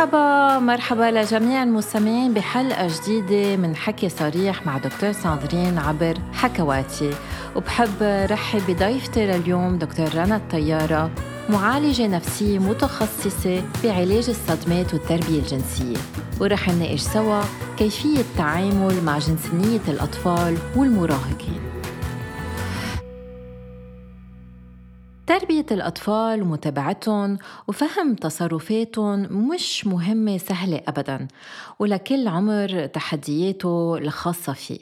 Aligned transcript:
مرحبا 0.00 0.58
مرحبا 0.58 1.10
لجميع 1.10 1.62
المستمعين 1.62 2.34
بحلقة 2.34 2.88
جديدة 2.88 3.56
من 3.56 3.76
حكي 3.76 4.08
صريح 4.08 4.66
مع 4.66 4.78
دكتور 4.78 5.12
ساندرين 5.12 5.78
عبر 5.78 6.14
حكواتي. 6.32 7.10
وبحب 7.56 8.02
رحب 8.30 8.60
بضيفتي 8.68 9.26
لليوم 9.26 9.78
دكتور 9.78 10.14
رنا 10.14 10.36
الطيارة 10.36 11.10
معالجة 11.48 12.06
نفسية 12.06 12.58
متخصصة 12.58 13.62
بعلاج 13.84 14.28
الصدمات 14.28 14.94
والتربية 14.94 15.38
الجنسية. 15.38 15.96
ورح 16.40 16.68
نناقش 16.68 17.00
سوا 17.00 17.42
كيفية 17.78 18.20
التعامل 18.20 19.04
مع 19.04 19.18
جنسانية 19.18 19.80
الأطفال 19.88 20.58
والمراهقين. 20.76 21.69
تربية 25.30 25.66
الأطفال 25.70 26.42
ومتابعتهم 26.42 27.38
وفهم 27.68 28.14
تصرفاتهم 28.14 29.48
مش 29.48 29.86
مهمة 29.86 30.38
سهلة 30.38 30.80
أبدا 30.88 31.28
ولكل 31.78 32.28
عمر 32.28 32.86
تحدياته 32.86 33.98
الخاصة 33.98 34.52
فيه. 34.52 34.78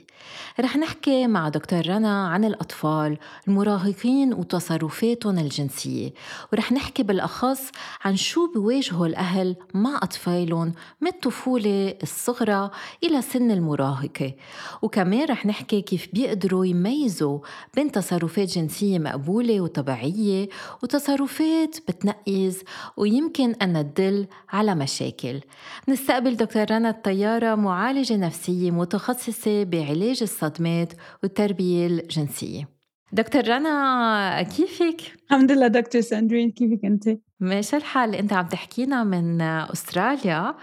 رح 0.60 0.76
نحكي 0.76 1.26
مع 1.26 1.48
دكتور 1.48 1.86
رنا 1.86 2.28
عن 2.28 2.44
الأطفال 2.44 3.18
المراهقين 3.48 4.34
وتصرفاتهم 4.34 5.38
الجنسية 5.38 6.14
ورح 6.52 6.72
نحكي 6.72 7.02
بالأخص 7.02 7.70
عن 8.04 8.16
شو 8.16 8.52
بيواجهوا 8.52 9.06
الأهل 9.06 9.56
مع 9.74 9.96
أطفالهم 10.02 10.72
من 11.00 11.08
الطفولة 11.08 11.94
الصغرى 12.02 12.70
إلى 13.04 13.22
سن 13.22 13.50
المراهقة. 13.50 14.32
وكمان 14.82 15.24
رح 15.28 15.46
نحكي 15.46 15.80
كيف 15.80 16.08
بيقدروا 16.12 16.66
يميزوا 16.66 17.38
بين 17.74 17.92
تصرفات 17.92 18.48
جنسية 18.48 18.98
مقبولة 18.98 19.60
وطبيعية 19.60 20.48
وتصرفات 20.82 21.76
بتنقز 21.88 22.62
ويمكن 22.96 23.54
أن 23.62 23.92
تدل 23.94 24.26
على 24.50 24.74
مشاكل. 24.74 25.40
نستقبل 25.88 26.36
دكتور 26.36 26.70
رنا 26.70 26.90
الطيارة 26.90 27.54
معالجة 27.54 28.16
نفسية 28.16 28.70
متخصصة 28.70 29.64
بعلاج 29.64 30.08
علاج 30.08 30.22
الصدمات 30.48 30.92
والتربية 31.22 31.86
الجنسية 31.86 32.68
دكتور 33.12 33.48
رنا 33.48 34.42
كيفك؟ 34.42 35.00
الحمد 35.26 35.52
لله 35.52 35.66
دكتور 35.66 36.00
ساندرين 36.00 36.50
كيفك 36.50 36.84
أنت؟ 36.84 37.08
ماشي 37.40 37.76
الحال 37.76 38.14
أنت 38.14 38.32
عم 38.32 38.46
تحكينا 38.46 39.04
من 39.04 39.40
أستراليا 39.40 40.54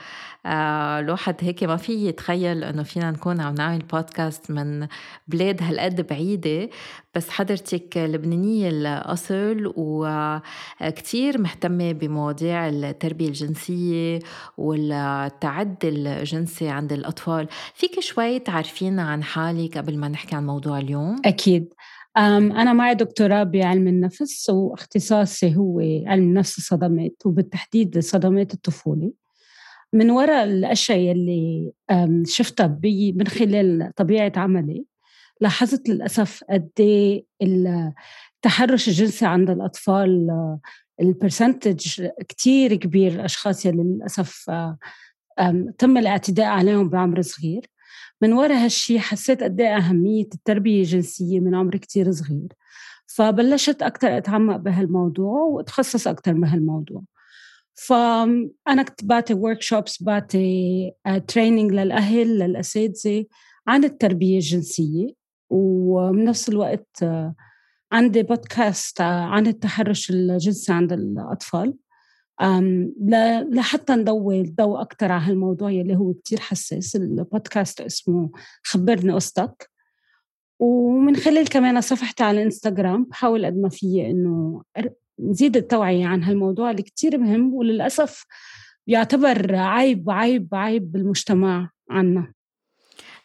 الواحد 0.46 1.36
هيك 1.40 1.64
ما 1.64 1.78
في 1.78 2.08
يتخيل 2.08 2.64
إنه 2.64 2.84
فينا 2.84 3.12
نكون 3.12 3.42
عم 3.42 3.56
نعمل 3.56 3.80
بودكاست 3.80 4.52
من 4.52 4.88
بلاد 5.28 5.64
هالقد 5.64 6.08
بعيدة. 6.08 6.70
بس 7.16 7.30
حضرتك 7.30 7.98
لبنانية 7.98 8.70
الأصل 8.70 9.74
وكتير 9.76 11.38
مهتمة 11.38 11.92
بمواضيع 11.92 12.70
التربية 12.70 13.28
الجنسية 13.28 14.20
والتعدي 14.58 15.90
الجنسي 15.90 16.70
عند 16.70 16.94
الأطفال. 16.94 17.48
فيك 17.74 18.00
شوي 18.00 18.40
تعرفينا 18.40 19.02
عن 19.02 19.24
حالك 19.24 19.78
قبل 19.78 19.98
ما 19.98 20.08
نحكي 20.08 20.36
عن 20.36 20.46
موضوع 20.46 20.80
اليوم؟ 20.80 21.22
أكيد. 21.26 21.74
أنا 22.18 22.74
معي 22.74 22.96
دكتوراه 22.96 23.44
بعلم 23.44 23.88
النفس 23.88 24.50
وإختصاصي 24.50 25.56
هو 25.56 25.80
علم 26.06 26.34
نفس 26.34 26.58
الصدمات 26.58 27.22
وبالتحديد 27.26 28.00
صدمات 28.00 28.54
الطفولة. 28.54 29.12
من 29.96 30.10
وراء 30.10 30.44
الأشياء 30.44 31.12
اللي 31.12 31.72
شفتها 32.26 32.80
من 33.16 33.28
خلال 33.28 33.92
طبيعة 33.96 34.32
عملي 34.36 34.86
لاحظت 35.42 35.90
للأسف 35.90 36.44
قد 36.50 36.70
إيه 36.80 37.26
التحرش 37.42 38.88
الجنسي 38.88 39.26
عند 39.26 39.50
الأطفال 39.50 40.30
البرسنتج 41.02 42.08
كتير 42.28 42.76
كبير 42.76 43.12
الأشخاص 43.12 43.66
اللي 43.66 43.84
للأسف 43.84 44.52
تم 45.78 45.98
الاعتداء 45.98 46.46
عليهم 46.46 46.90
بعمر 46.90 47.22
صغير. 47.22 47.66
من 48.22 48.34
وراء 48.34 48.58
هالشي 48.64 49.00
حسيت 49.00 49.44
قد 49.44 49.62
إيه 49.62 49.78
أهمية 49.78 50.28
التربية 50.36 50.80
الجنسية 50.82 51.40
من 51.40 51.56
عمر 51.56 51.78
كتير 51.78 52.12
صغير. 52.12 52.48
فبلشت 53.08 53.82
أكتر 53.82 54.18
أتعمق 54.18 54.56
بهالموضوع 54.56 55.42
وأتخصص 55.42 56.08
أكتر 56.08 56.34
بهالموضوع. 56.34 57.04
فأنا 57.76 58.84
كنت 58.84 59.06
بعطي 59.06 59.34
workshops 59.34 60.04
بعطي 60.04 60.92
training 61.28 61.72
للأهل 61.72 62.40
للأساتذة 62.40 63.26
عن 63.68 63.84
التربية 63.84 64.36
الجنسية. 64.36 65.26
وبنفس 65.50 66.50
الوقت 66.50 67.04
آه، 67.04 67.36
عندي 67.92 68.24
بودكاست 68.24 69.02
آه، 69.02 69.04
عن 69.04 69.48
التحرش 69.48 70.10
الجنسي 70.10 70.74
عند 70.74 70.94
الأطفال. 70.94 71.74
لحتى 73.52 73.94
نضوي 73.94 74.42
الضوء 74.42 74.82
أكثر 74.82 75.12
على 75.12 75.24
هالموضوع 75.24 75.72
يلي 75.72 75.96
هو 75.96 76.14
كتير 76.14 76.40
حساس. 76.40 76.96
البودكاست 76.96 77.82
اسمه 77.82 78.30
خبرني 78.64 79.14
قصتك. 79.14 79.70
ومن 80.60 81.16
خلال 81.16 81.50
كمان 81.50 81.82
صفحتي 81.82 82.24
على 82.24 82.38
الإنستغرام 82.38 83.04
بحاول 83.04 83.46
قد 83.46 83.58
ما 83.58 83.70
فيي 83.70 84.12
إنه 84.12 84.64
نزيد 85.20 85.58
التوعية 85.58 86.06
عن 86.06 86.24
هالموضوع 86.24 86.72
اللي 86.72 86.82
كتير 86.82 87.18
مهم 87.18 87.54
وللأسف 87.54 88.26
يعتبر 88.88 89.56
عيب 89.56 90.10
عيب 90.10 90.56
عيب 90.56 90.92
بالمجتمع 90.92 91.70
عنا. 91.90 92.34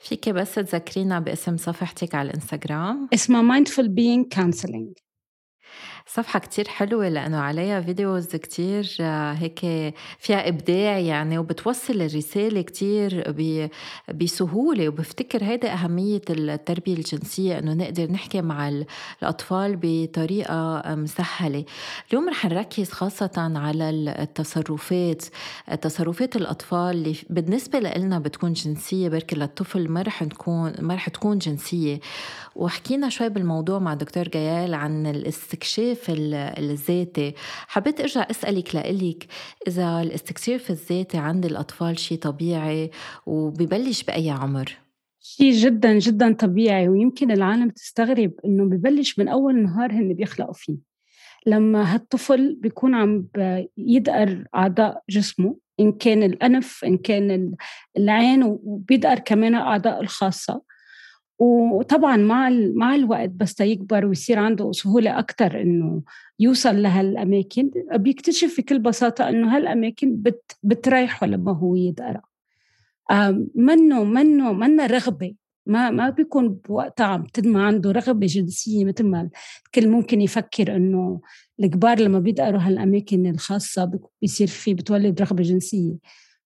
فيك 0.00 0.29
بس 0.29 0.55
تذكرينا 0.55 1.21
باسم 1.21 1.56
صفحتك 1.56 2.15
على 2.15 2.31
الإنستغرام؟ 2.31 3.09
اسمها 3.15 3.61
Mindful 3.65 3.87
Being 3.87 4.39
Counseling. 4.39 5.09
صفحة 6.06 6.38
كتير 6.38 6.69
حلوة 6.69 7.09
لأنه 7.09 7.38
عليها 7.38 7.81
فيديوز 7.81 8.27
كتير 8.27 8.97
آه، 9.00 9.33
هيك 9.33 9.59
فيها 10.19 10.49
إبداع 10.49 10.99
يعني 10.99 11.38
وبتوصل 11.38 12.03
الرسالة 12.03 12.62
كتير 12.62 13.34
بسهولة 14.15 14.88
وبفتكر 14.88 15.44
هيدا 15.44 15.72
أهمية 15.72 16.21
التربية 16.31 16.94
الجنسية 16.94 17.59
إنه 17.59 17.72
نقدر 17.75 18.11
نحكي 18.11 18.43
مع 18.43 18.72
الأطفال 19.22 19.78
بطريقة 19.83 20.83
مسهلة. 20.87 21.65
اليوم 22.11 22.28
رح 22.28 22.47
نركز 22.47 22.91
خاصة 22.91 23.53
على 23.56 23.91
التصرفات 24.22 25.22
تصرفات 25.82 26.37
الأطفال 26.37 26.91
اللي 26.91 27.17
بالنسبة 27.31 27.81
لنا 27.81 28.19
بتكون 28.19 28.53
جنسية 28.53 29.09
بركي 29.09 29.37
للطفل 29.37 29.88
ما 29.88 30.03
رح 30.03 30.25
تكون 30.25 30.72
ما 30.81 30.94
رح 30.94 31.09
تكون 31.09 31.38
جنسية. 31.38 32.00
وحكينا 32.56 33.09
شوي 33.09 33.28
بالموضوع 33.28 33.78
مع 33.78 33.94
دكتور 33.94 34.28
جيال 34.28 34.75
عن 34.75 35.06
الاستكشاف 35.06 36.06
الذاتي. 36.59 37.34
حبيت 37.69 38.00
أرجع 38.00 38.27
أسألك 38.31 38.75
لإلك 38.75 39.27
إذا 39.69 40.03
الاستكشاف 40.03 40.71
الذاتي 40.71 41.19
عند 41.19 41.47
الأطفال 41.47 41.99
شيء 41.99 42.19
طبيعي 42.19 42.91
وببلش 43.27 44.03
بأي 44.03 44.31
عمر؟ 44.31 44.78
شيء 45.21 45.53
جدا 45.53 45.99
جدا 45.99 46.33
طبيعي 46.33 46.88
ويمكن 46.88 47.31
العالم 47.31 47.71
تستغرب 47.71 48.33
إنه 48.44 48.65
ببلش 48.65 49.19
من 49.19 49.28
أول 49.28 49.62
نهار 49.62 49.93
هن 49.93 50.15
بيخلقوا 50.15 50.53
فيه. 50.53 50.77
لما 51.47 51.94
هالطفل 51.94 52.56
بيكون 52.61 52.94
عم 52.94 53.27
يدقر 53.77 54.44
أعضاء 54.55 55.03
جسمه 55.11 55.56
إن 55.81 55.93
كان 55.93 56.22
الأنف 56.22 56.84
إن 56.84 56.99
كان 56.99 57.55
العين 57.97 58.43
وبيدقر 58.43 59.19
كمان 59.19 59.55
الاعضاء 59.55 60.00
الخاصة. 60.00 60.62
وطبعا 61.41 62.17
مع 62.17 62.51
مع 62.75 62.95
الوقت 62.95 63.28
بس 63.28 63.61
يكبر 63.61 64.06
ويصير 64.06 64.39
عنده 64.39 64.73
سهولة 64.73 65.19
أكثر 65.19 65.61
إنه 65.61 66.03
يوصل 66.39 66.83
لهالأماكن. 66.83 67.71
بيكتشف 67.95 68.61
بكل 68.61 68.78
بساطة 68.78 69.28
إنه 69.28 69.56
هالأماكن 69.56 70.17
بت 70.17 70.56
بتريحه 70.62 71.27
لما 71.27 71.53
هو 71.53 71.77
يدقرا 71.77 72.23
منه 73.55 74.05
منه 74.05 74.53
منه 74.53 74.87
رغبة. 74.87 75.34
ما 75.67 75.91
ما 75.91 76.11
بيكون 76.11 76.49
بوقتها 76.49 77.06
عم 77.06 77.25
تنمى 77.25 77.62
عنده 77.62 77.93
رغبة 77.93 78.27
جنسية 78.27 78.84
مثل 78.84 79.05
ما 79.05 79.31
الكل 79.67 79.89
ممكن 79.89 80.21
يفكر 80.21 80.77
إنه 80.77 81.21
الكبار 81.61 82.00
لما 82.00 82.19
بيدقروا 82.19 82.61
هالأماكن 82.61 83.27
الخاصة 83.27 84.00
بيصير 84.23 84.47
في 84.47 84.75
بتولد 84.75 85.21
رغبة 85.23 85.43
جنسية. 85.43 85.94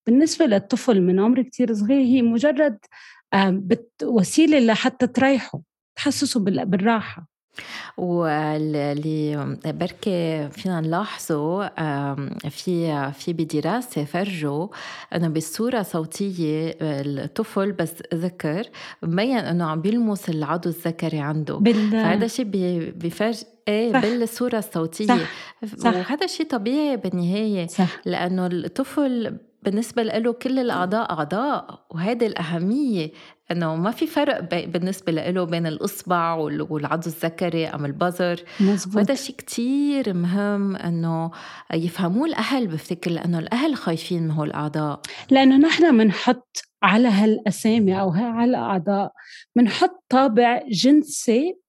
بالنسبة 0.07 0.45
للطفل 0.45 1.01
من 1.01 1.19
عمر 1.19 1.41
كتير 1.41 1.73
صغير 1.73 2.01
هي 2.01 2.21
مجرد 2.21 2.77
وسيله 4.03 4.59
لحتى 4.59 5.07
تريحه 5.07 5.61
تحسسه 5.95 6.39
بالراحة 6.39 7.35
واللي 7.97 9.57
بركي 9.65 10.49
فينا 10.49 10.81
نلاحظه 10.81 11.67
في 12.49 13.11
في 13.11 13.33
بدراسة 13.33 14.05
فرجوا 14.05 14.67
إنه 15.15 15.27
بالصورة 15.27 15.79
الصوتيه 15.79 16.77
الطفل 16.81 17.71
بس 17.71 17.93
ذكر 18.13 18.69
مبين 19.03 19.37
إنه 19.37 19.65
عم 19.65 19.81
بيلمس 19.81 20.29
العضو 20.29 20.69
الذكري 20.69 21.19
عنده 21.19 21.55
بال... 21.55 21.91
فهذا 21.91 22.25
الشيء 22.25 22.45
بفرج 22.95 23.41
إيه 23.67 23.93
صح. 23.93 24.01
بالصورة 24.01 24.57
الصوتية 24.57 25.07
صح. 25.07 25.19
صح. 25.77 25.93
وهذا 25.93 26.27
شيء 26.27 26.45
طبيعي 26.47 26.97
بالنهاية 26.97 27.67
صح. 27.67 28.01
لأنه 28.05 28.47
الطفل 28.47 29.37
بالنسبة 29.65 30.03
له 30.03 30.33
كل 30.33 30.59
الأعضاء 30.59 31.11
أعضاء 31.11 31.85
وهذه 31.91 32.25
الأهمية 32.25 33.11
إنه 33.51 33.75
ما 33.75 33.91
في 33.91 34.07
فرق 34.07 34.39
بالنسبة 34.65 35.11
له 35.11 35.43
بين 35.43 35.67
الإصبع 35.67 36.33
والعضو 36.33 37.07
الذكري 37.07 37.67
أم 37.67 37.85
البزر. 37.85 38.43
وهذا 38.95 39.15
شيء 39.15 39.35
كتير 39.35 40.13
مهم 40.13 40.75
إنه 40.75 41.31
يفهموه 41.73 42.25
الأهل 42.25 42.67
بفتكر 42.67 43.11
لأنه 43.11 43.39
الأهل 43.39 43.75
خايفين 43.75 44.23
من 44.23 44.31
هول 44.31 44.47
الأعضاء. 44.47 45.01
لأنه 45.31 45.57
نحن 45.57 45.97
بنحط 45.97 46.57
على 46.83 47.07
هالأسامي 47.07 47.99
أو 47.99 48.11
على 48.11 48.49
الأعضاء 48.49 49.11
بنحط 49.55 50.03
طابع 50.09 50.61
جنسي 50.71 51.59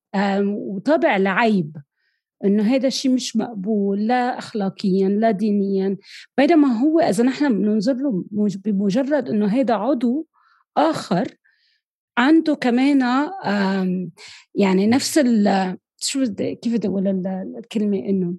وطابع 0.44 1.16
لعيب. 1.16 1.76
إنه 2.44 2.62
هذا 2.62 2.86
الشيء 2.86 3.10
مش 3.10 3.36
مقبول 3.36 4.06
لا 4.06 4.38
اخلاقيا 4.38 5.08
لا 5.08 5.30
دينيا. 5.30 5.96
بينما 6.38 6.68
هو 6.78 7.00
إذا 7.00 7.24
نحن 7.24 7.48
بننظر 7.48 7.94
له 7.94 8.24
بمجرد 8.64 9.28
إنه 9.28 9.46
هذا 9.46 9.74
عضو 9.74 10.26
آخر 10.76 11.36
عنده 12.18 12.54
كمان 12.54 13.00
يعني 14.54 14.86
نفس 14.86 15.18
ال 15.18 15.76
شو 15.98 16.34
كيف 16.34 16.74
بدي 16.74 16.88
أقول 16.88 17.26
الكلمة 17.58 17.98
إنه 17.98 18.34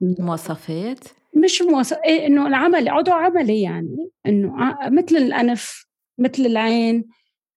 مواصفات؟ 0.00 0.98
مش 1.44 1.62
مواصف 1.62 1.96
إيه 2.04 2.26
إنه 2.26 2.46
العمل 2.46 2.88
عضو 2.88 3.12
عملي 3.12 3.62
يعني 3.62 4.10
إنه 4.26 4.76
مثل 4.90 5.16
الأنف 5.16 5.86
مثل 6.18 6.46
العين 6.46 7.04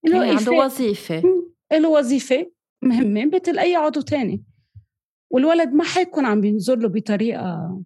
له 0.06 0.26
يعني 0.26 0.38
عنده 0.38 0.52
وظيفة. 0.52 1.24
له 1.74 1.90
وظيفة. 1.90 2.52
مهمه 2.88 3.26
مثل 3.26 3.60
اي 3.60 3.76
عضو 3.76 4.02
تاني 4.02 4.44
والولد 5.30 5.74
ما 5.74 5.84
حيكون 5.84 6.26
عم 6.26 6.42
بينظر 6.42 6.76
له 6.76 6.88
بطريقة 6.88 7.82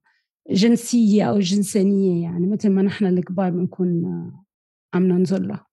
جنسية 0.50 1.24
أو 1.24 1.40
جنسانية 1.40 2.24
يعني 2.24 2.48
مثل 2.48 2.70
ما 2.70 2.82
نحن 2.82 3.06
الكبار 3.06 3.50
بنكون 3.50 4.04
عم 4.94 5.04
ننظر 5.04 5.40
له 5.40 5.72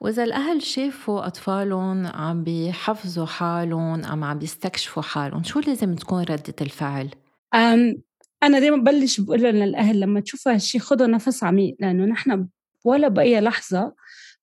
وإذا 0.00 0.24
الأهل 0.24 0.62
شافوا 0.62 1.26
أطفالهم 1.26 2.06
عم 2.06 2.44
بيحفظوا 2.44 3.26
حالهم 3.26 4.04
أم 4.04 4.24
عم 4.24 4.38
بيستكشفوا 4.38 5.02
حالهم 5.02 5.42
شو 5.42 5.60
لازم 5.60 5.94
تكون 5.94 6.22
ردة 6.22 6.54
الفعل؟ 6.60 7.10
أم 7.54 8.02
أنا 8.42 8.58
دايما 8.58 8.76
ببلش 8.76 9.20
بقول 9.20 9.40
للأهل 9.40 10.00
لما 10.00 10.20
تشوفوا 10.20 10.52
هالشي 10.52 10.78
خذوا 10.78 11.06
نفس 11.06 11.44
عميق 11.44 11.76
لأنه 11.80 12.04
نحن 12.04 12.48
ولا 12.84 13.08
بأي 13.08 13.40
لحظة 13.40 13.94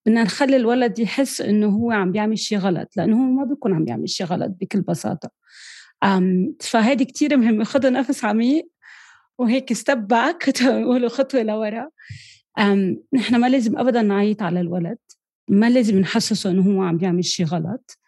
بدنا 0.06 0.24
نخلي 0.24 0.56
الولد 0.56 1.00
يحس 1.00 1.42
إنه 1.42 1.68
هو 1.68 1.92
عم 1.92 2.12
بيعمل 2.12 2.40
شيء 2.40 2.58
غلط 2.58 2.98
لأنه 2.98 3.18
هو 3.18 3.32
ما 3.32 3.44
بيكون 3.44 3.74
عم 3.74 3.86
بيعمل 3.86 4.10
شيء 4.10 4.28
غلط 4.28 4.56
بكل 4.62 4.82
بساطة. 4.82 5.30
فهذه 6.62 7.04
كتير 7.04 7.38
مهمة 7.38 7.64
خذوا 7.64 7.90
نفس 7.90 8.26
عميق 8.26 8.70
وهيك 9.38 9.74
step 9.74 10.08
back 10.08 10.64
بيقولوا 10.64 11.10
خطوة 11.10 11.44
لورا. 11.44 11.90
نحن 13.14 13.36
ما 13.36 13.50
لازم 13.50 13.78
أبدا 13.78 14.02
نعيط 14.02 14.42
على 14.42 14.60
الولد 14.60 14.98
ما 15.50 15.70
لازم 15.70 16.00
نحسسه 16.00 16.52
إنه 16.52 16.62
هو 16.62 16.82
عم 16.82 16.98
بيعمل 16.98 17.26
شيء 17.26 17.46
غلط. 17.46 18.00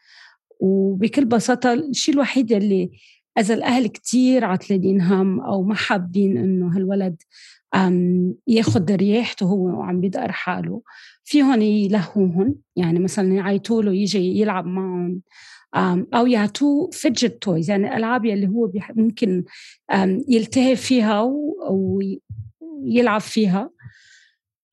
وبكل 0.59 1.25
بساطة 1.25 1.73
الشيء 1.73 2.13
الوحيد 2.13 2.51
اللي 2.51 2.91
إذا 3.39 3.53
الأهل 3.53 3.87
كتير 3.87 4.45
عتلانين 4.45 5.01
هم 5.01 5.39
أو 5.39 5.63
ما 5.63 5.75
حابين 5.75 6.37
إنه 6.37 6.75
هالولد 6.75 7.21
ياخد 8.47 8.91
رياحته 8.91 9.45
هو 9.45 9.79
وعم 9.79 10.01
بيدقر 10.01 10.31
حاله 10.31 10.81
فيهم 11.27 11.61
يلهوهن. 11.61 12.55
يعني 12.75 12.99
مثلا 12.99 13.33
يعيطوا 13.33 13.83
له 13.83 13.93
يجي 13.93 14.39
يلعب 14.39 14.65
معهم 14.65 15.21
أو 16.13 16.27
يعطوه 16.27 16.89
fidget 16.91 17.41
toys. 17.41 17.69
يعني 17.69 17.87
الألعاب 17.87 18.25
اللي 18.25 18.47
هو 18.47 18.71
ممكن 18.95 19.43
يلتهي 20.27 20.75
فيها 20.75 21.21
ويلعب 21.69 23.21
فيها. 23.21 23.69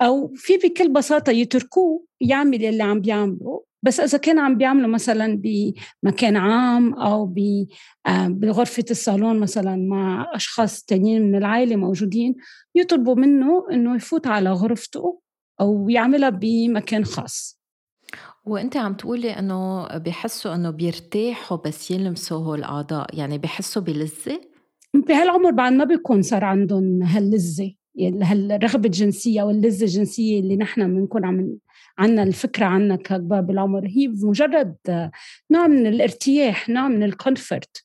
أو 0.03 0.33
في 0.37 0.57
بكل 0.57 0.93
بساطة 0.93 1.33
يتركوه 1.33 2.05
يعمل 2.21 2.65
اللي 2.65 2.83
عم 2.83 3.01
بيعمله 3.01 3.65
بس 3.83 4.01
إذا 4.01 4.19
كان 4.19 4.39
عم 4.39 4.59
بيعملوا 4.59 4.89
مثلا 4.89 5.43
بمكان 5.43 6.37
عام 6.37 6.95
أو 6.95 7.35
بغرفة 8.09 8.85
الصالون 8.91 9.41
مثلا 9.41 9.77
مع 9.77 10.31
أشخاص 10.35 10.83
تانيين 10.83 11.23
من 11.23 11.35
العائلة 11.35 11.77
موجودين 11.77 12.35
يطلبوا 12.75 13.15
منه 13.15 13.67
إنه 13.73 13.97
يفوت 13.97 14.27
على 14.27 14.53
غرفته 14.53 15.21
أو 15.61 15.89
يعملها 15.89 16.31
بمكان 16.31 17.05
خاص. 17.05 17.61
وأنت 18.45 18.77
عم 18.77 18.95
تقولي 18.95 19.31
إنه 19.31 19.87
بحسوا 19.99 20.55
إنه 20.55 20.71
بيرتاحوا 20.71 21.57
بس 21.57 21.91
يلمسوا 21.91 22.39
هول 22.39 22.59
الأعضاء 22.59 23.19
يعني 23.19 23.39
بحسوا 23.39 23.83
بلذة؟ 23.83 24.41
بهالعمر 24.95 25.51
بعد 25.51 25.73
ما 25.73 25.85
بيكون 25.85 26.23
صار 26.23 26.45
عندهم 26.45 27.03
هاللذة 27.03 27.75
هالرغبة 28.01 28.87
الجنسية 28.87 29.43
واللذة 29.43 29.83
الجنسية 29.83 30.41
اللي 30.41 30.57
نحن 30.57 30.95
بنكون 30.95 31.25
عم 31.25 31.59
عنا 31.99 32.23
الفكرة 32.23 32.65
عنها 32.65 32.97
ككبار 32.97 33.41
بالعمر 33.41 33.87
هي 33.87 34.09
مجرد 34.09 34.77
نوع 35.51 35.67
من 35.67 35.87
الارتياح 35.87 36.69
نوع 36.69 36.89
من 36.89 37.03
ال 37.03 37.13
comfort 37.13 37.85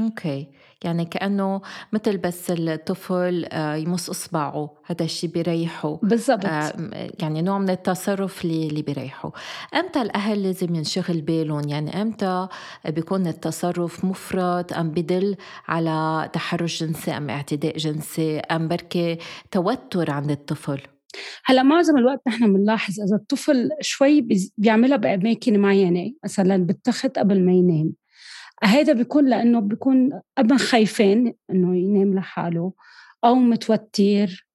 okay. 0.00 0.48
يعني 0.84 1.04
كأنه 1.04 1.60
مثل 1.92 2.16
بس 2.16 2.50
الطفل 2.50 3.46
آه، 3.52 3.74
يمص 3.74 4.10
إصبعه. 4.10 4.74
هذا 4.86 5.04
الشيء 5.04 5.30
بيريحه. 5.30 5.98
بالضبط. 6.02 6.46
آه، 6.46 6.72
يعني 7.20 7.42
نوع 7.42 7.58
من 7.58 7.70
التصرف 7.70 8.44
اللي, 8.44 8.66
اللي 8.66 8.82
بيريحه. 8.82 9.32
أمتى 9.74 10.02
الأهل 10.02 10.42
لازم 10.42 10.74
ينشغل 10.74 11.20
بالهم؟ 11.20 11.68
يعني 11.68 12.02
أمتى 12.02 12.48
بيكون 12.88 13.26
التصرف 13.26 14.04
مفرط؟ 14.04 14.72
أم 14.72 14.90
بدل 14.90 15.36
على 15.68 16.28
تحرش 16.32 16.82
جنسي 16.82 17.10
أم 17.10 17.30
اعتداء 17.30 17.76
جنسي؟ 17.76 18.38
أم 18.38 18.68
بركي 18.68 19.18
توتر 19.50 20.10
عند 20.10 20.30
الطفل؟ 20.30 20.80
هلأ 21.44 21.62
معظم 21.62 21.96
الوقت 21.96 22.20
نحن 22.28 22.52
بنلاحظ 22.52 23.00
إذا 23.00 23.16
الطفل 23.16 23.68
شوي 23.80 24.28
بيعملها 24.58 24.96
بأماكن 24.96 25.58
معينة. 25.58 26.12
مثلا 26.24 26.56
بالتخت 26.56 27.18
قبل 27.18 27.46
ما 27.46 27.52
ينام. 27.52 27.92
هذا 28.64 28.92
بيكون 28.92 29.28
لأنه 29.28 29.60
بيكون 29.60 30.20
ابا 30.38 30.56
خايفين 30.56 31.34
إنه 31.50 31.76
ينام 31.76 32.14
لحاله 32.14 32.72
أو 33.24 33.34
متوتر 33.34 34.46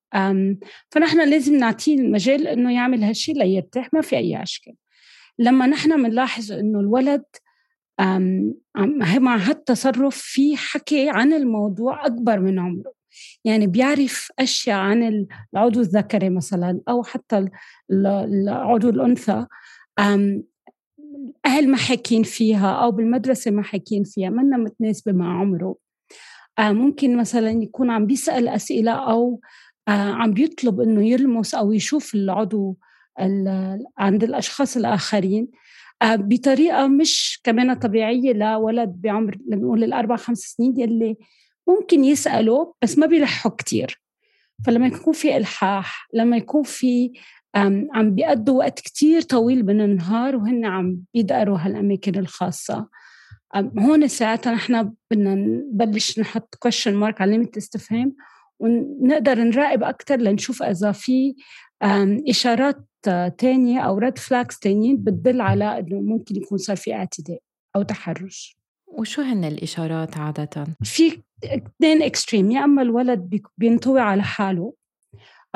فنحن 0.89 1.29
لازم 1.29 1.55
نعطيه 1.55 1.99
المجال 1.99 2.47
إنه 2.47 2.73
يعمل 2.73 3.03
هالشيء 3.03 3.35
ليرتاح 3.37 3.93
ما 3.93 4.01
في 4.01 4.17
أي 4.17 4.43
أشكال. 4.43 4.73
لما 5.39 5.67
نحن 5.67 6.03
بنلاحظ 6.03 6.51
إنه 6.51 6.79
الولد 6.79 7.23
مع 9.19 9.37
هالتصرف 9.37 10.17
في 10.17 10.57
حكي 10.57 11.09
عن 11.09 11.33
الموضوع 11.33 12.05
أكبر 12.05 12.39
من 12.39 12.59
عمره. 12.59 12.93
يعني 13.45 13.67
بيعرف 13.67 14.31
أشياء 14.39 14.77
عن 14.77 15.27
العضو 15.53 15.79
الذكري 15.79 16.29
مثلا 16.29 16.81
أو 16.89 17.03
حتى 17.03 17.47
العضو 17.91 18.89
الأنثى 18.89 19.45
أهل 21.45 21.69
ما 21.69 21.77
حاكين 21.77 22.23
فيها 22.23 22.71
أو 22.71 22.91
بالمدرسة 22.91 23.51
ما 23.51 23.63
حاكين 23.63 24.03
فيها 24.03 24.29
منا 24.29 24.57
متناسبة 24.57 25.11
مع 25.11 25.39
عمره. 25.39 25.75
آه 26.59 26.71
ممكن 26.71 27.17
مثلا 27.17 27.51
يكون 27.51 27.89
عم 27.89 28.05
بيسأل 28.05 28.47
أسئلة 28.47 28.91
أو 28.91 29.41
آه 29.87 29.91
عم 29.91 30.31
بيطلب 30.31 30.81
إنه 30.81 31.07
يلمس 31.07 31.55
أو 31.55 31.71
يشوف 31.71 32.15
العضو 32.15 32.77
عند 33.97 34.23
الأشخاص 34.23 34.77
الآخرين 34.77 35.47
آه 36.01 36.15
بطريقة 36.15 36.87
مش 36.87 37.41
كمان 37.43 37.73
طبيعية 37.73 38.33
لولد 38.33 38.89
بعمر 38.89 39.37
لنقول 39.47 39.83
الأربع 39.83 40.15
خمس 40.15 40.39
سنين 40.39 40.79
يلي 40.79 41.17
ممكن 41.67 42.03
يسأله 42.03 42.73
بس 42.81 42.97
ما 42.97 43.05
بيلحوا 43.05 43.51
كتير. 43.51 44.01
فلما 44.65 44.87
يكون 44.87 45.13
في 45.13 45.37
إلحاح 45.37 46.07
لما 46.13 46.37
يكون 46.37 46.63
في 46.63 47.11
عم 47.55 48.15
بيقضوا 48.15 48.59
وقت 48.59 48.79
كتير 48.79 49.21
طويل 49.21 49.65
من 49.65 49.81
النهار 49.81 50.35
وهن 50.35 50.65
عم 50.65 50.99
بيدقروا 51.13 51.57
هالأماكن 51.57 52.19
الخاصة 52.19 52.87
هون 53.55 54.07
ساعتها 54.07 54.53
نحن 54.53 54.93
بدنا 55.11 55.35
نبلش 55.35 56.19
نحط 56.19 56.55
كويشن 56.55 56.95
مارك 56.95 57.21
علامة 57.21 57.49
استفهام 57.57 58.15
ونقدر 58.59 59.39
نراقب 59.43 59.83
أكثر 59.83 60.15
لنشوف 60.15 60.63
إذا 60.63 60.91
في 60.91 61.35
إشارات 62.29 62.87
تانية 63.37 63.79
أو 63.79 63.97
red 63.97 64.17
flags 64.17 64.59
تانيين 64.59 64.97
بتدل 64.97 65.41
على 65.41 65.79
إنه 65.79 66.01
ممكن 66.01 66.35
يكون 66.35 66.57
صار 66.57 66.75
في 66.75 66.93
اعتداء 66.93 67.39
أو 67.75 67.81
تحرش 67.81 68.57
وشو 68.87 69.21
هن 69.21 69.43
الإشارات 69.43 70.17
عادة؟ 70.17 70.67
في 70.83 71.21
اثنين 71.43 72.01
extreme 72.01 72.51
يا 72.51 72.63
أما 72.63 72.81
الولد 72.81 73.41
بينطوي 73.57 73.99
على 73.99 74.23
حاله 74.23 74.73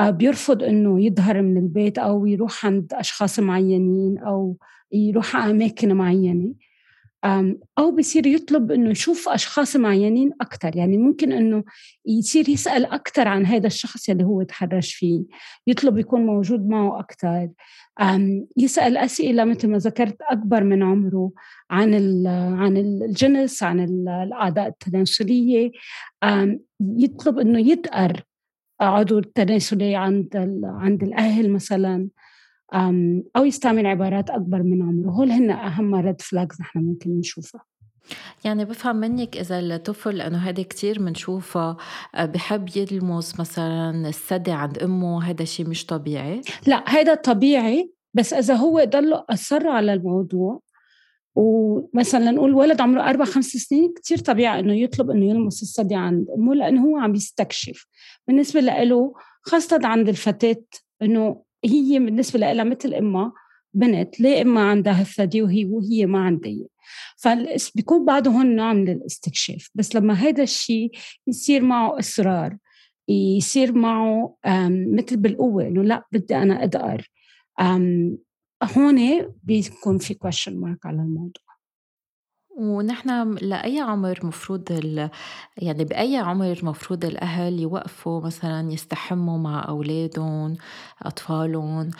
بيرفض 0.02 0.64
إنه 0.64 1.06
يظهر 1.06 1.42
من 1.42 1.58
البيت 1.58 1.98
أو 1.98 2.26
يروح 2.26 2.66
عند 2.66 2.94
أشخاص 2.94 3.40
معينين 3.40 4.18
أو 4.18 4.58
يروح 4.92 5.36
على 5.36 5.52
أماكن 5.52 5.94
معينة. 5.94 6.54
أو 7.78 7.92
بصير 7.92 8.28
يطلب 8.28 8.72
إنه 8.72 8.90
يشوف 8.90 9.30
أشخاص 9.30 9.76
معينين 9.76 10.32
أكثر 10.42 10.76
يعني 10.76 10.98
ممكن 10.98 11.32
إنه 11.32 11.64
يصير 12.06 12.50
يسأل 12.50 12.86
أكثر 12.86 13.28
عن 13.28 13.46
هذا 13.46 13.68
الشخص 13.68 14.10
اللي 14.10 14.24
هو 14.24 14.44
تحرش 14.44 14.94
فيه. 14.94 15.24
يطلب 15.68 15.98
يكون 15.98 16.26
موجود 16.26 16.68
معه 16.68 17.00
أكثر 17.00 17.50
يسأل 18.58 18.98
أسئلة 18.98 19.44
مثل 19.46 19.68
ما 19.68 19.78
ذكرت 19.78 20.18
أكبر 20.22 20.64
من 20.64 20.84
عمره 20.84 21.32
عن 21.70 21.94
عن 22.28 22.78
الجنس 22.78 23.64
عن 23.64 23.80
الأعضاء 23.80 24.68
التناسلية. 24.68 25.72
يطلب 26.82 27.40
إنه 27.40 27.60
يدقر 27.60 28.24
عضو 28.80 29.20
التناسلي 29.20 29.96
عند 29.96 30.62
عند 30.64 31.04
الأهل 31.04 31.52
مثلا 31.52 32.08
أو 33.36 33.46
يستعمل 33.46 33.86
عبارات 33.86 34.30
أكبر 34.30 34.64
من 34.64 34.82
عمره. 34.82 35.10
هول 35.10 35.32
هن 35.32 35.52
أهم 35.52 35.96
ريد 35.96 36.22
فلاجز 36.22 36.62
نحن 36.62 36.80
ممكن 36.80 37.20
نشوفها. 37.20 37.62
يعني 38.46 38.66
بفهم 38.66 38.96
منك 38.96 39.38
إذا 39.38 39.60
الطفل 39.60 40.18
لأنه 40.18 40.38
هذا 40.38 40.64
كتير 40.64 41.00
بنشوفها 41.00 41.78
آه، 42.16 42.26
بحب 42.26 42.70
يلمس 42.78 43.40
مثلا 43.40 44.08
الثدي 44.08 44.52
عند 44.52 44.78
أمه 44.78 45.24
هذا 45.24 45.46
شيء 45.46 45.70
مش 45.70 45.86
طبيعي؟ 45.86 46.42
لا 46.68 46.84
هذا 46.88 47.14
طبيعي 47.14 47.92
بس 48.14 48.34
إذا 48.34 48.54
هو 48.54 48.84
ضل 48.84 49.14
أصر 49.14 49.68
على 49.68 49.94
الموضوع 49.94 50.62
ومثلا 51.36 52.32
نقول 52.32 52.54
ولد 52.54 52.82
عمره 52.82 53.02
أربع 53.02 53.26
خمس 53.26 53.46
سنين 53.46 53.94
كتير 53.94 54.18
طبيعي 54.18 54.60
إنه 54.60 54.74
يطلب 54.74 55.12
إنه 55.12 55.26
يلمس 55.26 55.64
الثدي 55.64 55.96
عند 55.96 56.28
أمه 56.38 56.56
لأنه 56.56 56.86
هو 56.86 56.98
عم 56.98 57.16
يستكشف 57.16 57.86
بالنسبة 58.28 58.62
له 58.62 59.14
خاصة 59.42 59.80
عند 59.84 60.10
الفتاة 60.10 60.64
إنه 61.02 61.44
هي 61.66 62.00
بالنسبة 62.00 62.40
لها 62.40 62.64
مثل 62.64 62.94
أمها 62.94 63.34
بنت 63.74 64.20
ليه 64.20 64.42
أمها 64.42 64.64
عندها 64.64 65.02
الثدي 65.02 65.42
وهي 65.42 65.66
وهي 65.66 66.06
ما 66.06 66.20
عندها. 66.20 66.68
فبيكون 67.18 68.06
بعده 68.06 68.32
هون 68.32 68.56
نوع 68.56 68.74
من 68.74 68.90
الاستكشاف. 68.90 69.70
بس 69.76 69.96
لما 69.96 70.14
هذا 70.14 70.44
الشيء 70.44 70.92
يصير 71.28 71.62
معه 71.62 72.00
إصرار 72.00 72.58
يصير 73.10 73.74
معه 73.74 74.38
مثل 74.96 75.18
بالقوة 75.18 75.68
إنه 75.68 75.84
لا 75.84 76.06
بدي 76.12 76.36
أنا 76.36 76.64
أدقر. 76.64 77.10
هون 78.78 79.26
بيكون 79.44 79.98
في 79.98 80.14
question 80.14 80.52
mark 80.52 80.86
على 80.86 81.02
الموضوع. 81.02 81.46
ونحن 82.58 83.34
لأي 83.34 83.80
عمر 83.80 84.20
مفروض 84.24 84.72
ال... 84.72 85.10
يعني 85.58 85.86
بأي 85.86 86.18
عمر 86.18 86.60
مفروض 86.64 87.06
الأهل 87.06 87.60
يوقفوا 87.60 88.22
مثلا 88.22 88.72
يستحموا 88.72 89.38
مع 89.38 89.68
أولادهم 89.68 90.58
أطفالهم 91.02 91.92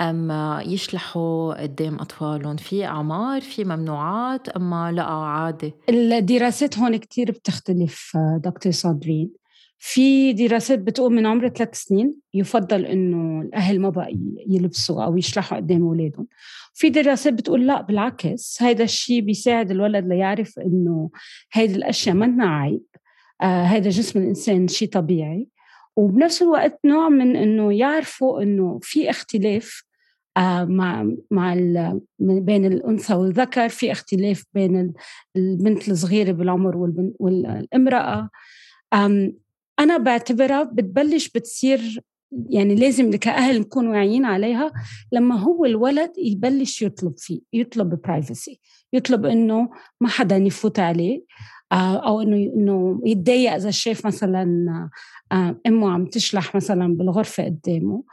أم 0.00 0.30
يشلحوا 0.66 1.62
قدام 1.62 1.94
أطفالهم؟ 1.94 2.56
في 2.56 2.84
أعمار 2.84 3.40
في 3.40 3.64
ممنوعات 3.64 4.48
أما 4.48 4.92
لا 4.92 5.02
عادي؟ 5.02 5.74
الدراسات 5.88 6.78
هون 6.78 6.96
كتير 6.96 7.30
بتختلف 7.30 8.16
دكتور 8.36 8.72
صادرين. 8.72 9.43
في 9.78 10.32
دراسات 10.32 10.78
بتقول 10.78 11.12
من 11.14 11.26
عمر 11.26 11.48
ثلاث 11.48 11.74
سنين 11.74 12.14
يفضل 12.34 12.86
إنه 12.86 13.40
الأهل 13.42 13.80
ما 13.80 13.88
بقى 13.90 14.18
يلبسوا 14.48 15.04
أو 15.04 15.16
يشرحوا 15.16 15.56
قدام 15.58 15.82
أولادهم. 15.82 16.26
في 16.74 16.90
دراسات 16.90 17.32
بتقول 17.32 17.66
لا 17.66 17.82
بالعكس 17.82 18.62
هذا 18.62 18.84
الشيء 18.84 19.20
بيساعد 19.20 19.70
الولد 19.70 20.06
ليعرف 20.08 20.58
إنه 20.58 21.10
هيدي 21.52 21.74
الأشياء 21.74 22.14
منا 22.16 22.46
عيب. 22.56 22.82
آه 23.42 23.62
هذا 23.62 23.90
جسم 23.90 24.18
الإنسان 24.22 24.68
شيء 24.68 24.88
طبيعي. 24.88 25.48
وبنفس 25.96 26.42
الوقت 26.42 26.78
نوع 26.84 27.08
من 27.08 27.36
إنه 27.36 27.72
يعرفوا 27.72 28.42
إنه 28.42 28.78
في 28.82 29.10
اختلاف 29.10 29.84
آه 30.36 30.64
مع 30.64 31.10
مع 31.30 31.54
بين 32.20 32.64
الأنثى 32.64 33.14
والذكر 33.14 33.68
في 33.68 33.92
اختلاف 33.92 34.44
بين 34.54 34.92
البنت 35.36 35.88
الصغيرة 35.88 36.32
بالعمر 36.32 36.76
والامرأة. 37.18 38.30
أنا 39.78 39.96
بعتبرها 39.96 40.62
بتبلش 40.62 41.28
بتصير 41.28 42.00
يعني 42.50 42.74
لازم 42.74 43.10
كأهل 43.10 43.60
نكون 43.60 43.88
واعيين 43.88 44.24
عليها 44.24 44.72
لما 45.12 45.40
هو 45.40 45.64
الولد 45.64 46.12
يبلش 46.18 46.82
يطلب 46.82 47.14
فيه 47.18 47.40
يطلب 47.52 48.00
برايفسي 48.02 48.60
يطلب 48.92 49.26
إنه 49.26 49.70
ما 50.00 50.08
حدا 50.08 50.36
يفوت 50.36 50.78
عليه 50.78 51.24
آه، 51.72 52.06
أو 52.06 52.20
إنه 52.20 52.36
إنه 52.36 53.00
يتضايق 53.04 53.52
إذا 53.52 53.70
شاف 53.70 54.06
مثلا 54.06 54.44
آه، 55.32 55.60
أمه 55.66 55.90
عم 55.90 56.06
تشلح 56.06 56.54
مثلا 56.54 56.96
بالغرفة 56.96 57.44
قدامه 57.44 58.04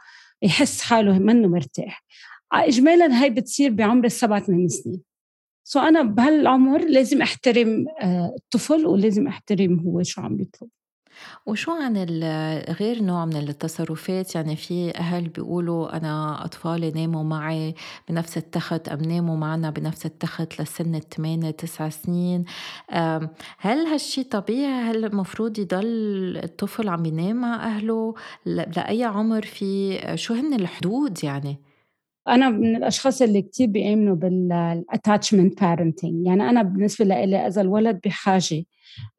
يحس 0.42 0.80
حاله 0.80 1.18
منه 1.18 1.48
مرتاح. 1.48 2.04
آه، 2.52 2.68
اجمالا 2.68 3.22
هاي 3.22 3.30
بتصير 3.30 3.70
بعمر 3.72 4.04
السبع 4.04 4.40
ثمان 4.40 4.68
سنين. 4.68 5.02
سو 5.64 5.80
أنا 5.80 6.02
بهالعمر 6.02 6.84
لازم 6.84 7.22
أحترم 7.22 7.86
الطفل 8.36 8.86
ولازم 8.86 9.26
أحترم 9.26 9.80
هو 9.80 10.02
شو 10.02 10.20
عم 10.20 10.36
بيطلب 10.36 10.70
وشو 11.46 11.72
عن 11.72 11.96
غير 12.80 13.02
نوع 13.02 13.24
من 13.24 13.36
التصرفات؟ 13.36 14.34
يعني 14.34 14.56
في 14.56 14.96
أهل 14.96 15.28
بيقولوا 15.28 15.96
أنا 15.96 16.44
أطفالي 16.44 16.90
ناموا 16.90 17.22
معي 17.22 17.74
بنفس 18.08 18.36
التخت 18.36 18.88
أم 18.88 19.00
ناموا 19.00 19.36
معنا 19.36 19.70
بنفس 19.70 20.06
التخت 20.06 20.60
لسن 20.62 20.94
الثمانية 20.94 21.50
تسع 21.50 21.88
سنين. 21.88 22.44
هل 23.58 23.86
هالشي 23.86 24.24
طبيعي؟ 24.24 24.82
هل 24.82 25.04
المفروض 25.04 25.58
يضل 25.58 25.86
الطفل 26.44 26.88
عم 26.88 27.06
ينام 27.06 27.36
مع 27.36 27.66
أهله؟ 27.66 28.14
لأي 28.46 29.04
عمر 29.04 29.42
في 29.42 30.00
شو 30.14 30.34
هن 30.34 30.54
الحدود 30.54 31.24
يعني؟ 31.24 31.71
أنا 32.28 32.50
من 32.50 32.76
الأشخاص 32.76 33.22
اللي 33.22 33.42
كتير 33.42 33.68
بيآمنوا 33.68 34.14
بال 34.14 34.38
attachment 34.38 35.60
parenting 35.60 36.26
يعني 36.26 36.50
أنا 36.50 36.62
بالنسبة 36.62 37.04
لي 37.04 37.46
إذا 37.46 37.60
الولد 37.60 38.00
بحاجة 38.04 38.64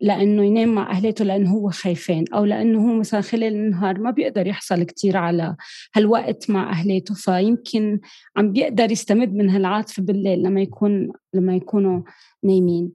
لأنه 0.02 0.44
ينام 0.44 0.76
مع 0.76 0.92
اهلاته 0.92 1.26
لأنه 1.26 1.52
هو 1.52 1.70
خايفين 1.70 2.26
أو 2.34 2.46
لأنه 2.46 2.90
هو 2.90 3.00
مثلا 3.00 3.22
خلال 3.22 3.54
النهار 3.54 4.00
ما 4.00 4.12
بيقدر 4.12 4.48
يحصل 4.48 4.84
كتير 4.84 5.18
على 5.18 5.56
هالوقت 5.96 6.50
مع 6.50 6.72
اهلاته 6.72 7.14
فيمكن 7.16 8.00
عم 8.38 8.52
بيقدر 8.52 8.92
يستمد 8.92 9.34
من 9.34 9.50
هالعاطفة 9.50 10.04
بالليل 10.04 10.44
لما 10.44 10.62
يكون 10.62 11.12
لما 11.34 11.56
يكونوا 11.56 12.02
نايمين. 12.44 12.92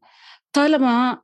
طالما 0.52 1.18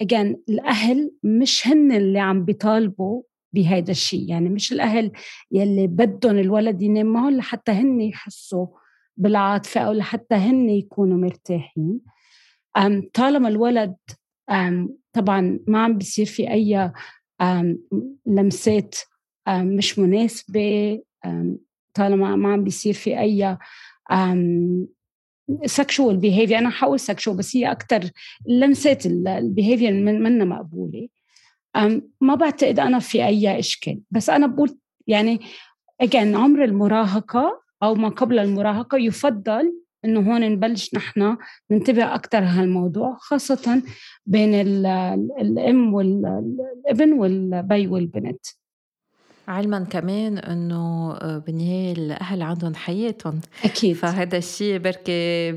اجان 0.00 0.26
آه، 0.30 0.52
الأهل 0.52 1.10
مش 1.22 1.68
هن 1.68 1.92
اللي 1.92 2.18
عم 2.18 2.44
بيطالبوا 2.44 3.22
بهذا 3.52 3.90
الشيء. 3.90 4.30
يعني 4.30 4.48
مش 4.48 4.72
الأهل 4.72 5.12
يلي 5.52 5.86
بدهم 5.86 6.38
الولد 6.38 6.82
ينام 6.82 7.06
معهم 7.06 7.36
لحتى 7.36 7.72
هن 7.72 8.00
يحسوا 8.00 8.66
بالعاطفة 9.16 9.80
أو 9.80 9.92
لحتى 9.92 10.34
هن 10.34 10.70
يكونوا 10.70 11.18
مرتاحين. 11.18 12.00
طالما 13.14 13.48
الولد 13.48 13.96
طبعا 15.12 15.60
ما 15.66 15.82
عم 15.82 15.98
بيصير 15.98 16.26
في 16.26 16.50
أي 16.50 16.92
لمسات 18.26 18.94
مش 19.48 19.98
مناسبة. 19.98 21.02
طالما 21.94 22.36
ما 22.36 22.52
عم 22.52 22.64
بيصير 22.64 22.94
في 22.94 23.20
أي 23.20 23.58
sexual 25.66 26.20
behavior. 26.20 26.52
أنا 26.52 26.70
حقول 26.70 27.00
sexual 27.00 27.30
بس 27.30 27.56
هي 27.56 27.70
أكثر 27.70 28.10
لمسات 28.46 29.06
ال 29.06 29.16
behavior 29.16 29.92
منا 29.92 30.44
مقبولة. 30.44 31.08
ما 32.20 32.34
بعتقد 32.34 32.80
أنا 32.80 32.98
في 32.98 33.26
أي 33.26 33.58
إشكال. 33.58 34.00
بس 34.10 34.30
أنا 34.30 34.46
بقول 34.46 34.78
يعني 35.06 35.40
again 36.02 36.16
عمر 36.34 36.64
المراهقة 36.64 37.62
أو 37.82 37.94
ما 37.94 38.08
قبل 38.08 38.38
المراهقة 38.38 38.98
يفضل 38.98 39.72
إنه 40.04 40.20
هون 40.20 40.40
نبلش 40.52 40.94
نحن 40.94 41.36
ننتبه 41.70 42.14
أكثر 42.14 42.38
هالموضوع 42.38 43.16
خاصة 43.20 43.82
بين 44.26 44.54
الأم 45.40 45.94
والابن 45.94 47.12
والبي 47.12 47.86
والبنت. 47.86 48.46
علما 49.48 49.84
كمان 49.84 50.38
إنه 50.38 51.12
آه، 51.12 51.38
بالنهايه 51.46 51.92
الأهل 51.92 52.42
عندهم 52.42 52.74
حياتهم. 52.74 53.40
أكيد. 53.64 53.96
فهذا 53.96 54.38
الشيء 54.38 54.78
بركي 54.78 55.52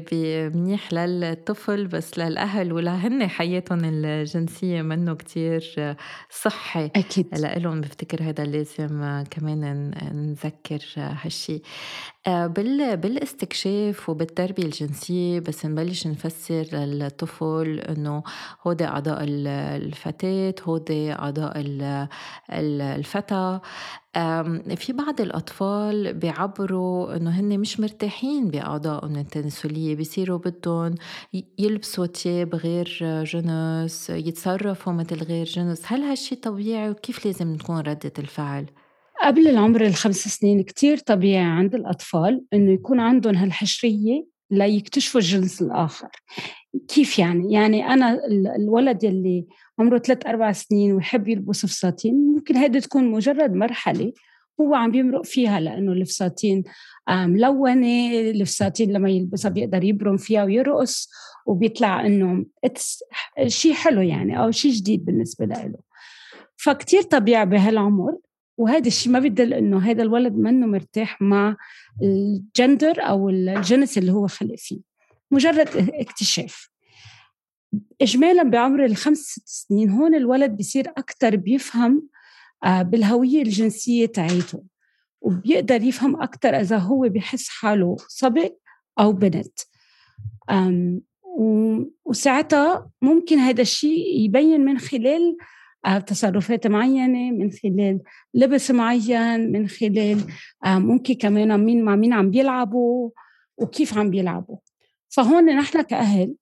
منيح 0.55 0.93
للطفل 0.93 1.87
بس 1.87 2.19
للأهل 2.19 2.73
ولهن 2.73 3.27
حياتهم 3.27 3.79
الجنسية 3.83 4.81
منه 4.81 5.13
كتير 5.13 5.95
صحي. 6.29 6.85
أكيد. 6.95 7.27
لهم 7.35 7.81
بفتكر 7.81 8.23
هذا 8.23 8.43
لازم 8.43 9.01
آه، 9.01 9.23
كمان 9.23 9.91
نذكر 10.13 10.81
هالشيء. 10.97 11.61
آه، 12.27 12.47
بال 12.47 12.97
بالاستكشاف 12.97 14.09
وبالتربية 14.09 14.63
الجنسية 14.63 15.39
بس 15.39 15.65
نبلش 15.65 16.07
نفسر 16.07 16.65
للطفل 16.71 17.79
إنه 17.79 18.23
هودي 18.67 18.85
أعضاء 18.85 19.17
الفتاة 19.21 20.55
هودي 20.63 21.13
أعضاء 21.13 21.53
الفتى. 22.51 23.59
في 24.75 24.93
بعض 24.93 25.21
الأطفال 25.21 26.13
بيعبروا 26.13 27.15
إنه 27.15 27.39
هن 27.39 27.59
مش 27.59 27.79
مرتاحين 27.79 28.47
بأعضائهم 28.47 29.15
التناسلية 29.15 29.95
بيصيروا 29.95 30.37
بدهم 30.37 30.95
يلبسوا 31.59 32.05
تياب 32.05 32.55
غير 32.55 32.99
جنس 33.23 34.09
يتصرفوا 34.09 34.93
مثل 34.93 35.23
غير 35.23 35.45
جنس 35.45 35.81
هل 35.85 36.01
هالشي 36.01 36.35
طبيعي 36.35 36.89
وكيف 36.89 37.25
لازم 37.25 37.55
تكون 37.55 37.79
ردة 37.79 38.13
الفعل؟ 38.19 38.65
قبل 39.23 39.47
العمر 39.47 39.85
الخمس 39.85 40.27
سنين 40.27 40.63
كتير 40.63 40.97
طبيعي 40.97 41.43
عند 41.43 41.75
الأطفال 41.75 42.45
إنه 42.53 42.71
يكون 42.71 42.99
عندهم 42.99 43.35
هالحشرية 43.35 44.27
ليكتشفوا 44.51 45.21
الجنس 45.21 45.61
الآخر 45.61 46.09
كيف 46.87 47.19
يعني؟ 47.19 47.53
يعني 47.53 47.85
أنا 47.87 48.19
الولد 48.55 49.03
يلي 49.03 49.45
عمره 49.79 49.97
ثلاث 49.97 50.27
أربع 50.27 50.51
سنين 50.51 50.93
ويحب 50.93 51.27
يلبس 51.27 51.65
فساتين 51.65 52.15
ممكن 52.15 52.55
هيدي 52.55 52.79
تكون 52.79 53.11
مجرد 53.11 53.53
مرحلة 53.53 54.13
هو 54.61 54.75
عم 54.75 54.91
بيمرق 54.91 55.25
فيها 55.25 55.59
لأنه 55.59 55.91
الفساتين 55.91 56.63
ملونة 57.09 58.11
الفساتين 58.11 58.93
لما 58.93 59.09
يلبسها 59.09 59.49
بيقدر 59.49 59.83
يبرم 59.83 60.17
فيها 60.17 60.43
ويرقص 60.43 61.09
وبيطلع 61.45 62.05
إنه 62.05 62.45
شيء 63.47 63.73
حلو 63.73 64.01
يعني 64.01 64.39
أو 64.43 64.51
شيء 64.51 64.71
جديد 64.71 65.05
بالنسبة 65.05 65.45
له 65.45 65.73
فكتير 66.57 67.01
طبيعي 67.01 67.45
بهالعمر 67.45 68.17
وهذا 68.57 68.87
الشيء 68.87 69.13
ما 69.13 69.19
بيدل 69.19 69.53
إنه 69.53 69.79
هذا 69.79 70.03
الولد 70.03 70.35
منه 70.35 70.67
مرتاح 70.67 71.21
مع 71.21 71.55
الجندر 72.03 72.95
أو 72.99 73.29
الجنس 73.29 73.97
اللي 73.97 74.11
هو 74.11 74.27
خلق 74.27 74.55
فيه 74.57 74.90
مجرد 75.31 75.89
اكتشاف. 75.93 76.69
اجمالا 78.01 78.43
بعمر 78.43 78.85
الخمس 78.85 79.17
ست 79.17 79.47
سنين 79.47 79.89
هون 79.89 80.15
الولد 80.15 80.51
بيصير 80.51 80.89
أكثر 80.97 81.35
بيفهم 81.35 82.09
آه، 82.63 82.81
بالهوية 82.81 83.41
الجنسية 83.41 84.05
تاعيته 84.05 84.63
وبيقدر 85.21 85.83
يفهم 85.83 86.21
أكثر 86.21 86.49
إذا 86.59 86.77
هو 86.77 87.09
بحس 87.09 87.49
حاله 87.49 87.95
صبي 88.07 88.49
أو 88.99 89.11
بنت. 89.11 89.59
وساعتها 92.05 92.89
ممكن 93.01 93.37
هذا 93.37 93.61
الشيء 93.61 94.19
يبين 94.19 94.61
من 94.61 94.77
خلال 94.77 95.37
آه، 95.85 95.97
تصرفات 95.97 96.67
معينة 96.67 97.31
من 97.31 97.51
خلال 97.51 97.99
لبس 98.33 98.71
معين 98.71 99.51
من 99.51 99.67
خلال 99.67 100.23
آه، 100.65 100.79
ممكن 100.79 101.13
كمان 101.13 101.65
مين 101.65 101.83
مع 101.83 101.95
مين 101.95 102.13
عم 102.13 102.31
بيلعبوا 102.31 103.09
وكيف 103.57 103.97
عم 103.97 104.09
بيلعبوا 104.09 104.57
فهون 105.11 105.45
نحن 105.45 105.81
كأهل 105.81 106.35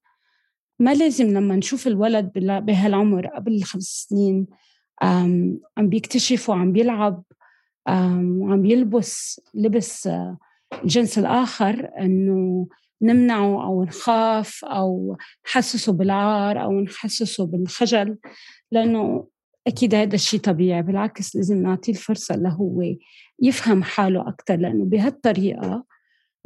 ما 0.79 0.93
لازم 0.93 1.27
لما 1.27 1.55
نشوف 1.55 1.88
الولد 1.88 2.31
بهالعمر 2.35 3.27
قبل 3.27 3.55
الخمس 3.55 4.07
سنين 4.09 4.47
عم 5.01 5.59
بيكتشف 5.89 6.49
وعم 6.49 6.71
بيلعب 6.71 7.23
وعم 7.89 8.65
يلبس 8.65 9.41
لبس 9.53 10.07
آه، 10.07 10.38
الجنس 10.83 11.19
الآخر 11.19 11.89
إنه 11.99 12.67
نمنعه 13.01 13.63
أو 13.65 13.83
نخاف 13.83 14.65
أو 14.65 15.17
نحسسه 15.45 15.93
بالعار 15.93 16.63
أو 16.63 16.81
نحسسه 16.81 17.45
بالخجل 17.45 18.17
لأنه 18.71 19.27
أكيد 19.67 19.95
هذا 19.95 20.15
الشيء 20.15 20.39
طبيعي. 20.39 20.81
بالعكس 20.81 21.35
لازم 21.35 21.63
نعطيه 21.63 21.93
الفرصة 21.93 22.35
لهو 22.35 22.83
يفهم 23.41 23.83
حاله 23.83 24.29
أكثر 24.29 24.55
لأنه 24.55 24.85
بهالطريقة 24.85 25.85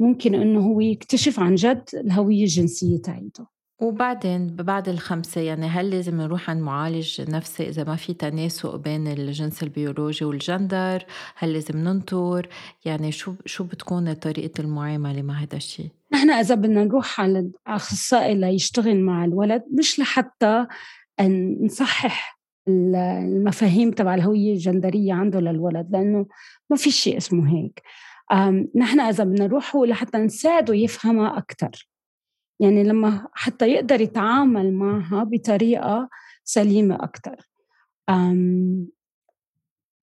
ممكن 0.00 0.34
إنه 0.34 0.60
هو 0.60 0.80
يكتشف 0.80 1.40
عن 1.40 1.54
جد 1.54 1.84
الهوية 1.94 2.42
الجنسية 2.42 2.98
تاعيته. 2.98 3.54
وبعدين 3.82 4.56
بعد 4.56 4.88
الخمسة 4.88 5.40
يعني 5.40 5.66
هل 5.66 5.90
لازم 5.90 6.20
نروح 6.20 6.50
عند 6.50 6.62
معالج 6.62 7.30
نفسي 7.30 7.68
إذا 7.68 7.84
ما 7.84 7.96
في 7.96 8.14
تناسق 8.14 8.76
بين 8.76 9.06
الجنس 9.06 9.62
البيولوجي 9.62 10.24
والجندر؟ 10.24 11.04
هل 11.36 11.52
لازم 11.52 11.78
ننطر؟ 11.78 12.48
يعني 12.84 13.12
شو 13.12 13.32
شو 13.46 13.64
بتكون 13.64 14.12
طريقة 14.12 14.60
المعاملة 14.60 15.22
مع 15.22 15.34
هذا 15.34 15.56
الشيء؟ 15.56 15.88
نحن 16.12 16.30
إذا 16.30 16.54
بدنا 16.54 16.84
نروح 16.84 17.20
على 17.20 17.50
أخصائي 17.66 18.34
ليشتغل 18.34 19.00
مع 19.00 19.24
الولد 19.24 19.62
مش 19.78 19.98
لحتى 19.98 20.66
نصحح 21.60 22.38
المفاهيم 22.68 23.90
تبع 23.90 24.14
الهوية 24.14 24.52
الجندرية 24.52 25.12
عنده 25.12 25.40
للولد 25.40 25.86
لأنه 25.90 26.26
ما 26.70 26.76
في 26.76 26.90
شيء 26.90 27.16
اسمه 27.16 27.54
هيك. 27.56 27.82
نحن 28.74 29.00
إذا 29.00 29.24
بدنا 29.24 29.46
نروح 29.46 29.76
هو 29.76 29.84
لحتى 29.84 30.18
نساعده 30.18 30.74
يفهمها 30.74 31.38
أكثر 31.38 31.88
يعني 32.60 32.84
لما 32.84 33.28
حتى 33.32 33.68
يقدر 33.68 34.00
يتعامل 34.00 34.72
معها 34.72 35.24
بطريقة 35.24 36.08
سليمة 36.44 36.94
أكثر 36.94 37.36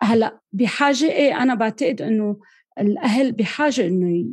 هلأ 0.03 0.41
بحاجة 0.53 1.11
إيه 1.11 1.41
أنا 1.43 1.55
بعتقد 1.55 2.01
إنه 2.01 2.39
الأهل 2.79 3.31
بحاجة 3.31 3.87
إنه 3.87 4.25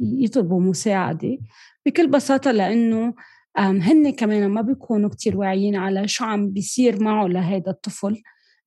يطلبوا 0.00 0.60
مساعدة 0.60 1.38
بكل 1.86 2.06
بساطة 2.08 2.50
لأنه 2.50 3.14
هن 3.56 4.10
كمان 4.12 4.48
ما 4.48 4.60
بيكونوا 4.60 5.10
كتير 5.10 5.36
واعيين 5.36 5.76
على 5.76 6.08
شو 6.08 6.24
عم 6.24 6.50
بيصير 6.50 7.02
معه 7.02 7.26
لهذا 7.26 7.70
الطفل 7.70 8.22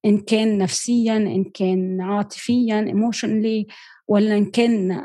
إن 0.06 0.18
كان 0.18 0.58
نفسيا 0.58 1.18
إن 1.18 1.44
كان 1.44 2.02
عاطفيا 2.02 2.80
ايموشنلي 2.80 3.68
ولا 4.10 4.38
إن 4.38 4.46
كان 4.46 5.04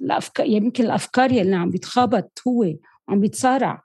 الأفكار 0.00 0.46
يمكن 0.46 0.84
الأفكار 0.84 1.32
يلي 1.32 1.56
عم 1.56 1.70
بيتخابط 1.70 2.40
هو 2.48 2.64
عم 3.08 3.20
بيتصارع 3.20 3.82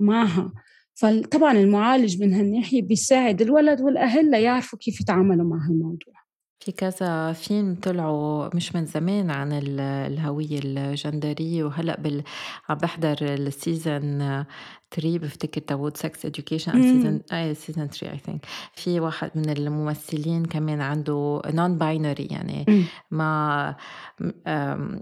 معها. 0.00 0.52
فطبعا 0.94 1.52
المعالج 1.52 2.22
من 2.22 2.34
هالناحية 2.34 2.82
بيساعد 2.82 3.42
الولد 3.42 3.80
والأهل 3.80 4.30
ليعرفوا 4.30 4.78
كيف 4.78 5.00
يتعاملوا 5.00 5.46
مع 5.46 5.66
هالموضوع. 5.66 6.14
في 6.60 6.72
كذا 6.72 7.32
فيلم 7.32 7.76
طلعوا 7.82 8.56
مش 8.56 8.74
من 8.74 8.86
زمان 8.86 9.30
عن 9.30 9.52
الهوية 9.52 10.60
الجندرية 10.64 11.64
وهلأ 11.64 12.00
بال... 12.00 12.22
عم 12.68 12.78
بحضر 12.78 13.16
ال 13.22 13.39
season 13.39 14.44
3 14.92 15.18
بفتكر 15.18 15.60
تبعت 15.60 15.96
Sex 15.96 16.26
Education 16.26 16.72
season 16.72 17.20
اي 17.32 17.54
season 17.54 17.86
3 17.86 18.12
I 18.12 18.18
think 18.18 18.46
في 18.74 19.00
واحد 19.00 19.30
من 19.34 19.50
الممثلين 19.50 20.44
كمان 20.44 20.80
عنده 20.80 21.42
non-binary 21.46 22.28
يعني 22.30 22.64
مم. 22.68 22.84
ما 23.10 23.76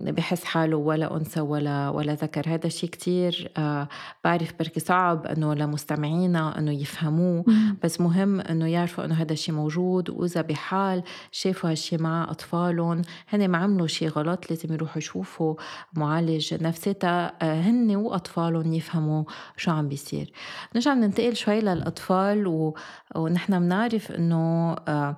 بحس 0.02 0.44
حاله 0.44 0.76
ولا 0.76 1.16
أنثى 1.16 1.40
ولا 1.40 1.88
ولا 1.88 2.14
ذكر 2.14 2.42
هذا 2.46 2.66
الشيء 2.66 2.90
كتير 2.90 3.50
آه، 3.56 3.88
بعرف 4.24 4.52
بركي 4.58 4.80
صعب 4.80 5.26
إنه 5.26 5.54
لمستمعينا 5.54 6.58
إنه 6.58 6.72
يفهموه 6.72 7.44
مم. 7.46 7.76
بس 7.82 8.00
مهم 8.00 8.40
إنه 8.40 8.66
يعرفوا 8.66 9.04
إنه 9.04 9.14
هذا 9.14 9.32
الشيء 9.32 9.54
موجود 9.54 10.10
وإذا 10.10 10.40
بحال 10.40 11.02
شافوا 11.32 11.70
هالشيء 11.70 12.02
مع 12.02 12.30
أطفالهم 12.30 13.02
هن 13.28 13.48
ما 13.48 13.58
عملوا 13.58 13.86
شيء 13.86 14.08
غلط 14.08 14.50
لازم 14.50 14.74
يروحوا 14.74 14.98
يشوفوا 14.98 15.54
معالج 15.94 16.54
نفسي 16.62 16.94
آه، 17.04 17.32
هن 17.42 17.96
وأطفالهم 17.96 18.74
يفهموا 18.74 19.24
شو 19.56 19.77
عم 19.78 19.88
بيصير 19.88 20.32
نرجع 20.74 20.94
ننتقل 20.94 21.36
شوي 21.36 21.60
للأطفال 21.60 22.46
و... 22.46 22.74
ونحن 23.16 23.60
بنعرف 23.60 24.12
إنه 24.12 24.76
آه 24.88 25.16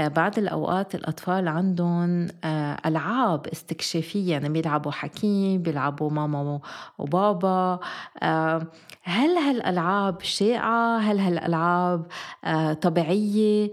بعض 0.00 0.38
الأوقات 0.38 0.94
الأطفال 0.94 1.48
عندهم 1.48 2.28
آه 2.44 2.76
ألعاب 2.86 3.46
استكشافية 3.46 4.30
يعني 4.32 4.48
بيلعبوا 4.48 4.92
حكيم 4.92 5.62
بيلعبوا 5.62 6.10
ماما 6.10 6.60
وبابا 6.98 7.80
آه 8.22 8.66
هل 9.02 9.30
هالألعاب 9.36 10.22
شائعة؟ 10.22 10.98
هل 10.98 11.18
هالألعاب 11.18 12.06
آه 12.44 12.72
طبيعية؟ 12.72 13.72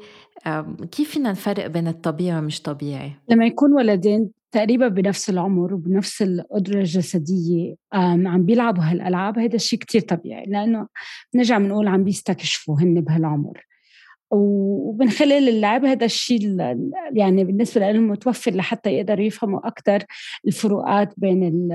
كيف 0.92 1.12
فينا 1.12 1.32
نفرق 1.32 1.68
بين 1.68 1.88
الطبيعي 1.88 2.40
ومش 2.40 2.62
طبيعي؟ 2.62 3.12
لما 3.30 3.46
يكون 3.46 3.74
ولدين 3.74 4.32
تقريبا 4.56 4.88
بنفس 4.88 5.30
العمر 5.30 5.74
وبنفس 5.74 6.22
القدرة 6.22 6.80
الجسدية 6.80 7.76
عم 7.94 8.46
بيلعبوا 8.46 8.84
هالألعاب. 8.84 9.39
هذا 9.39 9.56
الشيء 9.56 9.80
كتير 9.80 10.02
طبيعي 10.02 10.46
لأنه 10.46 10.88
نرجع 11.36 11.58
بنقول 11.58 11.88
عم 11.88 12.04
بيستكشفوا 12.04 12.80
هن 12.80 13.02
بهالعمر. 13.02 13.65
ومن 14.32 15.10
خلال 15.10 15.50
اللعب 15.50 15.86
هذا 15.86 16.06
الشيء 16.06 16.58
يعني 17.13 17.44
بالنسبة 17.44 17.91
لهم 17.91 18.08
متوفر 18.08 18.52
لحتى 18.52 18.89
يقدروا 18.89 19.26
يفهموا 19.26 19.68
أكثر 19.68 20.04
الفروقات 20.48 21.13
بين 21.18 21.70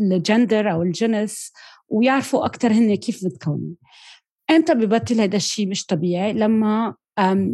الجندر 0.00 0.72
أو 0.72 0.82
الجنس 0.82 1.52
ويعرفوا 1.88 2.46
أكثر 2.46 2.72
هن 2.72 2.94
كيف 2.94 3.24
متكونين 3.24 3.76
إمتى 4.50 4.74
ببطل 4.74 5.20
هذا 5.20 5.36
الشيء 5.36 5.68
مش 5.68 5.86
طبيعي؟ 5.86 6.32
لما 6.32 6.94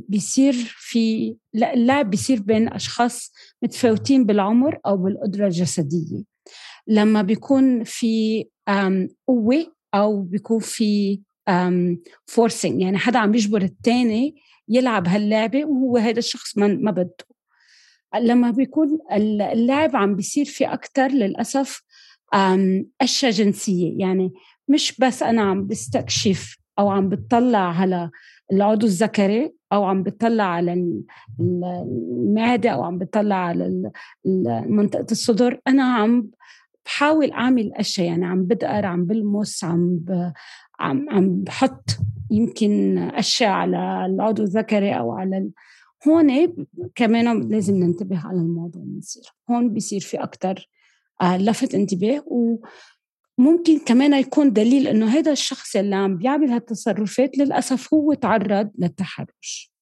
بيصير 0.09 0.53
في 0.79 1.37
اللعب 1.55 2.11
بيصير 2.11 2.41
بين 2.43 2.69
أشخاص 2.69 3.33
متفاوتين 3.63 4.27
بالعمر 4.27 4.79
أو 4.87 4.97
بالقدرة 4.97 5.47
الجسدية. 5.47 6.23
لما 6.87 7.23
بيكون 7.23 7.85
في 7.85 8.45
قوة 9.27 9.75
أو 9.95 10.23
بيكون 10.23 10.59
في 10.61 11.21
فورسينج 12.27 12.81
يعني 12.83 12.99
حدا 12.99 13.19
عم 13.19 13.35
يجبر 13.35 13.63
الثاني 13.63 14.35
يلعب 14.69 15.09
هاللعبة 15.09 15.65
وهو 15.65 15.97
هذا 15.97 16.19
الشخص 16.19 16.59
ما, 16.59 16.91
بده. 16.91 17.15
لما 18.21 18.51
بيكون 18.51 18.99
اللعب 19.13 19.97
عم 19.97 20.17
بيصير 20.17 20.45
في 20.45 20.65
أكثر 20.65 21.09
للأسف 21.09 21.83
أشياء 23.01 23.33
جنسية 23.33 23.99
يعني 23.99 24.33
مش 24.69 25.01
بس 25.01 25.23
أنا 25.23 25.43
عم 25.43 25.67
بستكشف 25.67 26.57
أو 26.79 26.91
عم 26.91 27.09
بتطلع 27.09 27.81
على 27.81 28.11
العضو 28.53 28.87
الذكري 28.87 29.53
أو 29.73 29.85
عم 29.85 30.03
بتطلع 30.03 30.45
على 30.45 31.03
المعدة 31.41 32.71
أو 32.71 32.83
عم 32.83 32.99
بتطلع 32.99 33.37
على 33.37 33.91
منطقة 34.67 35.07
الصدر. 35.11 35.61
أنا 35.69 35.83
عم 35.83 36.31
بحاول 36.85 37.31
أعمل 37.33 37.73
أشياء 37.75 38.07
يعني 38.07 38.27
عم 38.27 38.43
بدقر 38.45 38.87
عم 38.87 39.05
بلمس 39.05 39.65
عم 39.65 39.97
ب... 39.97 40.33
عم 40.81 41.11
عم 41.11 41.43
بحط 41.43 41.99
يمكن 42.31 42.99
أشياء 42.99 43.51
على 43.51 44.07
العضو 44.07 44.43
الذكري 44.43 44.99
أو 44.99 45.13
على 45.13 45.39
ال... 45.39 45.51
هون 46.09 46.55
كمان 46.95 47.49
لازم 47.49 47.75
ننتبه 47.75 48.27
على 48.27 48.39
الموضوع 48.39 48.83
بيصير 48.87 49.23
هون 49.51 49.73
بيصير 49.73 50.01
في 50.01 50.23
أكثر 50.23 50.69
آه، 51.23 51.37
لفت 51.37 51.75
انتباه 51.75 52.23
و 52.27 52.57
ممكن 53.41 53.79
كمان 53.79 54.15
يكون 54.15 54.53
دليل 54.53 54.89
إنه 54.89 55.07
هذا 55.07 55.33
الشخص 55.33 55.77
اللي 55.77 55.97
عم 55.97 56.17
بيعمل 56.17 56.51
هالتصرفات 56.51 57.39
للأسف 57.39 57.95
هو 57.95 58.15
تعرض 58.15 58.71
للتحرش. 58.79 59.73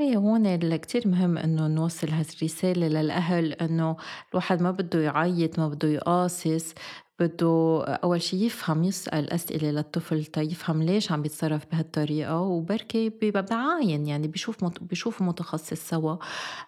اي 0.00 0.16
هون 0.16 0.76
كتير 0.76 1.08
مهم 1.08 1.38
إنه 1.38 1.68
نوصل 1.68 2.08
هالرسالة 2.08 2.88
للأهل 2.88 3.52
إنه 3.52 3.96
الواحد 4.30 4.62
ما 4.62 4.70
بده 4.70 5.00
يعيط 5.00 5.58
ما 5.58 5.68
بده 5.68 5.88
يقاصص. 5.88 6.74
بده 7.20 7.84
أول 7.84 8.22
شي 8.22 8.46
يفهم 8.46 8.84
يسأل 8.84 9.32
أسئلة 9.32 9.70
للطفل 9.70 10.24
تيفهم 10.24 10.82
ليش 10.82 11.12
عم 11.12 11.22
بيتصرف 11.22 11.62
بهالطريقة؟ 11.72 12.40
وبركي 12.40 13.08
بيبقى 13.08 13.42
بعاين 13.42 14.06
يعني 14.06 14.28
بيشوف 14.28 14.64
مت... 14.64 14.82
بيشوف 14.82 15.22
متخصص 15.22 15.88
سوا. 15.88 16.16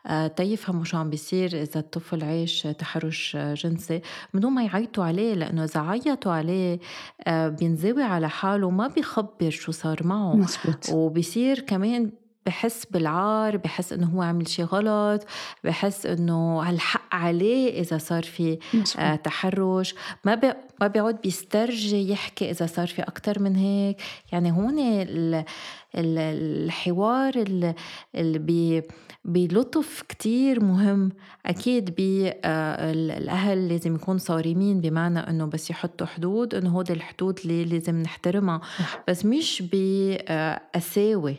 آه 0.06 0.26
تيفهموا 0.26 0.84
شو 0.84 0.96
عم 0.96 1.10
بيصير 1.10 1.62
إذا 1.62 1.80
الطفل 1.80 2.24
عايش 2.24 2.62
تحرش 2.62 3.36
جنسي؟ 3.36 4.00
من 4.34 4.40
دون 4.40 4.52
ما 4.52 4.64
يعيطوا 4.64 5.04
عليه 5.04 5.34
لأنه 5.34 5.64
إذا 5.64 5.80
عيطوا 5.80 6.32
عليه 6.32 6.78
آه 7.26 7.48
بينزوي 7.48 8.02
على 8.02 8.28
حاله 8.28 8.70
ما 8.70 8.86
بيخبر 8.88 9.50
شو 9.50 9.72
صار 9.72 10.06
معه. 10.06 10.36
مزبوط. 10.36 10.88
وبصير 10.92 11.60
كمان 11.60 12.10
بحس 12.46 12.86
بالعار 12.86 13.56
بحس 13.56 13.92
إنه 13.92 14.06
هو 14.06 14.22
عمل 14.22 14.48
شيء 14.48 14.64
غلط 14.64 15.26
بحس 15.64 16.06
إنه 16.06 16.62
هالحق 16.62 17.14
عليه 17.14 17.80
إذا 17.80 17.98
صار 17.98 18.22
في 18.22 18.58
آه 18.98 19.16
تحرش. 19.16 19.94
ما 20.24 20.34
بي 20.34 20.52
ما 20.80 20.86
بيعود 20.86 21.20
بيسترجي 21.20 22.10
يحكي 22.10 22.50
إذا 22.50 22.66
صار 22.66 22.86
في 22.86 23.02
أكثر 23.02 23.42
من 23.42 23.56
هيك. 23.56 23.96
يعني 24.32 24.52
هون 24.52 24.76
الحوار 25.94 27.32
اللي 28.14 28.38
بي 28.38 28.82
بلطف 29.24 30.02
كتير 30.08 30.64
مهم. 30.64 31.12
أكيد 31.46 31.94
بالأهل 31.94 33.68
لازم 33.68 33.94
يكون 33.94 34.18
صارمين 34.18 34.80
بمعنى 34.80 35.18
أنه 35.18 35.44
بس 35.46 35.70
يحطوا 35.70 36.06
حدود 36.06 36.54
أنه 36.54 36.70
هود 36.70 36.90
الحدود 36.90 37.38
اللي 37.44 37.64
لازم 37.64 37.96
نحترمها. 38.02 38.60
بس 39.08 39.24
مش 39.24 39.62
بقساوة 39.72 41.34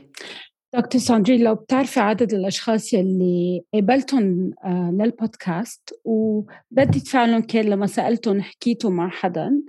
دكتور 0.73 1.01
ساندرين 1.01 1.43
لو 1.43 1.55
بتعرفي 1.55 1.99
عدد 1.99 2.33
الأشخاص 2.33 2.93
يلي 2.93 3.63
قابلتهم 3.73 4.53
آه، 4.63 4.91
للبودكاست 4.91 5.99
وردة 6.03 6.99
فعلهم 6.99 7.41
كان 7.41 7.65
لما 7.65 7.87
سألتهم 7.87 8.41
حكيتوا 8.41 8.89
مع 8.89 9.09
حدا 9.09 9.61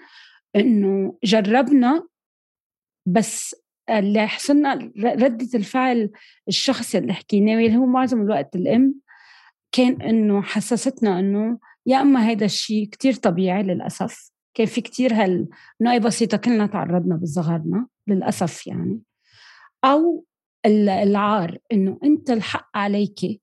إنه 0.56 1.18
جربنا 1.24 2.06
بس 3.06 3.56
اللي 3.90 4.26
حصلنا 4.26 4.92
ردة 4.96 5.48
الفعل 5.54 6.10
الشخص 6.48 6.94
اللي 6.94 7.12
حكيناه 7.12 7.54
اللي 7.54 7.76
هو 7.76 7.86
معظم 7.86 8.22
الوقت 8.22 8.56
الأم 8.56 8.94
كان 9.72 10.02
إنه 10.02 10.42
حسستنا 10.42 11.18
إنه 11.18 11.58
يا 11.86 12.00
إما 12.00 12.28
هيدا 12.28 12.46
الشيء 12.46 12.88
كتير 12.88 13.14
طبيعي 13.14 13.62
للأسف 13.62 14.30
كان 14.54 14.66
في 14.66 14.80
كتير 14.80 15.14
هال 15.14 15.48
بسيطة 16.00 16.36
كلنا 16.36 16.66
تعرضنا 16.66 17.16
بصغرنا 17.16 17.86
للأسف 18.06 18.66
يعني 18.66 19.00
أو 19.84 20.24
العار 20.66 21.58
إنه 21.72 21.98
أنت 22.04 22.30
الحق 22.30 22.70
عليك 22.74 23.40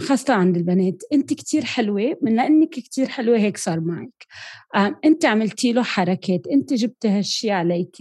خاصة 0.00 0.34
عند 0.34 0.56
البنات 0.56 1.02
أنت 1.12 1.34
كتير 1.34 1.64
حلوة 1.64 2.16
من 2.22 2.36
لأنك 2.36 2.68
كتير 2.68 3.08
حلوة 3.08 3.38
هيك 3.38 3.56
صار 3.56 3.80
معك. 3.80 4.26
أنت 5.04 5.24
عملتي 5.24 5.72
له 5.72 5.82
حركات 5.82 6.46
أنت 6.46 6.72
جبتي 6.72 7.08
هالشي 7.08 7.50
عليك. 7.50 7.96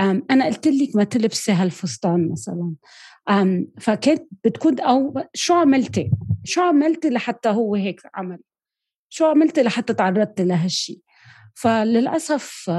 أنا 0.00 0.46
قلت 0.46 0.66
لك 0.66 0.96
ما 0.96 1.04
تلبسي 1.04 1.52
هالفستان 1.52 2.28
مثلا. 2.32 2.74
فكانت 3.80 4.22
بتكون 4.44 4.80
أو 4.80 5.14
شو 5.34 5.54
عملتي؟ 5.54 6.10
شو 6.44 6.62
عملتي 6.62 7.10
لحتى 7.10 7.48
هو 7.48 7.74
هيك 7.74 8.00
عمل؟ 8.14 8.38
شو 9.08 9.24
عملتي 9.24 9.62
لحتى 9.62 9.94
تعرضتي 9.94 10.44
لهالشي؟ 10.44 11.00
فللأسف 11.54 12.70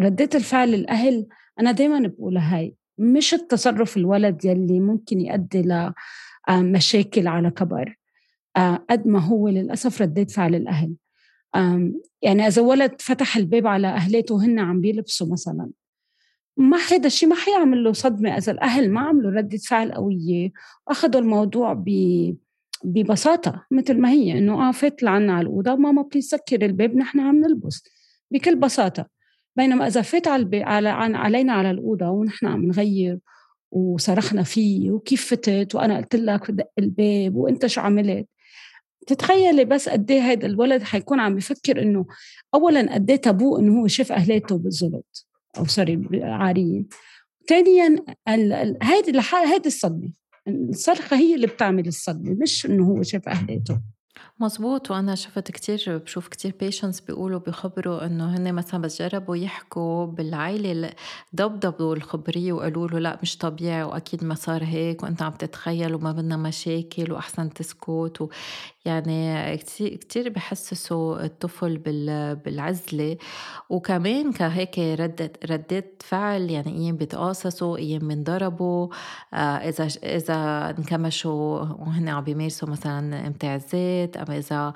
ردات 0.00 0.36
الفعل 0.36 0.74
الأهل 0.74 1.26
أنا 1.60 1.72
دايما 1.72 2.08
بقولها 2.08 2.56
هاي 2.56 2.74
مش 2.98 3.34
التصرف 3.34 3.96
الولد 3.96 4.44
يلي 4.44 4.80
ممكن 4.80 5.20
يؤدي 5.20 5.62
لمشاكل 6.48 7.26
آه، 7.26 7.30
على 7.30 7.50
كبر 7.50 7.98
آه، 8.56 8.84
قد 8.90 9.06
ما 9.06 9.20
هو 9.20 9.48
للأسف 9.48 10.02
ردات 10.02 10.30
فعل 10.30 10.54
الأهل. 10.54 10.94
يعني 12.22 12.46
إذا 12.46 12.62
ولد 12.62 13.00
فتح 13.00 13.36
الباب 13.36 13.66
على 13.66 13.88
أهلاته 13.88 14.34
وهن 14.34 14.58
عم 14.58 14.80
بيلبسوا 14.80 15.32
مثلا 15.32 15.70
ما 16.56 16.76
هذا 16.76 17.06
الشيء 17.06 17.28
ما 17.28 17.36
حيعمل 17.36 17.84
له 17.84 17.92
صدمة. 17.92 18.36
إذا 18.36 18.52
الأهل 18.52 18.90
ما 18.90 19.00
عملوا 19.00 19.30
ردة 19.30 19.58
فعل 19.58 19.92
قوية 19.92 20.52
وأخذوا 20.86 21.20
الموضوع 21.20 21.72
ب 21.72 21.88
ببساطة 22.84 23.66
مثل 23.70 23.98
ما 24.00 24.10
هي 24.10 24.38
إنه 24.38 24.68
آه 24.68 24.72
فات 24.72 25.02
لعنا 25.02 25.32
على 25.32 25.42
الأوضة 25.42 25.74
ماما 25.74 26.02
please 26.02 26.28
سكر 26.28 26.64
الباب 26.64 26.96
نحن 26.96 27.20
عم 27.20 27.36
نلبس. 27.36 27.84
بكل 28.30 28.56
بساطة. 28.56 29.17
بينما 29.58 29.86
إذا 29.86 30.02
فات 30.02 30.28
على, 30.28 30.88
علينا 31.16 31.52
على 31.52 31.70
الأوضة 31.70 32.08
ونحن 32.08 32.46
عم 32.46 32.64
نغير 32.64 33.18
وصرخنا 33.70 34.42
فيه 34.42 34.90
وكيف 34.90 35.30
فتت 35.30 35.74
وأنا 35.74 35.96
قلت 35.96 36.16
لك 36.16 36.50
دق 36.50 36.70
الباب 36.78 37.36
وأنت 37.36 37.66
شو 37.66 37.80
عملت؟ 37.80 38.28
تتخيلي 39.06 39.64
بس 39.64 39.88
قد 39.88 40.10
إيه 40.10 40.20
هذا 40.20 40.46
الولد 40.46 40.82
حيكون 40.82 41.20
عم 41.20 41.34
بفكر 41.34 41.82
إنه 41.82 42.06
اولا 42.54 42.94
قد 42.94 43.10
إيه 43.10 43.16
تابوه 43.16 43.60
إنه 43.60 43.80
هو 43.80 43.86
شاف 43.86 44.12
اهلاته 44.12 44.58
بالزلط 44.58 45.26
أو 45.58 45.66
sorry 45.66 46.08
عاريين. 46.22 46.88
ثانيا 47.48 48.04
هيدي 48.82 49.20
هيدي 49.46 49.66
الصدمة. 49.66 50.12
الصرخة 50.48 51.16
هي 51.16 51.34
اللي 51.34 51.46
بتعمل 51.46 51.86
الصدمة 51.86 52.36
مش 52.42 52.66
إنه 52.66 52.86
هو 52.86 53.02
شاف 53.02 53.28
اهلاته 53.28 53.80
مزبوط 54.40 54.90
وأنا 54.90 55.14
شفت 55.14 55.50
كتير 55.50 55.98
بشوف 56.04 56.28
كتير 56.28 56.52
patients 56.62 57.06
بيقولوا 57.06 57.40
بيخبروا 57.40 58.06
إنه 58.06 58.36
هن 58.36 58.54
مثلا 58.54 58.82
بس 58.82 59.02
جربوا 59.02 59.36
يحكوا 59.36 60.06
بالعيلة 60.06 60.90
ضبضبوا 61.36 61.96
الخبرية 61.96 62.52
وقالوا 62.52 62.88
له 62.88 62.98
لا 62.98 63.18
مش 63.22 63.36
طبيعي 63.38 63.82
وأكيد 63.82 64.24
ما 64.24 64.34
صار 64.34 64.64
هيك 64.64 65.02
وأنت 65.02 65.22
عم 65.22 65.32
تتخيل 65.32 65.94
وما 65.94 66.12
بدنا 66.12 66.36
مشاكل 66.36 67.12
وأحسن 67.12 67.52
تسكت 67.52 68.28
يعني 68.88 69.56
كتير 69.78 70.28
بحسسوا 70.28 71.24
الطفل 71.24 71.78
بالعزلة. 72.44 73.16
وكمان 73.70 74.32
كهيك 74.32 74.78
ردة 74.78 75.32
ردات 75.50 76.02
فعل 76.06 76.50
يعني 76.50 76.72
أيام 76.76 76.96
بيتقاصصوا 76.96 77.76
أيام 77.78 78.08
بنضربوا. 78.08 78.88
آه 79.34 79.36
إذا 79.36 79.86
إذا 80.04 80.70
انكمشوا 80.78 81.60
وهن 81.60 82.08
عم 82.08 82.24
بيمارسوا 82.24 82.68
مثلا 82.68 83.26
امتيازات 83.26 84.16
أو 84.16 84.32
إذا 84.32 84.72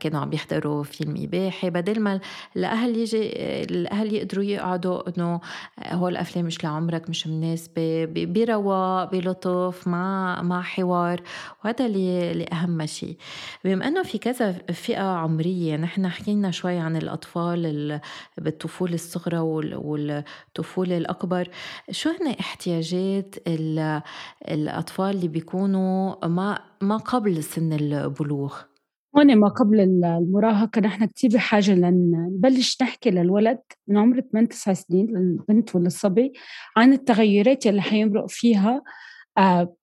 كانوا 0.00 0.20
عم 0.20 0.30
بيحضروا 0.30 0.82
فيلم 0.82 1.14
إباحي. 1.22 1.70
بدل 1.70 2.00
ما 2.00 2.20
الأهل 2.56 2.96
يجي 2.96 3.30
الأهل 3.62 4.14
يقدروا 4.14 4.44
يقعدوا 4.44 5.08
إنه 5.08 5.40
هول 5.86 6.12
الأفلام 6.12 6.44
مش 6.44 6.64
لعمرك 6.64 7.10
مش 7.10 7.26
مناسبة 7.26 8.04
برواق 8.14 9.10
بلطف 9.12 9.88
مع 9.88 10.42
مع 10.42 10.62
حوار. 10.62 11.20
وهذا 11.64 11.86
اللي, 11.86 12.30
اللي 12.30 12.46
أهم 12.52 12.86
شيء 12.86 13.16
بما 13.64 13.88
أنه 13.88 14.02
في 14.02 14.18
كذا 14.18 14.52
فئة 14.52 15.02
عمرية 15.02 15.76
نحن 15.76 16.08
حكينا 16.08 16.50
شوي 16.50 16.78
عن 16.78 16.96
الأطفال 16.96 18.00
بالطفولة 18.38 18.94
الصغرى 18.94 19.38
والطفولة 19.38 20.96
الأكبر 20.96 21.48
شو 21.90 22.10
هن 22.10 22.28
احتياجات 22.40 23.34
الأطفال 24.48 25.16
اللي 25.16 25.28
بيكونوا 25.28 26.26
ما 26.26 26.58
ما 26.80 26.96
قبل 26.96 27.42
سن 27.42 27.72
البلوغ؟ 27.72 28.56
هون 29.16 29.36
ما 29.36 29.48
قبل 29.48 29.80
المراهقة 29.80 30.80
نحن 30.80 31.04
كتير 31.06 31.30
بحاجة 31.30 31.74
لنبلش 31.74 32.82
نحكي 32.82 33.10
للولد 33.10 33.58
من 33.88 33.98
عمر 33.98 34.20
8 34.20 34.48
9 34.48 34.74
سنين 34.74 35.06
للبنت 35.06 35.76
وللصبي 35.76 36.32
عن 36.76 36.92
التغيرات 36.92 37.66
اللي 37.66 37.82
حيمرق 37.82 38.26
فيها 38.28 38.82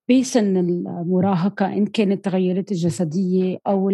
بسن 0.10 0.58
المراهقة 0.58 1.66
إن 1.66 1.86
كانت 1.86 2.12
التغيرات 2.12 2.72
الجسدية 2.72 3.58
أو 3.68 3.94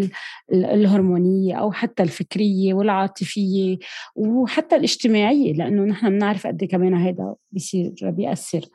الهرمونية 0.54 1.56
أو 1.56 1.72
حتى 1.72 2.04
الفكرية 2.04 2.74
والعاطفية 2.74 3.78
وحتى 4.16 4.76
الاجتماعية 4.76 5.54
لأنه 5.54 5.84
نحن 5.84 6.10
بنعرف 6.10 6.48
قد 6.48 6.62
إيه 6.62 6.70
كمان 6.70 6.94
هذا 6.94 7.36
بيصير 7.52 7.94
بيأثر. 8.04 8.66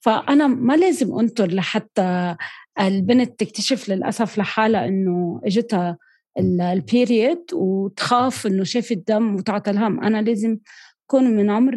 فأنا 0.00 0.46
ما 0.46 0.76
لازم 0.76 1.18
أنطر 1.18 1.46
لحتى 1.46 2.36
البنت 2.80 3.40
تكتشف 3.40 3.88
للأسف 3.88 4.38
لحالها 4.38 4.88
إنه 4.88 5.40
إجتها 5.44 5.98
البيريد 6.38 7.42
وتخاف 7.52 8.46
إنه 8.46 8.64
شافت 8.64 9.08
دم 9.08 9.34
وتعطى 9.34 9.70
الهم. 9.70 10.00
أنا 10.00 10.22
لازم 10.22 10.58
كون 11.06 11.24
من 11.24 11.50
عمر 11.50 11.74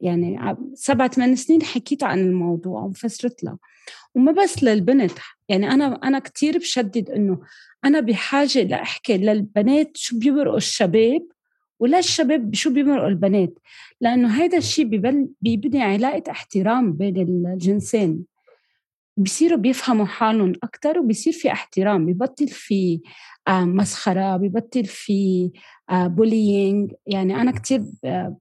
يعني 0.00 0.56
سبعة 0.74 1.08
ثمان 1.08 1.36
سنين 1.36 1.62
حكيت 1.62 2.04
عن 2.04 2.18
الموضوع 2.18 2.82
وفسرت 2.82 3.44
لها 3.44 3.58
وما 4.14 4.32
بس 4.32 4.64
للبنت 4.64 5.12
يعني 5.48 5.70
أنا 5.70 5.86
أنا 6.04 6.18
كثير 6.18 6.58
بشدد 6.58 7.10
إنه 7.10 7.40
أنا 7.84 8.00
بحاجة 8.00 8.62
لأحكي 8.62 9.16
للبنات 9.16 9.96
شو 9.96 10.18
بيمرقوا 10.18 10.56
الشباب 10.56 11.26
ولا 11.80 11.98
الشباب 11.98 12.54
شو 12.54 12.70
بيمرقوا 12.70 13.08
البنات 13.08 13.58
لأنه 14.00 14.28
هذا 14.28 14.58
الشيء 14.58 14.84
بيبني 15.40 15.82
علاقة 15.82 16.30
احترام 16.30 16.92
بين 16.92 17.16
الجنسين. 17.46 18.24
بصيروا 19.16 19.58
بيفهموا 19.58 20.06
حالهم 20.06 20.52
أكثر 20.62 20.98
وبصير 20.98 21.32
في 21.32 21.52
احترام 21.52 22.06
ببطل 22.06 22.48
في 22.48 23.00
آه، 23.48 23.64
مسخرة 23.64 24.36
ببطل 24.36 24.84
في 24.84 25.50
bullying 25.90 26.92
آه، 26.92 26.96
يعني 27.06 27.40
أنا 27.40 27.50
كتير 27.50 27.82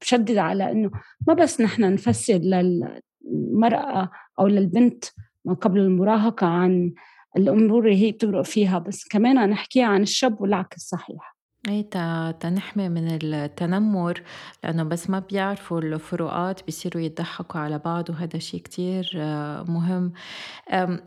بشدد 0.02 0.38
على 0.38 0.72
إنه 0.72 0.92
ما 1.28 1.34
بس 1.34 1.62
نحن 1.62 1.94
نفسر 1.94 2.38
للمرأة 2.38 4.10
أو 4.40 4.48
للبنت 4.48 5.06
ما 5.46 5.54
قبل 5.54 5.80
المراهقة 5.80 6.48
عن 6.48 6.94
الأمور 7.38 7.86
اللي 7.86 8.06
هي 8.06 8.12
بتمرق 8.12 8.42
فيها 8.42 8.80
بس 8.80 9.08
كمان 9.08 9.50
نحكي 9.50 9.84
عن 9.84 10.02
الشاب 10.02 10.42
والعكس 10.42 10.82
صحيح. 10.90 11.37
اي 11.70 11.84
تا 11.84 12.32
تنحمي 12.32 12.90
من 12.90 13.08
التنمر 13.24 14.22
لأنه 14.64 14.84
بس 14.84 15.10
ما 15.10 15.20
بيعرفوا 15.20 15.82
الفروقات 15.82 16.66
بيصيروا 16.66 17.02
يضحكوا 17.02 17.60
على 17.60 17.80
بعض 17.80 18.10
وهذا 18.10 18.40
شيء 18.40 18.62
كتير 18.62 19.12
آه، 19.16 19.64
مهم. 19.64 20.12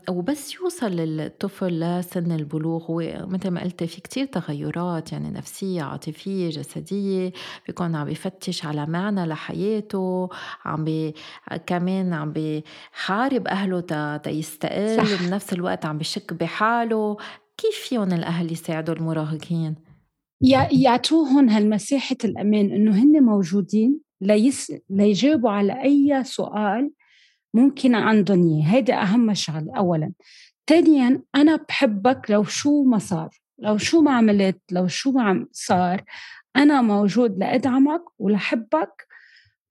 وبس 0.09 0.55
يوصل 0.55 0.99
الطفل 0.99 1.79
لسن 1.79 2.31
البلوغ 2.31 2.83
هو 2.83 3.27
مثل 3.27 3.49
ما 3.49 3.61
قلتي 3.63 3.87
في 3.87 4.01
كتير 4.01 4.25
تغيرات 4.25 5.11
يعني 5.11 5.31
نفسية 5.31 5.83
عاطفية 5.83 6.49
جسدية 6.49 7.31
بيكون 7.67 7.95
عم 7.95 8.07
بفتش 8.07 8.65
على 8.65 8.85
معنى 8.85 9.25
لحياته 9.25 10.29
عم 10.65 10.83
بي 10.83 11.15
كمان 11.65 12.13
عم 12.13 12.33
بيحارب 12.33 13.47
أهله 13.47 13.79
تا, 13.79 14.17
تا 14.17 14.29
يستقل 14.29 14.97
صح. 14.97 15.23
بنفس 15.23 15.53
الوقت 15.53 15.85
عم 15.85 15.97
بشك 15.97 16.33
بحاله. 16.33 17.17
كيف 17.57 17.75
فيهم 17.75 18.13
الأهل 18.13 18.51
يساعدوا 18.51 18.95
المراهقين؟ 18.95 19.90
يعطوهم 20.71 21.49
هالمساحة 21.49 22.15
الأمان 22.23 22.71
إنه 22.71 22.91
هن 22.91 23.23
موجودين 23.23 23.99
ليس 24.21 24.73
ليجاوبوا 24.89 25.49
على 25.49 25.83
أي 25.83 26.23
سؤال 26.23 26.91
ممكن 27.53 27.95
عندهم 27.95 28.47
إياه. 28.47 28.73
هيدا 28.73 29.01
أهم 29.01 29.33
شغلة 29.33 29.77
أولا. 29.77 30.11
ثانيا 30.67 31.21
أنا 31.35 31.55
بحبك 31.55 32.31
لو 32.31 32.43
شو 32.43 32.83
ما 32.83 32.97
صار 32.97 33.29
لو 33.59 33.77
شو 33.77 34.01
ما 34.01 34.11
عملت 34.11 34.61
لو 34.71 34.87
شو 34.87 35.11
ما 35.11 35.23
عم 35.23 35.47
صار 35.51 36.03
أنا 36.55 36.81
موجود 36.81 37.37
لأدعمك 37.37 38.01
ولحبك 38.19 39.07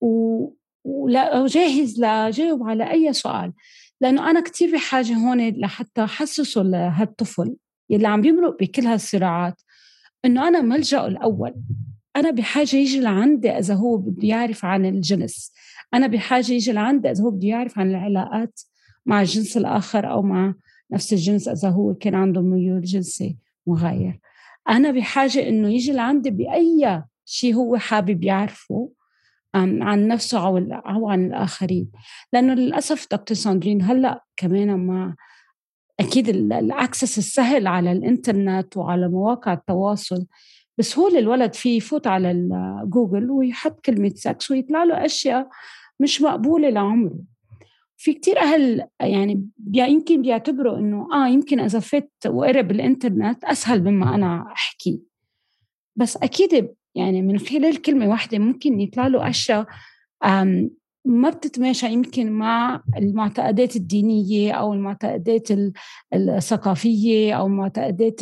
و... 0.01 0.49
وجاهز 0.85 2.01
لجاوب 2.01 2.69
على 2.69 2.91
أي 2.91 3.13
سؤال. 3.13 3.53
لأنه 4.01 4.31
أنا 4.31 4.41
كتير 4.41 4.73
بحاجة 4.75 5.13
هون 5.15 5.49
لحتى 5.49 6.07
حسسه 6.07 6.63
لهالطفل 6.63 7.57
يلي 7.91 8.09
عم 8.09 8.21
بيمرق 8.21 8.57
بكل 8.61 8.87
هالصراعات. 8.87 9.63
إنه 10.25 10.49
أنا 10.49 10.61
ملجأه 10.61 11.07
الأول. 11.07 11.55
أنا 12.17 12.31
بحاجة 12.31 12.77
يجي 12.77 13.01
لعندي 13.01 13.51
إذا 13.51 13.75
هو 13.75 13.97
بده 13.97 14.29
يعرف 14.29 14.65
عن 14.65 14.87
الجنس. 14.87 15.53
أنا 15.95 16.07
بحاجة 16.07 16.53
يجي 16.53 16.73
لعندي 16.73 17.11
إذا 17.11 17.25
هو 17.25 17.31
بده 17.31 17.49
يعرف 17.49 17.79
عن 17.79 17.91
العلاقات 17.91 18.61
مع 19.07 19.21
الجنس 19.21 19.57
الآخر 19.57 20.11
أو 20.11 20.23
مع 20.23 20.55
نفس 20.93 21.13
الجنس 21.13 21.49
إذا 21.49 21.69
هو 21.69 21.95
كان 21.95 22.15
عنده 22.15 22.41
ميول 22.41 22.83
جنسي 22.83 23.37
مغاير. 23.67 24.21
أنا 24.69 24.91
بحاجة 24.91 25.49
إنه 25.49 25.69
يجي 25.69 25.93
لعندي 25.93 26.31
بأي 26.31 27.03
شيء 27.25 27.55
هو 27.55 27.77
حابب 27.77 28.25
يعرفه 28.25 28.91
عن 29.55 30.09
نفسه 30.09 30.47
أو 30.47 30.59
أو 30.73 31.09
عن 31.09 31.27
الآخرين. 31.27 31.91
لأنه 32.33 32.55
للأسف 32.55 33.07
دكتور 33.11 33.37
ساندرين 33.37 33.83
هلأ 33.83 34.25
كمان 34.37 34.87
مع 34.87 35.15
أكيد 36.01 36.29
ال 36.29 36.41
access 36.41 37.19
السهل 37.19 37.67
على 37.67 37.93
الإنترنت 37.93 38.77
وعلى 38.77 39.09
مواقع 39.09 39.53
التواصل 39.53 40.27
بسهوله 40.79 41.19
الولد 41.19 41.55
فيه 41.55 41.77
يفوت 41.77 42.07
على 42.07 42.49
جوجل 42.85 43.31
ويحط 43.31 43.81
كلمة 43.81 44.13
سكس 44.15 44.51
ويطلع 44.51 44.85
له 44.85 45.05
أشياء 45.05 45.49
مش 46.01 46.23
مقبولة 46.23 46.71
لعمره. 46.71 47.19
في 47.97 48.13
كتير 48.13 48.39
أهل 48.39 48.87
يعني 49.01 49.49
يمكن 49.75 50.23
بيعتبروا 50.23 50.79
إنه 50.79 51.09
آه 51.13 51.29
يمكن 51.29 51.61
إذا 51.61 51.81
فت 51.81 52.11
وقرب 52.27 52.69
بالانترنت 52.69 53.45
أسهل 53.45 53.85
مما 53.85 54.15
أنا 54.15 54.47
أحكي. 54.53 55.01
بس 55.97 56.17
أكيد 56.17 56.75
يعني 56.95 57.23
من 57.23 57.39
خلال 57.39 57.83
كلمة 57.83 58.09
واحدة 58.09 58.39
ممكن 58.39 58.81
يطلع 58.81 59.07
له 59.07 59.29
أشياء 59.29 59.67
ما 61.11 61.31
بتتماشى 61.31 61.93
يمكن 61.93 62.33
مع 62.33 62.83
المعتقدات 62.97 63.77
الدينية 63.77 64.53
أو 64.53 64.73
المعتقدات 64.73 65.49
الثقافية 66.15 67.35
أو 67.35 67.47
المعتقدات 67.47 68.21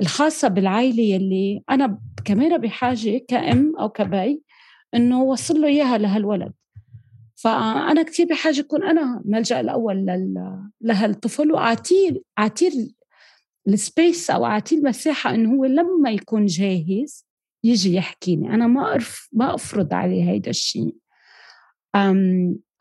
الخاصة 0.00 0.48
بالعائلة 0.48 1.02
يلي 1.02 1.62
أنا 1.70 1.98
كمان 2.24 2.58
بحاجة 2.58 3.24
كأم 3.28 3.76
أو 3.80 3.88
كبي 3.88 4.42
إنه 4.94 5.22
وصل 5.22 5.60
له 5.60 5.68
إياها 5.68 5.98
لهالولد. 5.98 6.52
فأنا 7.36 8.02
كثير 8.02 8.26
بحاجة 8.26 8.60
أكون 8.60 8.84
أنا 8.84 9.22
ملجأ 9.24 9.60
الأول 9.60 10.06
لهالطفل 10.80 11.52
وأعطيه 11.52 12.22
أعطيه 12.38 12.70
السبيس 13.68 14.30
أو 14.30 14.46
أعطيه 14.46 14.76
المساحة 14.76 15.34
إنه 15.34 15.54
هو 15.54 15.64
لما 15.64 16.10
يكون 16.10 16.46
جاهز 16.46 17.26
يجي 17.64 17.94
يحكيني. 17.94 18.54
أنا 18.54 18.66
ما 18.66 18.94
أرف 18.94 19.28
ما 19.32 19.54
أفرض 19.54 19.94
عليه 19.94 20.30
هيدا 20.30 20.50
الشيء 20.50 20.94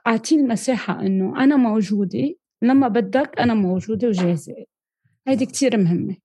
أعطيه 0.08 0.36
المساحة 0.38 1.02
إنه 1.02 1.44
أنا 1.44 1.56
موجودة 1.56 2.36
لما 2.62 2.88
بدك 2.88 3.40
أنا 3.40 3.54
موجودة 3.54 4.08
وجاهزة. 4.08 4.66
هيدي 5.28 5.46
كتير 5.46 5.78
مهمة. 5.78 6.16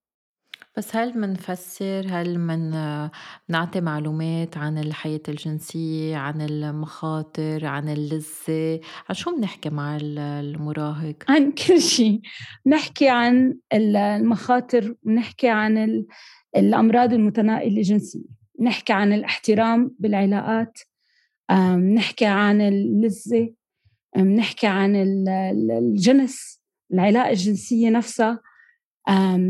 بس 0.76 0.96
هل 0.96 1.18
منفسر؟ 1.18 2.06
هل 2.08 2.38
من 2.38 2.70
نعطي 3.48 3.80
معلومات 3.80 4.56
عن 4.56 4.78
الحياة 4.78 5.20
الجنسية 5.28 6.16
عن 6.16 6.40
المخاطر 6.40 7.66
عن 7.66 7.88
اللذة؟ 7.88 8.80
عن 9.08 9.14
شو 9.14 9.36
بنحكي 9.36 9.70
مع 9.70 9.98
المراهق؟ 10.02 11.16
عن 11.28 11.52
كل 11.66 11.80
شيء 11.80 12.20
نحكي 12.66 13.08
عن 13.08 13.58
المخاطر 13.72 14.94
ونحكي 15.02 15.48
عن 15.48 16.04
الأمراض 16.56 17.12
المتناقلة 17.12 17.76
الجنسية. 17.76 18.24
نحكي 18.60 18.92
عن 18.92 19.12
الاحترام 19.12 19.96
بالعلاقات. 19.98 20.78
نحكي 21.94 22.26
عن 22.26 22.60
اللذة 22.60 23.54
نحكي 24.16 24.66
عن 24.66 24.96
الجنس 25.70 26.62
العلاقة 26.92 27.30
الجنسية 27.30 27.90
نفسها 27.90 28.40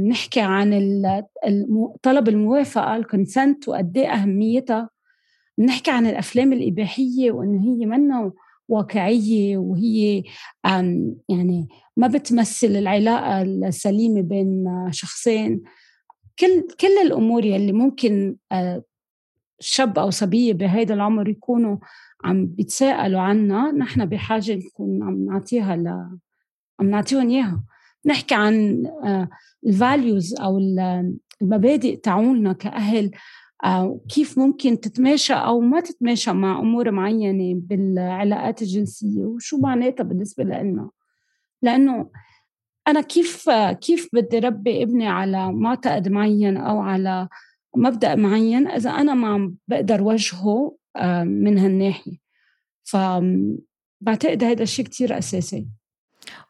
نحكي 0.09 0.41
عن 0.41 0.73
طلب 2.03 2.29
الموافقة 2.29 2.97
الكونسنت 2.97 3.69
وقد 3.69 3.99
إيه 3.99 4.09
أهميتها. 4.09 4.91
نحكي 5.59 5.91
عن 5.91 6.07
الأفلام 6.07 6.53
الإباحية 6.53 7.31
وإنه 7.31 7.63
هي 7.63 7.87
منا 7.87 8.33
واقعية 8.69 9.57
وهي 9.57 10.23
يعني 11.29 11.69
ما 11.97 12.07
بتمثل 12.07 12.67
العلاقة 12.67 13.43
السليمة 13.43 14.21
بين 14.21 14.65
شخصين. 14.91 15.63
كل 16.39 16.67
كل 16.81 17.07
الأمور 17.07 17.45
يلي 17.45 17.73
ممكن 17.73 18.37
شاب 19.63 19.99
أو 19.99 20.11
صبية 20.11 20.53
بهيدا 20.53 20.95
العمر 20.95 21.29
يكونوا 21.29 21.77
عم 22.25 22.47
بيتساءلوا 22.47 23.21
عنا 23.21 23.73
نحن 23.73 24.07
بحاجة 24.07 24.55
نكون 24.55 25.03
عم 25.03 25.25
نعطيها 25.25 25.77
ل... 25.77 25.89
عم 26.81 26.91
نعطيهم 26.91 27.29
إياها. 27.31 27.65
نحكي 28.07 28.35
عن 28.35 28.87
الفاليوز 29.67 30.35
أو 30.41 30.59
المبادئ 31.41 31.97
تعولنا 31.97 32.53
كأهل 32.53 33.11
كيف 34.09 34.39
ممكن 34.39 34.81
تتماشى 34.81 35.35
أو 35.35 35.61
ما 35.61 35.81
تتماشى 35.81 36.33
مع 36.33 36.61
أمور 36.61 36.91
معينة 36.91 37.61
بالعلاقات 37.61 38.63
الجنسية 38.63 39.25
وشو 39.25 39.59
معناتها 39.59 40.05
بالنسبة 40.05 40.45
لنا 40.45 40.91
لأنه 41.63 42.11
أنا 42.89 43.01
كيف 43.01 43.51
كيف 43.81 44.09
بدي 44.13 44.39
ربي 44.39 44.83
ابني 44.83 45.09
على 45.09 45.53
معتقد 45.53 46.09
معين 46.09 46.57
أو 46.57 46.81
على 46.81 47.29
مبدأ 47.77 48.15
معين 48.15 48.69
إذا 48.69 48.91
أنا 48.91 49.15
ما 49.15 49.55
بقدر 49.69 50.03
وجهه 50.03 50.77
آه، 50.97 51.25
من 51.25 51.59
هالناحية. 51.59 52.17
فبعتقد 52.85 54.45
هذا 54.45 54.63
الشيء 54.63 54.85
كتير 54.85 55.19
أساسي. 55.19 55.69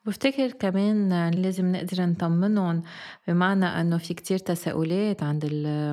بفتكر 0.06 0.50
كمان 0.50 1.30
لازم 1.30 1.72
نقدر 1.72 2.06
نطمنهم 2.06 2.82
بمعنى 3.28 3.66
إنه 3.66 3.98
في 3.98 4.14
كتير 4.14 4.38
تساؤلات 4.38 5.22
عند 5.22 5.44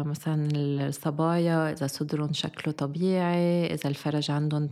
مثلا 0.06 0.48
الصبايا 0.56 1.72
إذا 1.72 1.88
صدرهم 1.88 2.34
شكله 2.34 2.74
طبيعي 2.74 3.74
إذا 3.74 3.89
الفرج 3.89 4.32
عندهم 4.32 4.69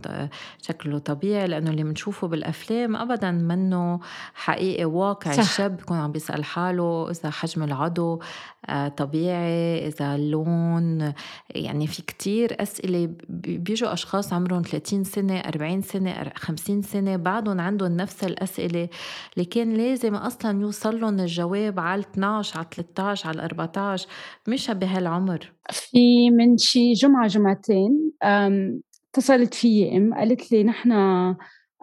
شكله 0.62 0.98
طبيعي 0.98 1.46
لأنه 1.46 1.70
اللي 1.70 1.82
بنشوفه 1.82 2.28
بالأفلام 2.28 2.96
ابدا 2.96 3.30
منه 3.30 4.00
حقيقي 4.34 4.84
واقع 4.84 5.32
صح. 5.32 5.38
الشاب 5.38 5.76
بيكون 5.76 5.96
عم 5.96 6.12
بيسأل 6.12 6.44
حاله 6.44 7.10
إذا 7.10 7.30
حجم 7.30 7.62
العضو 7.62 8.20
آه، 8.68 8.88
طبيعي 8.88 9.86
إذا 9.86 10.14
اللون 10.14 11.12
يعني 11.50 11.86
في 11.86 12.02
كتير 12.02 12.62
أسئلة 12.62 13.10
بيجوا 13.28 13.92
أشخاص 13.92 14.32
عمرهم 14.32 14.62
30 14.62 15.04
سنة 15.04 15.38
40 15.40 15.82
سنة 15.82 16.32
50 16.36 16.82
سنة 16.82 17.16
بعدهم 17.16 17.60
عندهم 17.60 17.96
نفس 17.96 18.24
الأسئلة 18.24 18.88
اللي 19.34 19.44
كان 19.44 19.74
لازم 19.74 20.14
أصلا 20.14 20.60
يوصل 20.60 21.00
لهم 21.00 21.20
الجواب 21.20 21.80
على 21.80 22.00
12 22.00 22.58
على 22.58 22.66
13 22.70 23.28
على 23.28 23.42
14 23.42 24.08
مش 24.48 24.70
بهالعمر. 24.70 25.52
في 25.70 26.30
من 26.30 26.56
شي 26.56 26.92
جمعة 26.92 27.26
جمعتين 27.26 28.12
اتصلت 28.22 29.54
في 29.54 29.96
ام 29.96 30.14
قالت 30.14 30.52
لي 30.52 30.64
نحن 30.64 30.90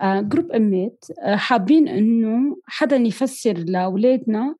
group 0.04 0.52
امات 0.52 1.06
حابين 1.24 1.88
إنه 1.88 2.58
حدا 2.68 2.96
يفسر 2.96 3.54
لأولادنا 3.54 4.56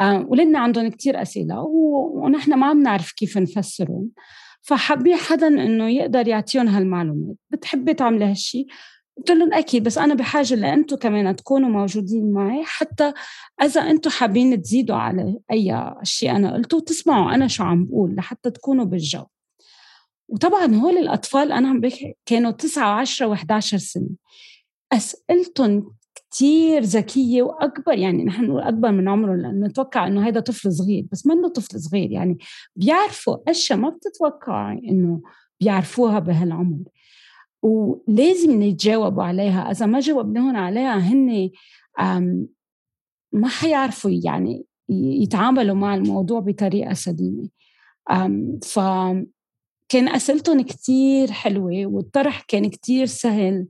آه، 0.00 0.26
ولدنا 0.28 0.58
عندهم 0.58 0.88
كتير 0.88 1.22
أسئلة 1.22 1.60
ونحن 1.60 2.54
ما 2.54 2.66
عم 2.66 2.82
نعرف 2.82 3.12
كيف 3.12 3.38
نفسرهم. 3.38 4.10
فحابين 4.62 5.16
حدا 5.16 5.46
إنه 5.48 5.88
يقدر 5.88 6.28
يعطيهم 6.28 6.68
هالمعلومات. 6.68 7.36
بتحبي 7.50 7.94
تعملي 7.94 8.24
هالشي؟ 8.24 8.66
قلت 9.18 9.30
لهم 9.30 9.54
أكيد 9.54 9.84
بس 9.84 9.98
أنا 9.98 10.14
بحاجة 10.14 10.54
لأنتم 10.54 10.96
كمان 10.96 11.36
تكونوا 11.36 11.68
موجودين 11.68 12.32
معي 12.32 12.64
حتى 12.64 13.12
إذا 13.62 13.80
أنتم 13.80 14.10
حابين 14.10 14.62
تزيدوا 14.62 14.96
على 14.96 15.38
أي 15.52 15.94
شيء 16.02 16.36
أنا 16.36 16.54
قلته 16.54 16.80
تسمعوا 16.80 17.34
أنا 17.34 17.48
شو 17.48 17.64
عم 17.64 17.84
بقول 17.84 18.14
لحتى 18.16 18.50
تكونوا 18.50 18.84
بالجو. 18.84 19.24
وطبعا 20.28 20.74
هول 20.74 20.98
الأطفال 20.98 21.52
أنا 21.52 21.68
عم 21.68 21.80
بحكي 21.80 22.14
كانوا 22.26 22.50
9 22.50 23.04
و10 23.04 23.08
و11 23.08 23.58
سنة. 23.76 24.08
أسئلتهم 24.92 25.94
كتير 26.14 26.82
ذكية 26.82 27.42
وأكبر 27.42 27.92
يعني 27.92 28.24
نحن 28.24 28.44
نقول 28.44 28.62
أكبر 28.62 28.92
من 28.92 29.08
عمره 29.08 29.34
لأنه 29.36 29.66
نتوقع 29.66 30.06
إنه 30.06 30.28
هذا 30.28 30.40
طفل 30.40 30.72
صغير 30.72 31.06
بس 31.12 31.26
منه 31.26 31.48
طفل 31.48 31.80
صغير 31.80 32.10
يعني 32.10 32.38
بيعرفوا 32.76 33.36
أشياء 33.48 33.78
ما 33.78 33.88
بتتوقعي 33.88 34.78
إنه 34.78 35.22
بيعرفوها 35.60 36.18
بهالعمر. 36.18 36.84
ولازم 37.64 38.62
يتجاوبوا 38.62 39.22
عليها. 39.22 39.70
إذا 39.70 39.86
ما 39.86 40.00
جاوبناهم 40.00 40.56
عليها 40.56 40.98
هن 40.98 41.50
ما 43.32 43.48
حيعرفوا 43.48 44.10
يعني 44.24 44.64
يتعاملوا 44.88 45.74
مع 45.74 45.94
الموضوع 45.94 46.40
بطريقة 46.40 46.92
سليمة. 46.92 47.48
ف 48.62 48.80
كان 49.88 50.08
أسئلتهم 50.08 50.60
كتير 50.60 51.32
حلوة 51.32 51.86
والطرح 51.86 52.40
كان 52.48 52.70
كتير 52.70 53.06
سهل. 53.06 53.66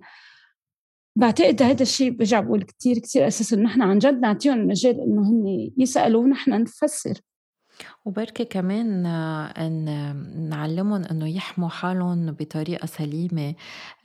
بعتقد 1.16 1.62
هذا 1.62 1.82
الشيء 1.82 2.10
برجع 2.10 2.40
بقول 2.40 2.62
كتير 2.62 2.98
كتير 2.98 3.26
أساس 3.26 3.52
إنه 3.52 3.62
نحن 3.62 3.82
عن 3.82 3.98
جد 3.98 4.20
نعطيهم 4.20 4.54
المجال 4.54 5.00
إنه 5.00 5.22
هن 5.22 5.70
يسألوا 5.78 6.22
ونحن 6.22 6.50
نفسر. 6.50 7.20
وبركي 8.04 8.44
كمان 8.44 9.06
إن 9.06 9.84
نعلّمهم 10.48 11.04
إنه 11.04 11.28
يحموا 11.36 11.68
حالهم 11.68 12.26
بطريقة 12.32 12.86
سليمة، 12.86 13.54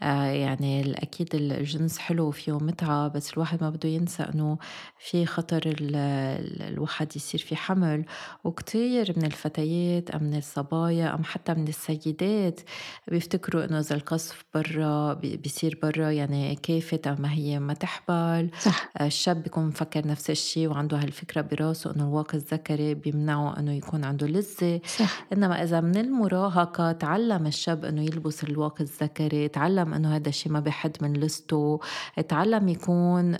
آه، 0.01 0.23
يعني 0.25 0.93
أكيد 1.03 1.35
الجنس 1.35 1.97
حلو 1.97 2.27
وفيه 2.27 2.57
متعة، 2.59 3.07
بس 3.07 3.33
الواحد 3.33 3.63
ما 3.63 3.69
بده 3.69 3.89
ينسى 3.89 4.23
إنه 4.23 4.57
في 4.99 5.25
خطر 5.25 5.61
الواحد 5.77 7.15
يصير 7.15 7.39
في 7.39 7.55
حمل، 7.55 8.05
وكتير 8.43 9.13
من 9.17 9.25
الفتيات 9.25 10.11
أم 10.11 10.23
من 10.23 10.37
الصبايا 10.37 11.15
أم 11.15 11.23
حتى 11.23 11.53
من 11.53 11.67
السيدات 11.67 12.59
بيفتكروا 13.07 13.65
إنه 13.65 13.79
إذا 13.79 13.95
القصف 13.95 14.43
برّا 14.53 15.13
بيصير 15.13 15.79
برّا 15.83 16.11
يعني 16.11 16.55
كافت 16.55 17.07
أما 17.07 17.31
هي 17.33 17.59
ما 17.59 17.73
تحبل، 17.73 18.49
صح. 18.57 18.93
آه، 18.97 19.05
الشاب 19.07 19.43
بيكون 19.43 19.65
مفكّر 19.67 20.07
نفس 20.07 20.29
الشي 20.29 20.67
وعنده 20.67 20.97
هالفكرة 20.97 21.41
براسه 21.41 21.91
إنه 21.95 22.03
الواقي 22.07 22.37
الذكري 22.37 22.93
بيمنعه 22.93 23.59
إنه 23.59 23.73
يكون 23.73 23.88
عنده 23.93 24.27
لذة. 24.27 24.81
صح. 24.85 25.25
إنما 25.33 25.63
إذا 25.63 25.81
من 25.81 25.97
المراهقة 25.97 26.91
تعلم 26.91 27.47
الشاب 27.47 27.85
إنه 27.85 28.01
يلبس 28.01 28.43
الواقي 28.43 28.83
الذكري 28.83 29.47
تعلم 29.47 29.93
إنه 29.93 30.15
هذا 30.15 30.29
الشيء 30.29 30.51
ما 30.51 30.59
بحد 30.59 30.97
من 31.01 31.13
لذته 31.13 31.79
تعلم 32.27 32.67
يكون 32.67 33.37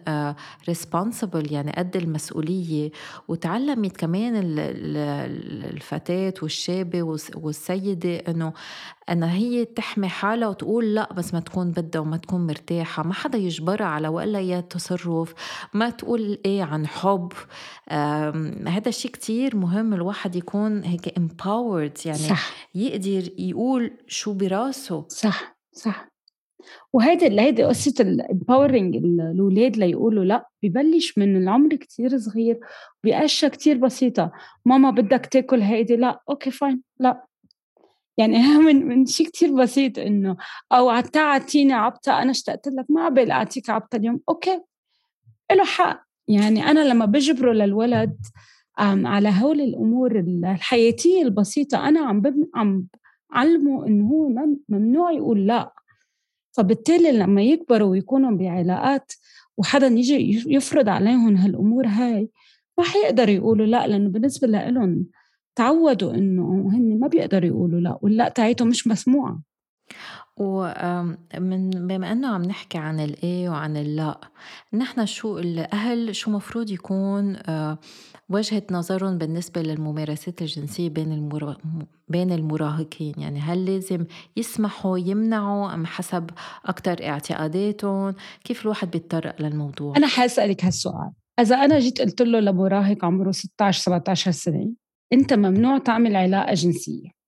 ريسبونسبل 0.67 1.47
آه، 1.49 1.53
يعني 1.53 1.71
قد 1.71 1.95
المسؤولية. 1.95 2.91
وتعلمت 3.27 3.97
كمان 3.97 4.33
الفتاة 5.73 6.33
والشابة 6.41 7.03
والسيدة 7.35 8.15
إنه 8.15 8.53
أنا 9.09 9.31
هي 9.31 9.65
تحمي 9.65 10.07
حالها 10.07 10.47
وتقول 10.47 10.95
لا 10.95 11.13
بس 11.13 11.33
ما 11.33 11.39
تكون 11.39 11.71
بدها 11.71 12.01
وما 12.01 12.17
تكون 12.17 12.47
مرتاحة. 12.47 13.03
ما 13.03 13.13
حدا 13.13 13.37
يجبرها 13.37 13.85
على 13.85 14.07
ولا 14.07 14.39
يا 14.39 14.61
تصرف. 14.61 15.33
ما 15.73 15.89
تقول 15.89 16.39
إيه 16.45 16.63
عن 16.63 16.87
حب. 16.87 17.33
هذا 18.67 18.87
الشيء 18.87 19.11
كتير 19.11 19.55
مهم 19.55 19.93
الواحد 19.93 20.35
يكون 20.39 20.83
هيك 20.83 21.19
empowered 21.19 22.05
يعني 22.05 22.17
صح. 22.29 22.69
يقدر 22.75 23.29
يقول 23.39 23.91
شو 24.07 24.33
براسه. 24.33 25.05
صح 25.09 25.57
صح. 25.71 26.09
وهيدي 26.93 27.41
هيدي 27.41 27.63
قصة 27.63 27.93
ال 27.99 28.08
empowering 28.08 28.95
الأولاد 28.95 29.77
ليقولوا 29.77 30.25
لأ 30.25 30.47
ببلش 30.63 31.17
من 31.17 31.37
العمر 31.37 31.75
كتير 31.75 32.17
صغير 32.17 32.59
بأشياء 33.03 33.51
كتير 33.51 33.77
بسيطة. 33.77 34.31
ماما 34.65 34.91
بدك 34.91 35.25
تاكل 35.25 35.61
هيدي؟ 35.61 35.95
لأ. 35.95 36.19
okay 36.29 36.51
fine 36.51 36.81
لأ. 36.99 37.25
يعني 38.17 38.37
من 38.67 38.87
من 38.87 39.05
شيء 39.05 39.27
كتير 39.27 39.55
بسيط 39.55 39.99
إنه 39.99 40.37
أو 40.71 40.99
تعطيني 41.01 41.73
عبطة 41.73 42.21
أنا 42.21 42.31
اشتقت 42.31 42.67
لك 42.67 42.85
ما 42.89 43.01
عبالي 43.01 43.33
أعطيك 43.33 43.69
عبطة 43.69 43.95
اليوم. 43.95 44.19
okay. 44.29 44.61
له 45.51 45.65
حق. 45.65 46.03
يعني 46.27 46.63
أنا 46.63 46.79
لما 46.79 47.05
بجبره 47.05 47.53
للولد 47.53 48.17
على 48.79 49.29
هول 49.29 49.61
الأمور 49.61 50.19
الحياتية 50.19 51.21
البسيطة. 51.23 51.87
أنا 51.87 51.99
عم 51.99 52.21
عم 52.55 52.87
علمه 53.31 53.87
إنه 53.87 54.07
هو 54.07 54.29
ممنوع 54.69 55.11
يقول 55.11 55.47
لا. 55.47 55.73
فبالتالي 56.51 57.11
لما 57.11 57.41
يكبروا 57.41 57.89
ويكونوا 57.89 58.37
بعلاقات 58.37 59.11
وحدا 59.57 59.87
يجي 59.87 60.43
يفرض 60.47 60.89
عليهم 60.89 61.35
هالأمور 61.35 61.87
هاي 61.87 62.29
ما 62.77 62.83
حيقدروا 62.83 63.35
يقولوا 63.35 63.65
لا 63.65 63.87
لأنه 63.87 64.09
بالنسبة 64.09 64.47
لهم 64.47 65.05
تعودوا 65.55 66.13
إنه 66.13 66.69
هن 66.73 66.99
ما 66.99 67.07
بيقدروا 67.07 67.47
يقولوا 67.47 67.79
لا 67.79 67.99
واللا 68.01 68.29
تاعيتهم 68.29 68.67
مش 68.67 68.87
مسموعة. 68.87 69.41
ومن 70.39 71.69
بما 71.69 72.11
انه 72.11 72.27
عم 72.27 72.41
نحكي 72.41 72.77
عن 72.77 72.99
الايه 72.99 73.49
وعن 73.49 73.77
اللا 73.77 74.19
نحن 74.73 75.05
شو 75.05 75.37
الأهل 75.37 76.15
شو 76.15 76.31
مفروض 76.31 76.71
يكون 76.71 77.37
وجهة 78.29 78.63
نظرهم 78.71 79.17
بالنسبة 79.17 79.61
للممارسات 79.61 80.41
الجنسية 80.41 80.89
بين 80.89 81.11
المرا... 81.11 81.57
بين 82.07 82.31
المراهقين؟ 82.31 83.13
يعني 83.17 83.39
هل 83.39 83.65
لازم 83.65 84.05
يسمحوا 84.37 84.97
يمنعوا؟ 84.97 85.73
أم 85.73 85.85
حسب 85.85 86.29
أكتر 86.65 87.07
اعتقاداتهم؟ 87.07 88.15
كيف 88.43 88.61
الواحد 88.61 88.91
بيتطرق 88.91 89.41
للموضوع؟ 89.41 89.97
أنا 89.97 90.07
حاسألك 90.07 90.65
هالسؤال. 90.65 91.11
إذا 91.39 91.55
أنا 91.55 91.79
جيت 91.79 92.01
قلت 92.01 92.21
له 92.21 92.39
لمراهق 92.39 93.05
عمره 93.05 93.31
16 93.31 93.81
17 93.81 94.31
سنة 94.31 94.71
أنت 95.13 95.33
ممنوع 95.33 95.77
تعمل 95.77 96.15
علاقة 96.15 96.53
جنسية. 96.53 97.18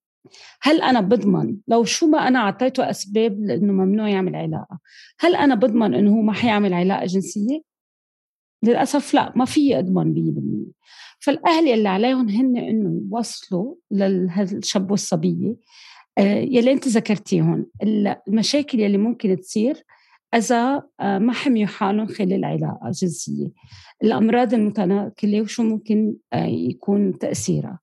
هل 0.62 0.82
أنا 0.82 1.02
بضمن 1.02 1.58
لو 1.68 1.84
شو 1.84 2.08
ما 2.08 2.28
أنا 2.28 2.40
أعطيته 2.40 2.90
أسباب 2.90 3.40
لأنه 3.40 3.74
ممنوع 3.74 4.10
يعمل 4.10 4.36
علاقة؟ 4.36 4.80
هل 5.20 5.36
أنا 5.36 5.56
بضمن 5.56 5.96
أنه 5.96 6.12
هو 6.12 6.22
ما 6.22 6.34
حيعمل 6.34 6.74
علاقة 6.74 7.06
جنسية؟ 7.06 7.62
للأسف 8.64 9.14
لا 9.14 9.34
ما 9.36 9.46
في 9.46 9.80
أضمن 9.80 10.14
100% 10.14 10.72
فالأهل 11.20 11.68
اللي 11.68 11.90
عليهم 11.90 12.30
هن 12.30 12.58
إنه 12.58 13.02
يوصلوا 13.12 13.76
للشاب 13.92 14.92
والصبية 14.92 15.56
آه، 16.18 16.36
يلي 16.36 16.72
أنت 16.72 16.88
ذكرتيهم 16.88 17.66
المشاكل 18.28 18.80
يلي 18.80 18.98
ممكن 18.98 19.42
تصير 19.42 19.84
إذا 20.36 20.84
آه، 21.00 21.18
ما 21.18 21.34
حميوا 21.34 21.68
حالهم 21.68 22.08
خلال 22.08 22.34
العلاقة 22.34 22.88
الجنسية 22.88 23.52
الأمراض 24.04 24.54
المتناقلة 24.54 25.42
وشو 25.42 25.64
ممكن 25.64 26.14
آه، 26.34 26.46
يكون 26.46 27.18
تأثيرها. 27.20 27.80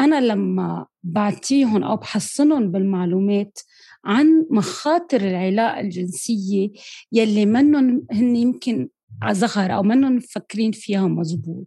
أنا 0.00 0.20
لما 0.20 0.86
بعطيهم 1.02 1.82
أو 1.84 1.96
بحصنهم 1.96 2.70
بالمعلومات 2.70 3.58
عن 4.04 4.46
مخاطر 4.50 5.20
العلاقة 5.20 5.80
الجنسية 5.80 6.70
يلي 7.12 7.46
منهم 7.46 8.06
هن 8.12 8.36
يمكن 8.36 8.88
صغر 9.32 9.74
أو 9.74 9.82
منهم 9.82 10.16
مفكرين 10.16 10.72
فيها 10.72 11.08
مزبوط. 11.08 11.66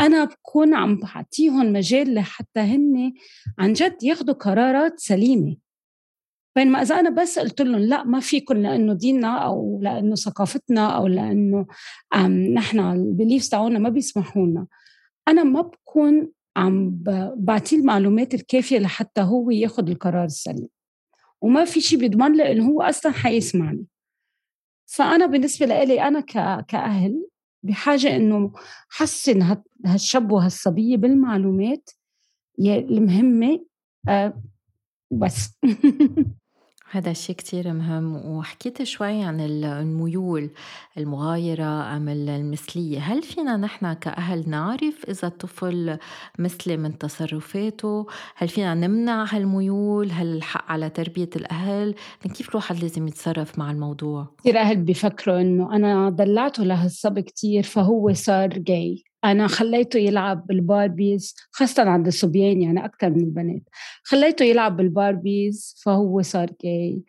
أنا 0.00 0.24
بكون 0.24 0.74
عم 0.74 0.96
بعطيهم 0.96 1.72
مجال 1.72 2.14
لحتى 2.14 2.60
هن 2.60 3.12
عن 3.58 3.72
جد 3.72 4.02
ياخذوا 4.02 4.34
قرارات 4.34 5.00
سليمة. 5.00 5.56
بينما 6.56 6.82
إذا 6.82 7.00
أنا 7.00 7.10
بس 7.10 7.38
قلت 7.38 7.62
لهم 7.62 7.78
لا 7.78 8.04
ما 8.04 8.20
فيكم 8.20 8.54
لأنه 8.54 8.92
ديننا 8.92 9.38
أو 9.38 9.80
لأنه 9.82 10.14
ثقافتنا 10.14 10.96
أو 10.96 11.06
لأنه 11.06 11.66
نحن 12.54 12.80
البيليفز 12.80 13.48
تاعونا 13.48 13.78
ما 13.78 13.88
بيسمحوا 13.88 14.46
لنا 14.46 14.66
أنا 15.28 15.42
ما 15.44 15.60
بكون 15.60 16.32
عم 16.56 17.02
بعطيه 17.36 17.76
المعلومات 17.76 18.34
الكافية 18.34 18.78
لحتى 18.78 19.20
هو 19.20 19.50
ياخذ 19.50 19.88
القرار 19.88 20.24
السليم. 20.24 20.68
وما 21.40 21.64
في 21.64 21.80
شيء 21.80 21.98
بيضمن 21.98 22.36
لي 22.36 22.52
إنه 22.52 22.66
هو 22.66 22.82
أصلا 22.82 23.12
حيسمعني. 23.12 23.86
فأنا 24.86 25.26
بالنسبة 25.26 25.66
لي 25.66 26.02
أنا 26.02 26.20
كأهل 26.68 27.26
بحاجة 27.62 28.16
إنه 28.16 28.52
حسن 28.88 29.56
هالشاب 29.86 30.32
وهالصبية 30.32 30.96
بالمعلومات 30.96 31.90
المهمة 32.60 33.66
آه، 34.08 34.42
بس. 35.10 35.58
هذا 36.92 37.10
الشيء 37.10 37.36
كتير 37.36 37.72
مهم 37.72 38.16
وحكيت 38.16 38.82
شوي 38.82 39.22
عن 39.22 39.40
الميول 39.40 40.50
المغايرة 40.98 41.96
أم 41.96 42.08
المثلية. 42.08 42.98
هل 42.98 43.22
فينا 43.22 43.56
نحن 43.56 43.92
كأهل 43.92 44.50
نعرف 44.50 45.04
إذا 45.08 45.28
الطفل 45.28 45.98
مثلي 46.38 46.76
من 46.76 46.98
تصرفاته؟ 46.98 48.06
هل 48.36 48.48
فينا 48.48 48.74
نمنع 48.74 49.24
هالميول؟ 49.24 50.10
هل 50.10 50.36
الحق 50.36 50.70
على 50.70 50.90
تربية 50.90 51.30
الأهل؟ 51.36 51.94
كيف 52.34 52.50
الواحد 52.50 52.82
لازم 52.82 53.08
يتصرف 53.08 53.58
مع 53.58 53.70
الموضوع؟ 53.70 54.26
كثير 54.40 54.58
أهل 54.58 54.76
بيفكروا 54.76 55.40
إنه 55.40 55.76
أنا 55.76 56.10
دلعته 56.10 56.64
لهالصبي 56.64 57.22
كتير 57.22 57.62
فهو 57.62 58.12
صار 58.12 58.48
جاي. 58.48 59.04
أنا 59.24 59.46
خليته 59.46 59.98
يلعب 59.98 60.46
بالباربيز 60.46 61.34
خاصة 61.50 61.82
عند 61.82 62.06
الصبيان 62.06 62.62
يعني 62.62 62.84
أكثر 62.84 63.10
من 63.10 63.20
البنات. 63.20 63.62
خليته 64.04 64.44
يلعب 64.44 64.76
بالباربيز 64.76 65.76
فهو 65.84 66.22
صار 66.22 66.50
جاي 66.64 67.02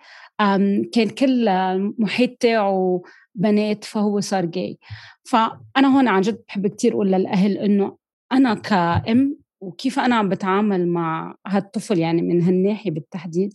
كان 0.91 1.09
كل 1.17 1.47
المحيط 1.47 2.37
تاعه 2.39 3.01
بنات 3.35 3.83
فهو 3.83 4.19
صار 4.19 4.45
جاي 4.45 4.77
فأنا 5.23 5.97
هون 5.97 6.07
عن 6.07 6.21
جد 6.21 6.41
بحب 6.47 6.67
كتير 6.67 6.93
أقول 6.93 7.11
للأهل 7.11 7.57
إنه 7.57 7.97
أنا 8.31 8.53
كأم 8.53 9.37
وكيف 9.61 9.99
أنا 9.99 10.15
عم 10.15 10.29
بتعامل 10.29 10.87
مع 10.87 11.35
هالطفل 11.47 11.99
يعني 11.99 12.21
من 12.21 12.41
هالناحية 12.41 12.91
بالتحديد 12.91 13.53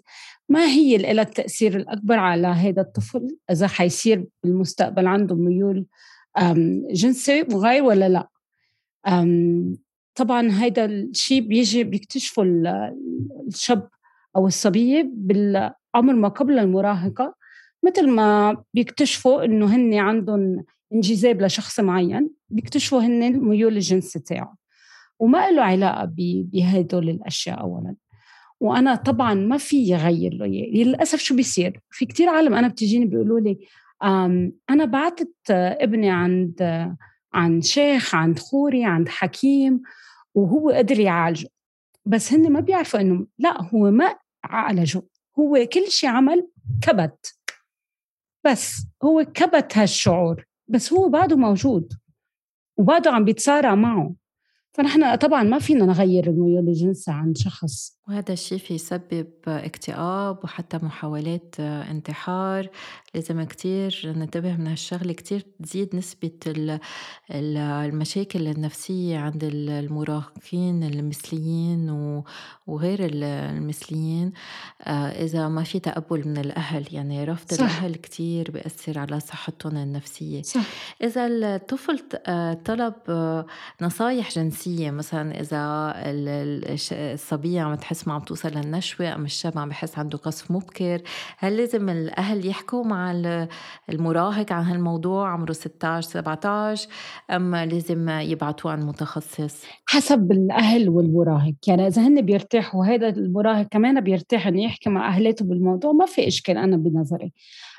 ما 0.48 0.66
هي 0.66 0.96
اللي 0.96 1.12
لها 1.12 1.24
التأثير 1.24 1.76
الأكبر 1.76 2.18
على 2.18 2.46
هذا 2.46 2.82
الطفل 2.82 3.36
إذا 3.50 3.66
حيصير 3.66 4.26
بالمستقبل 4.42 5.06
عنده 5.06 5.34
ميول 5.34 5.86
جنسي 6.92 7.42
وغير 7.52 7.82
ولا 7.82 8.08
لا. 8.08 8.28
طبعا 10.14 10.48
هذا 10.48 10.84
الشيء 10.84 11.40
بيجي 11.40 11.84
بيكتشفه 11.84 12.42
الشاب 13.48 13.88
أو 14.36 14.46
الصبية 14.46 15.10
بالعمر 15.14 16.14
ما 16.14 16.28
قبل 16.28 16.58
المراهقة 16.58 17.34
مثل 17.84 18.10
ما 18.10 18.56
بيكتشفوا 18.74 19.44
إنه 19.44 19.76
هن 19.76 19.94
عندهم 19.94 20.64
انجذاب 20.92 21.42
لشخص 21.42 21.80
معين 21.80 22.30
بيكتشفوا 22.48 23.00
هن 23.00 23.22
الميول 23.22 23.76
الجنسي 23.76 24.18
تاعه. 24.18 24.56
وما 25.18 25.50
له 25.50 25.62
علاقة 25.62 26.04
بهدول 26.52 27.08
الأشياء 27.08 27.60
أولا. 27.60 27.94
وأنا 28.60 28.94
طبعا 28.94 29.34
ما 29.34 29.56
في 29.56 29.94
غير 29.94 30.34
له 30.34 30.46
للأسف 30.46 31.18
شو 31.18 31.36
بيصير؟ 31.36 31.80
في 31.90 32.06
كتير 32.06 32.28
عالم 32.28 32.54
أنا 32.54 32.68
بتجيني 32.68 33.06
بيقولوا 33.06 33.40
لي 33.40 33.58
أنا 34.70 34.84
بعتت 34.84 35.34
ابني 35.50 36.10
عند 36.10 36.62
عند 37.34 37.64
شيخ 37.64 38.14
عند 38.14 38.38
خوري 38.38 38.84
عند 38.84 39.08
حكيم 39.08 39.82
وهو 40.34 40.70
قدر 40.70 41.00
يعالجه. 41.00 41.48
بس 42.06 42.32
هن 42.32 42.52
ما 42.52 42.60
بيعرفوا 42.60 43.00
إنه 43.00 43.26
لا 43.38 43.62
هو 43.62 43.90
ما 43.90 44.16
عالجه. 44.44 45.02
هو 45.38 45.66
كل 45.72 45.86
شيء 45.88 46.10
عمل 46.10 46.48
كبت. 46.82 47.38
بس 48.44 48.86
هو 49.04 49.24
كبت 49.34 49.78
هالشعور. 49.78 50.44
بس 50.68 50.92
هو 50.92 51.08
بعده 51.08 51.36
موجود 51.36 51.92
وبعده 52.76 53.10
عم 53.10 53.24
بيتصارع 53.24 53.74
معه. 53.74 54.14
فنحن 54.72 55.14
طبعا 55.16 55.42
ما 55.42 55.58
فينا 55.58 55.84
نغير 55.84 56.26
الميول 56.26 56.68
الجنسي 56.68 57.10
عند 57.10 57.38
شخص. 57.38 57.98
وهذا 58.08 58.32
الشيء 58.32 58.58
في 58.58 58.74
يسبب 58.74 59.30
اكتئاب 59.48 60.44
وحتى 60.44 60.78
محاولات 60.82 61.60
انتحار. 61.60 62.68
لازم 63.14 63.42
كتير 63.42 64.02
ننتبه 64.04 64.56
من 64.56 64.66
هالشغلة 64.66 65.12
كتير 65.12 65.46
تزيد 65.62 65.96
نسبة 65.96 66.30
المشاكل 67.30 68.46
النفسية 68.46 69.18
عند 69.18 69.44
المراهقين 69.44 70.82
المثليين 70.82 71.90
وغير 72.66 72.98
المثليين 73.02 74.32
آه، 74.82 75.24
إذا 75.24 75.48
ما 75.48 75.62
في 75.62 75.78
تقبل 75.78 76.28
من 76.28 76.38
الأهل 76.38 76.86
يعني 76.94 77.24
رفض 77.24 77.52
صح. 77.52 77.60
الأهل 77.60 77.94
كتير 77.94 78.50
بيأثر 78.50 78.98
على 78.98 79.20
صحتهم 79.20 79.76
النفسية 79.76 80.42
صح. 80.42 80.60
إذا 81.02 81.26
الطفل 81.26 82.02
آه، 82.26 82.54
طلب 82.64 82.94
آه، 83.08 83.46
نصايح 83.80 84.30
جنسية 84.30 84.90
مثلا 84.90 85.40
إذا 85.40 85.92
الصبية 86.92 87.60
عم 87.60 87.74
تحس 87.74 88.08
ما 88.08 88.14
عم 88.14 88.20
توصل 88.20 88.48
للنشوة 88.48 89.14
أم 89.14 89.24
الشاب 89.24 89.58
عم 89.58 89.68
بحس 89.68 89.98
عنده 89.98 90.18
قصف 90.18 90.50
مبكر 90.50 91.02
هل 91.38 91.56
لازم 91.56 91.88
الأهل 91.88 92.46
يحكوا 92.46 92.84
مع 92.84 93.07
المراهق 93.90 94.52
عن 94.52 94.64
هالموضوع 94.64 95.28
عمره 95.28 95.52
16 95.52 96.08
17 96.08 96.88
أم 97.30 97.56
لازم 97.56 98.08
يبعتوه 98.08 98.72
عن 98.72 98.82
متخصص. 98.82 99.64
حسب 99.86 100.32
الأهل 100.32 100.88
والمراهق. 100.88 101.54
يعني 101.66 101.86
إذا 101.86 102.02
هن 102.02 102.20
بيرتاحوا 102.20 102.86
هذا 102.86 103.08
المراهق 103.08 103.66
كمان 103.70 104.00
بيرتاح 104.00 104.46
إنه 104.46 104.62
يحكي 104.62 104.90
مع 104.90 105.08
أهلاته 105.08 105.44
بالموضوع 105.44 105.92
ما 105.92 106.06
في 106.06 106.28
إشكال 106.28 106.56
أنا 106.56 106.76
بنظري. 106.76 107.32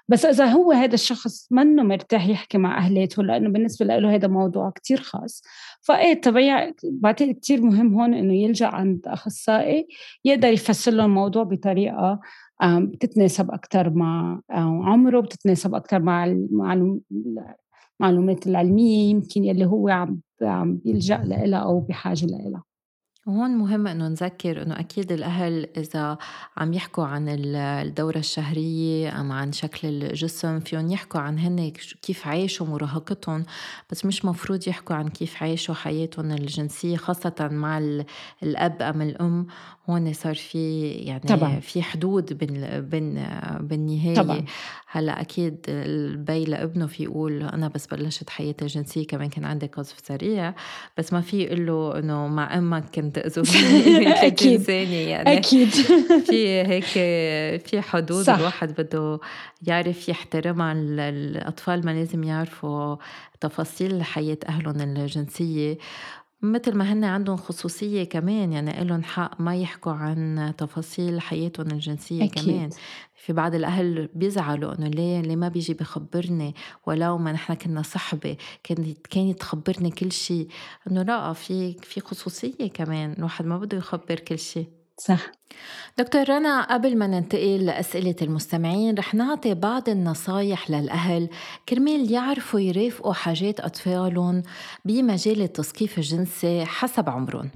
بس 0.07 0.25
إذا 0.25 0.45
هو 0.45 0.71
هذا 0.71 0.93
الشخص 0.93 1.47
منه 1.51 1.83
مرتاح 1.83 2.27
يحكي 2.27 2.57
مع 2.57 2.77
أهلاته 2.77 3.23
لأنه 3.23 3.49
بالنسبة 3.49 3.85
له 3.85 4.15
هذا 4.15 4.27
موضوع 4.27 4.69
كتير 4.69 5.01
خاص. 5.01 5.43
فإيه 5.81 6.21
طبيعي 6.21 6.75
بعتقد 6.83 7.31
كتير 7.31 7.61
مهم 7.61 7.93
هون 7.93 8.13
إنه 8.13 8.33
يلجأ 8.33 8.67
عند 8.67 9.07
أخصائي 9.07 9.87
يقدر 10.25 10.47
يفسر 10.47 10.91
له 10.91 11.05
الموضوع 11.05 11.43
بطريقة 11.43 12.19
بتتناسب 12.63 13.51
أكثر 13.51 13.89
مع 13.89 14.41
عمره 14.83 15.19
بتتناسب 15.19 15.75
أكثر 15.75 15.99
مع 16.01 16.25
المعلومات 17.99 18.47
العلمية 18.47 19.09
يمكن 19.09 19.43
يلي 19.43 19.65
هو 19.65 19.89
عم 19.89 20.21
عم 20.41 20.75
بيلجأ 20.75 21.17
لها 21.17 21.57
أو 21.57 21.79
بحاجة 21.79 22.25
لها 22.25 22.63
وهون 23.29 23.51
مهم 23.51 23.87
إنه 23.87 24.07
نذكر 24.07 24.61
إنه 24.61 24.79
أكيد 24.79 25.11
الأهل 25.11 25.67
إذا 25.77 26.17
عم 26.57 26.73
يحكوا 26.73 27.05
عن 27.05 27.25
الدورة 27.29 28.17
الشهرية 28.17 29.21
أم 29.21 29.31
عن 29.31 29.51
شكل 29.51 29.87
الجسم 29.87 30.59
فيهم 30.59 30.91
يحكوا 30.91 31.19
عن 31.19 31.39
هن 31.39 31.71
كيف 32.01 32.27
عايشوا 32.27 32.67
مراهقتهم 32.67 33.45
بس 33.91 34.05
مش 34.05 34.25
مفروض 34.25 34.67
يحكوا 34.67 34.95
عن 34.95 35.07
كيف 35.07 35.43
عايشوا 35.43 35.75
حياتهم 35.75 36.31
الجنسية 36.31 36.97
خاصة 36.97 37.49
مع 37.51 37.77
الأب 38.43 38.81
أم 38.81 39.01
الأم 39.01 39.47
هون 39.89 40.13
صار 40.13 40.35
في 40.35 40.89
يعني 40.89 41.19
طبعا. 41.19 41.59
في 41.59 41.81
حدود 41.81 42.33
بين 42.33 42.81
بين 42.81 43.27
بالنهاية 43.59 44.15
طبعا. 44.15 44.45
هلأ 44.87 45.21
أكيد 45.21 45.57
البي 45.69 46.45
لابنه 46.45 46.87
في 46.87 47.03
يقول 47.03 47.43
أنا 47.43 47.67
بس 47.67 47.87
بلشت 47.87 48.29
حياتي 48.29 48.65
الجنسية 48.65 49.07
كمان 49.07 49.29
كان 49.29 49.45
عندي 49.45 49.65
قذف 49.65 49.95
سريع 50.03 50.53
بس 50.97 51.13
ما 51.13 51.21
في 51.21 51.43
يقول 51.43 51.65
له 51.65 51.99
إنه 51.99 52.27
مع 52.27 52.57
أمك 52.57 52.83
كنت 52.95 53.18
أذوبني 53.25 54.27
أكيد 54.27 54.69
يعني 54.69 55.37
أكيد 55.37 55.69
في 56.29 56.47
هيك 56.47 56.85
في 57.67 57.81
حدود 57.81 58.23
صح. 58.23 58.37
الواحد 58.37 58.81
بده 58.81 59.19
يعرف 59.67 60.09
يحترمها 60.09 60.73
الأطفال 61.09 61.85
ما 61.85 61.91
لازم 61.91 62.23
يعرفوا 62.23 62.95
تفاصيل 63.41 64.03
حياة 64.03 64.37
أهلهم 64.49 64.81
الجنسية 64.81 65.77
مثل 66.41 66.75
ما 66.77 66.93
هن 66.93 67.03
عندهم 67.03 67.37
خصوصية 67.37 68.03
كمان 68.03 68.53
يعني 68.53 68.83
لهم 68.83 69.03
حق 69.03 69.41
ما 69.41 69.55
يحكوا 69.55 69.91
عن 69.91 70.53
تفاصيل 70.57 71.21
حياتهم 71.21 71.67
الجنسية 71.71 72.23
أكيد. 72.23 72.43
كمان 72.43 72.69
في 73.19 73.33
بعض 73.33 73.55
الأهل 73.55 74.09
بيزعلوا 74.13 74.79
إنه 74.79 74.87
ليه 74.87 75.21
ليه 75.21 75.35
ما 75.35 75.47
بيجي 75.47 75.73
بخبرني 75.73 76.55
ولو 76.87 77.17
ما 77.17 77.31
نحن 77.31 77.53
كنا 77.53 77.81
صحبة 77.81 78.37
كانت 78.63 79.07
كانت 79.07 79.39
تخبرني 79.39 79.91
كل 79.91 80.11
شيء. 80.11 80.47
إنه 80.87 81.03
لا 81.03 81.33
في 81.33 81.73
في 81.73 82.01
خصوصية 82.01 82.69
كمان 82.73 83.13
الواحد 83.17 83.45
ما 83.45 83.57
بده 83.57 83.77
يخبر 83.77 84.19
كل 84.19 84.39
شيء. 84.39 84.67
صح. 84.97 85.31
دكتور 85.97 86.29
رنا 86.29 86.73
قبل 86.73 86.97
ما 86.97 87.07
ننتقل 87.07 87.65
لأسئلة 87.65 88.15
المستمعين 88.21 88.97
رح 88.97 89.13
نعطي 89.13 89.53
بعض 89.53 89.89
النصايح 89.89 90.69
للأهل. 90.69 91.29
كرمال 91.69 92.11
يعرفوا 92.11 92.59
يرافقوا 92.59 93.13
حاجات 93.13 93.59
أطفالهم 93.59 94.43
بمجال 94.85 95.41
التثقيف 95.41 95.97
الجنسي 95.97 96.65
حسب 96.65 97.09
عمرهم. 97.09 97.49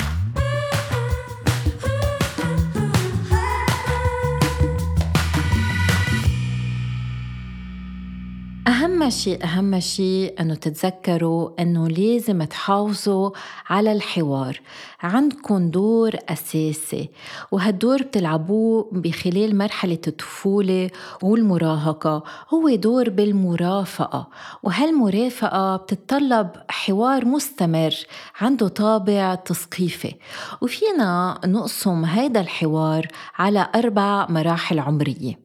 أهم 9.04 9.10
شيء 9.10 9.44
أهم 9.44 9.80
شيء 9.80 10.42
أنه 10.42 10.56
تتذكروا 10.56 11.50
أنه 11.60 11.88
لازم 11.88 12.44
تحافظوا 12.44 13.30
على 13.70 13.92
الحوار. 13.92 14.62
عندكم 15.02 15.70
دور 15.70 16.16
أساسي 16.30 17.10
وهالدور 17.52 18.02
بتلعبوه 18.02 18.90
بخلال 18.92 19.58
مرحلة 19.58 20.00
الطفولة 20.08 20.90
والمراهقة. 21.22 22.24
هو 22.50 22.76
دور 22.76 23.10
بالمرافقة 23.10 24.28
وهالمرافقة 24.64 25.76
بتتطلب 25.76 26.50
حوار 26.70 27.26
مستمر 27.26 27.96
عنده 28.42 28.68
طابع 28.68 29.36
تثقيفي. 29.36 30.16
وفينا 30.62 31.40
نقسم 31.46 32.06
هيدا 32.06 32.42
الحوار 32.42 33.08
على 33.36 33.70
أربع 33.76 34.28
مراحل 34.30 34.80
عمرية. 34.80 35.43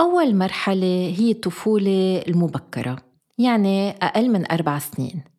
أول 0.00 0.36
مرحلة 0.36 1.14
هي 1.18 1.30
الطفولة 1.30 2.24
المبكرة 2.28 2.96
يعني 3.38 3.90
أقل 3.90 4.28
من 4.28 4.52
أربع 4.52 4.78
سنين. 4.78 5.31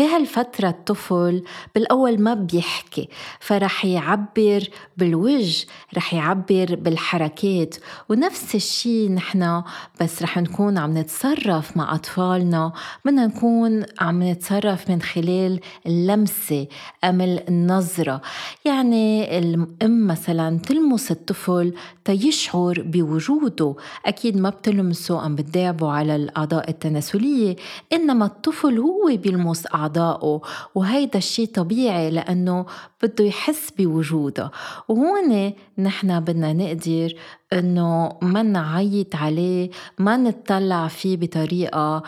بهالفترة 0.00 0.68
الطفل 0.68 1.42
بالأول 1.74 2.20
ما 2.20 2.34
بيحكي 2.34 3.08
فرح 3.40 3.84
يعبر 3.84 4.68
بالوجه 4.96 5.66
رح 5.96 6.14
يعبر 6.14 6.74
بالحركات. 6.74 7.74
ونفس 8.08 8.54
الشي 8.54 9.08
نحن 9.08 9.62
بس 10.00 10.22
رح 10.22 10.38
نكون 10.38 10.78
عم 10.78 10.98
نتصرف 10.98 11.76
مع 11.76 11.94
أطفالنا. 11.94 12.72
بدنا 13.04 13.26
نكون 13.26 13.84
عم 14.00 14.22
نتصرف 14.22 14.90
من 14.90 15.02
خلال 15.02 15.60
اللمسة 15.86 16.66
أم 17.04 17.20
النظرة. 17.20 18.20
يعني 18.64 19.38
الأم 19.38 20.06
مثلا 20.06 20.58
تلمس 20.58 21.10
الطفل 21.10 21.74
تيشعر 22.04 22.82
بوجوده. 22.86 23.74
أكيد 24.06 24.36
ما 24.36 24.50
بتلمسه 24.50 25.26
أم 25.26 25.34
بتداعبه 25.36 25.90
على 25.90 26.16
الأعضاء 26.16 26.70
التناسلية 26.70 27.56
إنما 27.92 28.24
الطفل 28.24 28.78
هو 28.78 29.16
بيلمس 29.16 29.66
أعضاء 29.74 29.89
أعضائه 29.90 30.40
وهيدا 30.74 31.18
الشي 31.18 31.46
طبيعي 31.46 32.10
لأنه 32.10 32.66
بده 33.02 33.24
يحس 33.24 33.70
بوجوده. 33.78 34.50
وهون 34.88 35.52
نحن 35.78 36.20
بدنا 36.20 36.52
نقدر 36.52 37.14
إنه 37.52 38.18
ما 38.22 38.42
نعيط 38.42 39.16
عليه 39.16 39.70
ما 39.98 40.16
نتطلع 40.16 40.88
فيه 40.88 41.16
بطريقة 41.16 42.02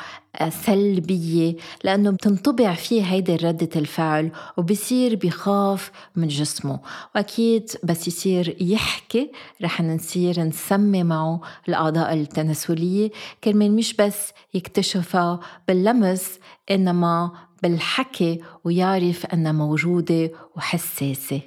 سلبية 0.48 1.56
لأنه 1.84 2.10
بتنطبع 2.10 2.74
فيه 2.74 3.02
هيدي 3.02 3.36
ردة 3.36 3.68
الفعل 3.76 4.30
وبصير 4.56 5.16
بخاف 5.16 5.90
من 6.16 6.28
جسمه. 6.28 6.80
وأكيد 7.14 7.70
بس 7.84 8.08
يصير 8.08 8.56
يحكي 8.60 9.32
رح 9.62 9.80
نصير 9.80 10.40
نسمي 10.40 11.02
معه 11.02 11.40
الأعضاء 11.68 12.14
التناسلية. 12.14 13.10
كرمال 13.44 13.72
مش 13.76 13.94
بس 13.94 14.32
يكتشفها 14.54 15.40
باللمس 15.68 16.38
إنما 16.70 17.32
بالحكي 17.62 18.40
ويعرف 18.64 19.26
أنها 19.26 19.52
موجودة 19.52 20.30
وحساسة. 20.56 21.40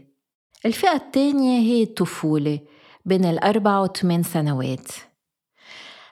الفئة 0.65 0.95
الثانية 0.95 1.59
هي 1.59 1.83
الطفولة 1.83 2.59
بين 3.05 3.25
الأربع 3.25 3.79
وثمان 3.79 4.23
سنوات. 4.23 4.87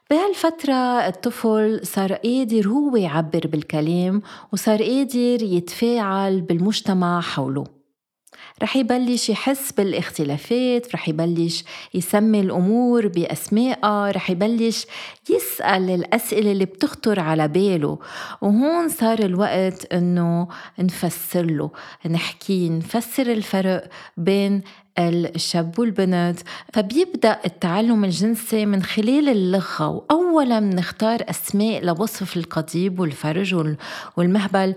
بهالفترة 0.10 1.08
الطفل 1.08 1.80
صار 1.84 2.14
قادر 2.14 2.68
هو 2.68 2.96
يعبر 2.96 3.48
بالكلام 3.48 4.22
وصار 4.52 4.84
قادر 4.84 5.44
يتفاعل 5.44 6.42
بالمجتمع 6.42 7.22
حوله. 7.22 7.64
رح 8.64 8.76
يبلش 8.76 9.30
يحس 9.30 9.72
بالاختلافات 9.72 10.96
رح 10.96 11.10
يبلش 11.10 11.64
يسمي 11.94 12.40
الأمور 12.40 13.08
بأسمائها 13.08 14.12
رح 14.12 14.30
يبلش 14.30 14.86
يسأل 15.30 15.90
الأسئلة 15.90 16.52
اللي 16.52 16.66
بتخطر 16.66 17.20
على 17.20 17.48
باله. 17.48 18.00
وهون 18.42 18.90
صار 18.90 19.20
الوقت 19.20 19.94
إنه 19.94 20.48
نفسر 20.80 21.46
له 21.46 21.72
نحكي 22.10 22.70
نفسر 22.70 23.32
الفرق 23.32 23.90
بين 24.18 24.62
الشاب 25.00 25.80
والبنت 25.80 26.40
فبيبدأ 26.74 27.40
التعلم 27.46 28.04
الجنسي 28.04 28.66
من 28.66 28.84
خلال 28.84 29.30
اللغة 29.30 29.88
وأولا 29.88 30.60
بنختار 30.60 31.20
أسماء 31.30 31.86
لوصف 31.86 32.38
القضيب 32.38 33.00
والفرج 33.00 33.76
والمهبل 34.18 34.76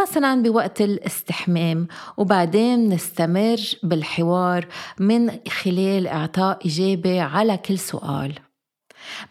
مثلا 0.00 0.42
بوقت 0.42 0.80
الاستحمام. 0.80 1.88
وبعدين 2.16 2.88
نستمر 2.88 3.56
بالحوار 3.82 4.66
من 5.00 5.30
خلال 5.48 6.06
إعطاء 6.06 6.66
إجابة 6.66 7.22
على 7.22 7.56
كل 7.56 7.78
سؤال. 7.78 8.32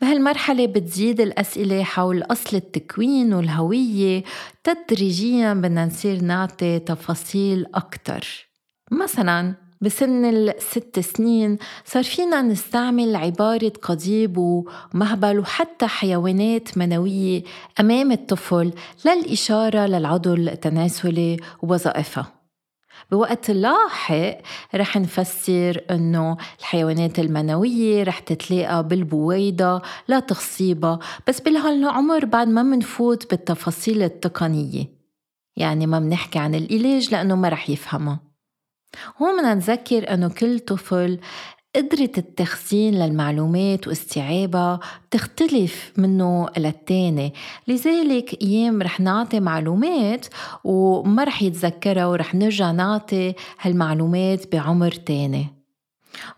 بهالمرحلة 0.01 0.65
بتزيد 0.65 1.21
الأسئلة 1.21 1.83
حول 1.83 2.23
أصل 2.23 2.57
التكوين 2.57 3.33
والهوية. 3.33 4.23
تدريجيا 4.63 5.53
بدنا 5.53 5.85
نصير 5.85 6.21
نعطي 6.21 6.79
تفاصيل 6.79 7.65
أكتر. 7.75 8.49
مثلا 8.91 9.64
بسن 9.85 10.25
الست 10.25 10.99
سنين 10.99 11.57
صار 11.85 12.03
فينا 12.03 12.41
نستعمل 12.41 13.15
عبارة 13.15 13.71
قضيب 13.81 14.37
ومهبل 14.37 15.39
وحتى 15.39 15.87
حيوانات 15.87 16.77
منوية 16.77 17.43
أمام 17.79 18.11
الطفل 18.11 18.73
للإشارة 19.05 19.85
للعضو 19.85 20.33
التناسلي 20.33 21.37
ووظائفها 21.61 22.27
بوقت 23.11 23.51
لاحق 23.51 24.37
رح 24.75 24.97
نفسر 24.97 25.81
إنه 25.91 26.37
الحيوانات 26.59 27.19
المنوية 27.19 28.03
رح 28.03 28.19
تتلاقى 28.19 28.87
بالبويضة 28.87 29.81
لا 30.07 30.19
تخصيبها 30.19 30.99
بس 31.27 31.41
بهالعمر 31.41 32.25
بعد 32.25 32.47
ما 32.47 32.63
منفوت 32.63 33.29
بالتفاصيل 33.29 34.03
التقنية. 34.03 34.85
يعني 35.55 35.87
ما 35.87 35.99
منحكي 35.99 36.39
عن 36.39 36.55
العلاج 36.55 37.11
لأنه 37.11 37.35
ما 37.35 37.49
رح 37.49 37.69
يفهمها. 37.69 38.34
هون 39.21 39.37
بدنا 39.37 39.53
نذكر 39.53 40.13
أنه 40.13 40.29
كل 40.29 40.59
طفل 40.59 41.19
قدرة 41.75 42.11
التخزين 42.17 42.93
للمعلومات 42.93 43.87
واستيعابها 43.87 44.79
بتختلف 45.09 45.93
منه 45.97 46.47
للتاني 46.57 47.33
لذلك 47.67 48.41
أيام 48.41 48.81
رح 48.81 48.99
نعطي 48.99 49.39
معلومات 49.39 50.25
وما 50.63 51.23
رح 51.23 51.43
يتذكرها 51.43 52.05
ورح 52.05 52.35
نرجع 52.35 52.71
نعطي 52.71 53.33
هالمعلومات 53.61 54.55
بعمر 54.55 54.91
تاني. 54.91 55.54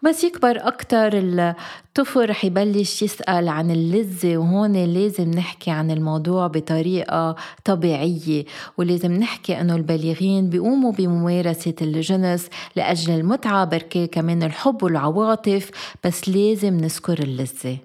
بس 0.04 0.24
يكبر 0.24 0.68
أكتر 0.68 1.12
الطفل 1.14 2.30
رح 2.30 2.46
يبلش 2.46 3.02
يسأل 3.02 3.50
عن 3.50 3.72
اللذة 3.72 4.38
وهون 4.38 4.74
لازم 4.74 5.32
نحكي 5.32 5.72
عن 5.72 5.92
الموضوع 5.92 6.48
بطريقة 6.48 7.36
طبيعية 7.66 8.46
ولازم 8.78 9.12
نحكي 9.12 9.62
أنه 9.62 9.76
البالغين 9.76 10.50
بيقوموا 10.50 10.92
بممارسة 10.92 11.76
الجنس 11.82 12.50
لأجل 12.76 13.14
المتعة 13.14 13.66
بركي 13.66 14.08
كمان 14.08 14.44
الحب 14.44 14.84
والعواطف 14.84 15.72
بس 16.06 16.30
لازم 16.30 16.74
نذكر 16.78 17.20
اللذة. 17.20 17.78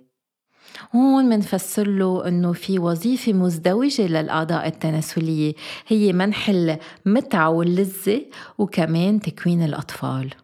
هون 0.97 1.25
منفسر 1.25 1.87
له 1.89 2.29
إنه 2.29 2.53
في 2.53 2.79
وظيفة 2.79 3.33
مزدوجة 3.33 4.07
للأعضاء 4.07 4.67
التناسلية 4.67 5.55
هي 5.87 6.13
منح 6.13 6.51
المتعة 7.07 7.51
واللذة 7.51 8.21
وكمان 8.59 9.21
تكوين 9.21 9.63
الأطفال. 9.63 10.35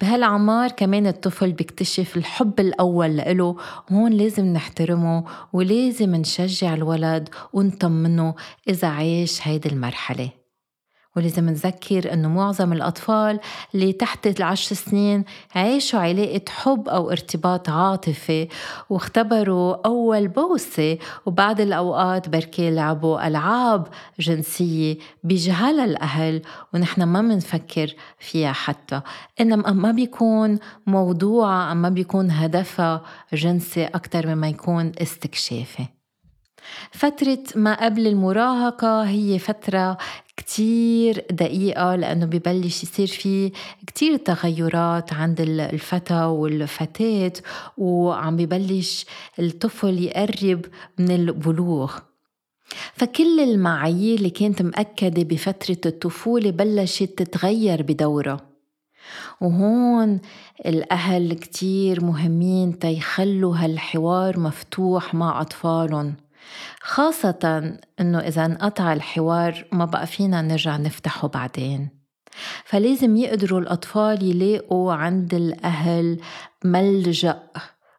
بهالعمار 0.00 0.70
كمان 0.70 1.06
الطفل 1.06 1.52
بيكتشف 1.52 2.16
الحب 2.16 2.60
الأول 2.60 3.16
لإله 3.16 3.56
هون 3.92 4.12
لازم 4.12 4.44
نحترمه 4.44 5.24
ولازم 5.52 6.14
نشجع 6.14 6.74
الولد 6.74 7.28
ونطمنه 7.52 8.34
إذا 8.68 8.88
عاش 8.88 9.48
هيدي 9.48 9.68
المرحلة. 9.68 10.37
ولازم 11.18 11.48
نذكر 11.48 12.12
أنه 12.12 12.28
معظم 12.28 12.72
الأطفال 12.72 13.40
اللي 13.74 13.92
تحت 13.92 14.26
العشر 14.26 14.76
سنين 14.76 15.24
عاشوا 15.54 16.00
علاقة 16.00 16.40
حب 16.48 16.88
أو 16.88 17.10
ارتباط 17.10 17.68
عاطفي 17.68 18.48
واختبروا 18.90 19.86
أول 19.86 20.28
بوسة 20.28 20.98
وبعد 21.26 21.60
الأوقات 21.60 22.28
بركي 22.28 22.70
لعبوا 22.70 23.26
ألعاب 23.26 23.86
جنسية 24.20 24.98
بجهل 25.24 25.80
الأهل 25.80 26.42
ونحن 26.74 27.02
ما 27.02 27.22
منفكر 27.22 27.94
فيها 28.18 28.52
حتى. 28.52 29.00
إنما 29.40 29.72
ما 29.72 29.90
بيكون 29.90 30.58
موضوعها 30.86 31.74
ما 31.74 31.88
بيكون 31.88 32.30
هدفها 32.30 33.02
جنسي 33.32 33.84
أكثر 33.84 34.26
مما 34.26 34.48
يكون 34.48 34.92
استكشافي. 35.02 35.97
فترة 36.92 37.38
ما 37.54 37.84
قبل 37.84 38.06
المراهقة 38.06 39.02
هي 39.02 39.38
فترة 39.38 39.98
كتير 40.36 41.24
دقيقة 41.30 41.96
لأنه 41.96 42.26
ببلش 42.26 42.82
يصير 42.82 43.06
في 43.06 43.52
كتير 43.86 44.16
تغيرات 44.16 45.12
عند 45.12 45.40
الفتى 45.40 46.24
والفتاة 46.24 47.32
وعم 47.78 48.36
ببلش 48.36 49.06
الطفل 49.38 49.98
يقرب 49.98 50.64
من 50.98 51.10
البلوغ. 51.10 51.98
فكل 52.94 53.40
المعايير 53.40 54.18
اللي 54.18 54.30
كانت 54.30 54.62
مأكدة 54.62 55.22
بفترة 55.22 55.78
الطفولة 55.86 56.50
بلشت 56.50 57.22
تتغير 57.22 57.82
بدورها. 57.82 58.40
وهون 59.40 60.20
الأهل 60.66 61.32
كتير 61.32 62.04
مهمين 62.04 62.78
تيخلوا 62.78 63.56
هالحوار 63.56 64.40
مفتوح 64.40 65.14
مع 65.14 65.40
أطفالهم. 65.40 66.14
خاصة 66.80 67.76
إنه 68.00 68.18
إذا 68.18 68.44
انقطع 68.46 68.92
الحوار 68.92 69.64
ما 69.72 69.84
بقى 69.84 70.06
فينا 70.06 70.42
نرجع 70.42 70.76
نفتحه 70.76 71.28
بعدين. 71.28 71.88
فلازم 72.64 73.16
يقدروا 73.16 73.60
الأطفال 73.60 74.22
يلاقوا 74.22 74.92
عند 74.92 75.34
الأهل 75.34 76.20
ملجأ 76.64 77.42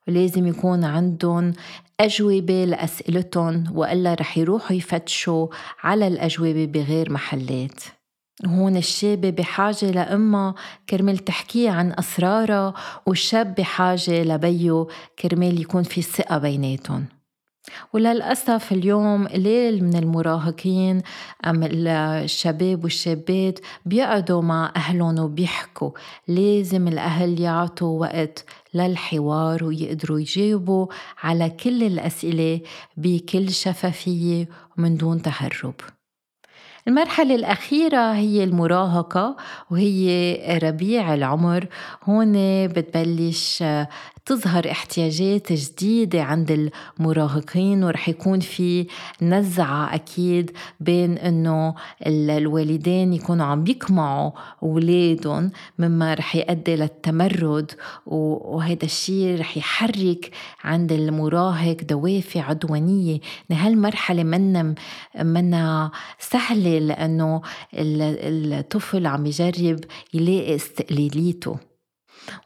لازم 0.08 0.48
يكون 0.48 0.84
عندهم 0.84 1.54
أجوبة 2.00 2.66
لأسئلتهم 2.66 3.64
وإلا 3.74 4.14
رح 4.14 4.38
يروحوا 4.38 4.76
يفتشوا 4.76 5.48
على 5.84 6.08
الأجوبة 6.08 6.66
بغير 6.66 7.12
محلات. 7.12 7.84
هون 8.46 8.78
الشابة 8.78 9.30
بحاجة 9.30 9.92
لأمها 9.92 10.56
كرمال 10.90 11.18
تحكيه 11.18 11.72
عن 11.72 11.94
أسرارها 12.00 12.74
والشاب 13.06 13.56
بحاجة 13.56 14.24
لبيه 14.24 14.88
كرمال 15.20 15.62
يكون 15.62 15.84
في 15.84 16.02
ثقة 16.02 16.38
بيناتهم. 16.38 17.06
وللأسف 17.94 18.72
اليوم 18.72 19.28
قليل 19.28 19.84
من 19.84 19.96
المراهقين 19.96 21.02
أم 21.46 21.64
الشباب 21.64 22.84
والشابات 22.84 23.60
بيقعدوا 23.86 24.42
مع 24.42 24.72
أهلهم 24.76 25.20
وبيحكوا. 25.20 25.92
لازم 26.28 26.88
الأهل 26.88 27.40
يعطوا 27.40 28.00
وقت 28.00 28.46
للحوار 28.74 29.64
ويقدروا 29.64 30.20
يجاوبوا 30.20 30.88
على 31.24 31.50
كل 31.50 31.84
الأسئلة 31.84 32.62
بكل 32.98 33.50
شفافية 33.50 34.50
ومن 34.78 34.98
دون 34.98 35.22
تهرب. 35.22 35.76
المرحلة 36.88 37.36
الأخيرة 37.36 38.14
هي 38.14 38.44
المراهقة 38.44 39.38
وهي 39.72 40.60
ربيع 40.64 41.14
العمر. 41.14 41.68
هون 42.04 42.34
بتبلش 42.68 43.64
تظهر 44.30 44.72
احتياجات 44.72 45.54
جديدة 45.54 46.24
عند 46.24 46.72
المراهقين 47.00 47.84
ورح 47.84 48.10
يكون 48.10 48.40
في 48.40 48.88
نزعة 49.22 49.96
أكيد 49.96 50.52
بين 50.80 51.18
إنه 51.18 51.76
الوالدين 52.08 53.14
يكونوا 53.14 53.46
عم 53.46 53.68
يقمعوا 53.68 54.32
أولادهم 54.64 55.52
مما 55.80 56.14
رح 56.14 56.36
يؤدي 56.36 56.76
للتمرد 56.76 57.72
وهذا 58.06 58.86
الشيء 58.86 59.40
رح 59.40 59.58
يحرك 59.58 60.32
عند 60.64 60.92
المراهق 60.92 61.78
دوافع 61.84 62.42
عدوانية. 62.42 63.20
هالمرحلة 63.52 64.24
منا 64.24 64.76
منا 65.22 65.92
سهلة 66.20 66.80
لأنه 66.80 67.42
الطفل 67.74 69.08
عم 69.08 69.26
يجرب 69.26 69.80
يلاقي 70.14 70.56
استقلاليته. 70.56 71.69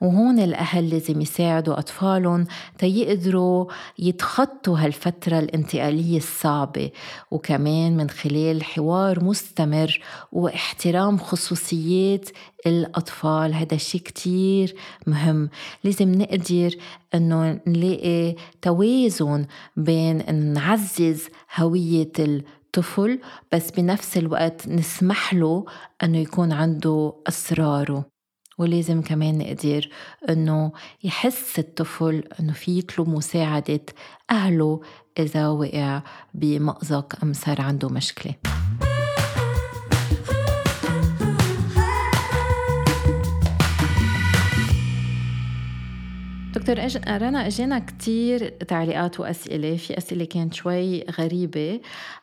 وهون 0.02 0.40
الأهل 0.40 0.90
لازم 0.90 1.22
يساعدوا 1.22 1.80
أطفالهم 1.80 2.46
تيقدروا 2.78 3.66
يتخطوا 4.00 4.78
هالفترة 4.78 5.40
الانتقالية 5.40 6.18
الصعبة. 6.18 6.92
وكمان 7.32 7.98
من 7.98 8.10
خلال 8.10 8.64
حوار 8.64 9.24
مستمر 9.24 10.00
واحترام 10.32 11.18
خصوصيات 11.18 12.30
الأطفال 12.66 13.54
هذا 13.54 13.76
الشيء 13.76 14.02
كتير 14.02 14.76
مهم. 15.08 15.50
لازم 15.84 16.12
نقدر 16.12 16.76
أنه 17.16 17.60
نلاقي 17.68 18.36
توازن 18.62 19.46
بين 19.78 20.22
أن 20.22 20.54
نعزز 20.54 21.28
هوية 21.56 22.12
الطفل 22.20 23.20
بس 23.52 23.72
بنفس 23.72 24.18
الوقت 24.18 24.68
نسمح 24.68 25.34
له 25.34 25.66
أنه 26.04 26.18
يكون 26.18 26.52
عنده 26.52 27.14
أسراره. 27.28 28.13
ولازم 28.58 29.02
كمان 29.02 29.38
نقدر 29.38 29.90
إنه 30.30 30.72
يحس 31.04 31.60
الطفل 31.60 32.24
إنه 32.40 32.54
في 32.54 32.80
يطلب 32.80 33.10
مساعدة 33.10 33.86
أهله 34.32 34.82
إذا 35.20 35.48
وقع 35.48 36.02
بمأزق 36.34 37.24
أم 37.24 37.34
صار 37.34 37.62
عنده 37.62 37.90
مشكلة. 37.90 38.53
دكتور. 46.56 46.76
رنا 47.08 47.48
اجينا 47.48 47.80
كتير 47.80 48.50
تعليقات 48.50 49.20
وأسئلة. 49.20 49.78
في 49.78 49.98
أسئلة 49.98 50.26
كانت 50.26 50.54
شوي 50.54 51.04
غريبة 51.04 51.80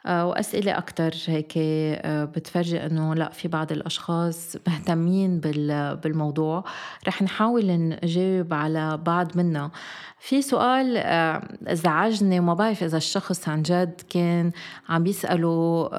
آه، 0.06 0.26
وأسئلة 0.26 0.78
أكثر 0.78 1.14
هيك 1.26 1.52
آه، 1.56 2.24
بتفرجي 2.24 2.86
إنه 2.86 3.14
لا 3.14 3.30
في 3.30 3.48
بعض 3.48 3.72
الأشخاص 3.72 4.56
مهتمين 4.68 5.40
بال... 5.40 5.96
بالموضوع. 5.96 6.64
رح 7.08 7.22
نحاول 7.22 7.66
نجاوب 8.04 8.54
على 8.54 8.96
بعض 8.96 9.36
منها. 9.36 9.70
في 10.18 10.42
سؤال 10.42 10.96
آه، 10.96 11.48
زعجني 11.70 12.40
وما 12.40 12.54
بعرف 12.54 12.82
إذا 12.82 12.96
الشخص 12.96 13.48
عن 13.48 13.62
جد 13.62 14.00
كان 14.10 14.50
عم 14.88 15.06
يسأله 15.06 15.90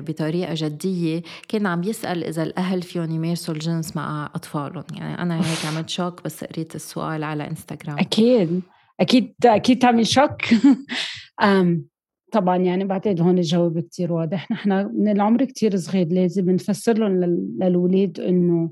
بطريقة 0.00 0.54
جدية. 0.56 1.22
كان 1.48 1.66
عم 1.66 1.82
يسأل 1.84 2.24
إذا 2.24 2.42
الأهل 2.42 2.82
فيهم 2.82 3.10
يمارسوا 3.10 3.54
الجنس 3.54 3.96
مع 3.96 4.30
أطفالهم. 4.34 4.84
يعني 4.94 5.22
أنا 5.22 5.36
هيك 5.36 5.66
عملت 5.66 5.88
شوك 5.88 6.24
بس 6.24 6.44
قريت 6.44 6.74
السؤال. 6.74 7.05
على 7.06 7.50
إنستغرام. 7.50 7.98
أكيد. 7.98 8.62
أكيد 9.00 9.34
أكيد 9.44 9.78
تعمل 9.78 10.06
شوك. 10.06 10.42
طبعا 12.32 12.56
يعني 12.56 12.84
بعتقد 12.84 13.20
هون 13.20 13.38
الجواب 13.38 13.80
كتير 13.80 14.12
واضح. 14.12 14.50
نحن 14.50 14.70
من 14.94 15.08
العمر 15.08 15.44
كتير 15.44 15.76
صغير 15.76 16.06
لازم 16.06 16.50
نفسر 16.50 16.98
لهم 16.98 17.24
للولاد 17.62 18.20
إنه 18.20 18.70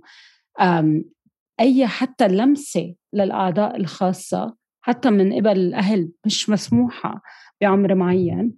أي 1.61 1.87
حتى 1.87 2.29
لمسة 2.29 2.95
للأعضاء 3.13 3.77
الخاصة 3.77 4.57
حتى 4.81 5.11
من 5.11 5.33
قبل 5.33 5.59
الأهل 5.59 6.11
مش 6.27 6.51
مسموحة 6.51 7.23
بعمر 7.61 7.95
معين 7.95 8.53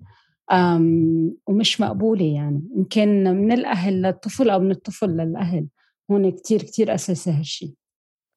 ومش 1.47 1.81
مقبولة 1.81 2.25
يعني. 2.25 2.63
إن 2.77 2.85
كان 2.85 3.37
من 3.37 3.53
الأهل 3.53 4.03
للطفل 4.03 4.51
أو 4.51 4.61
من 4.61 4.71
الطفل 4.71 5.11
للأهل. 5.11 5.67
هون 6.11 6.31
كتير 6.31 6.63
كتير 6.63 6.95
أساسي 6.95 7.31
هالشي. 7.31 7.75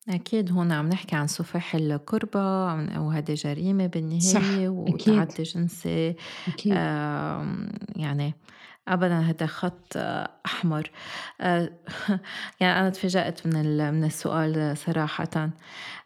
أكيد 0.09 0.51
هون 0.51 0.71
عم 0.71 0.89
نحكي 0.89 1.15
عن 1.15 1.27
سفاح 1.27 1.75
القربة 1.75 2.73
وهذه 2.99 3.33
جريمة 3.33 3.87
بالنهاية 3.87 4.69
وتعدي 4.69 5.43
جنسي 5.43 6.15
أكيد. 6.47 6.73
يعني 7.95 8.33
ابدا 8.89 9.19
هذا 9.19 9.45
خط 9.45 9.97
أحمر. 10.45 10.91
آه، 11.41 11.69
يعني 12.59 12.79
أنا 12.79 12.89
تفاجأت 12.89 13.47
من 13.47 13.93
من 13.93 14.03
السؤال 14.03 14.77
صراحة. 14.77 15.49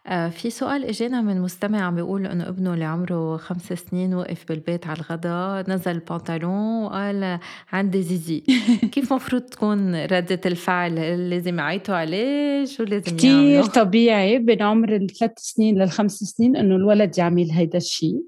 آه، 0.06 0.28
في 0.28 0.50
سؤال 0.50 0.84
اجانا 0.84 1.20
من 1.20 1.40
مستمع 1.40 1.80
عم 1.80 1.94
بيقول 1.94 2.26
إنه 2.26 2.48
ابنه 2.48 2.74
اللي 2.74 2.84
عمره 2.84 3.36
خمس 3.36 3.72
سنين 3.72 4.14
وقف 4.14 4.44
بالبيت 4.48 4.86
على 4.86 4.96
الغداء 4.96 5.70
نزل 5.70 5.90
البنطلون 5.90 6.84
وقال 6.84 7.38
عندي 7.72 8.02
زيزي. 8.02 8.40
كيف 8.92 9.12
مفروض 9.12 9.42
تكون 9.42 10.04
ردة 10.04 10.40
الفعل 10.46 10.94
لازم 11.30 11.58
يعيطوا 11.58 11.94
عليه؟ 11.94 12.64
شو 12.64 12.82
لازم 12.82 13.16
يعملوا؟ 13.28 13.66
طبيعي 13.82 14.38
بين 14.38 14.62
عمر 14.62 14.96
الثلاث 14.96 15.38
سنين 15.38 15.78
للخمس 15.82 16.12
سنين 16.12 16.56
إنه 16.56 16.76
الولد 16.76 17.18
يعمل 17.18 17.50
هيدا 17.50 17.78
الشيء 17.78 18.22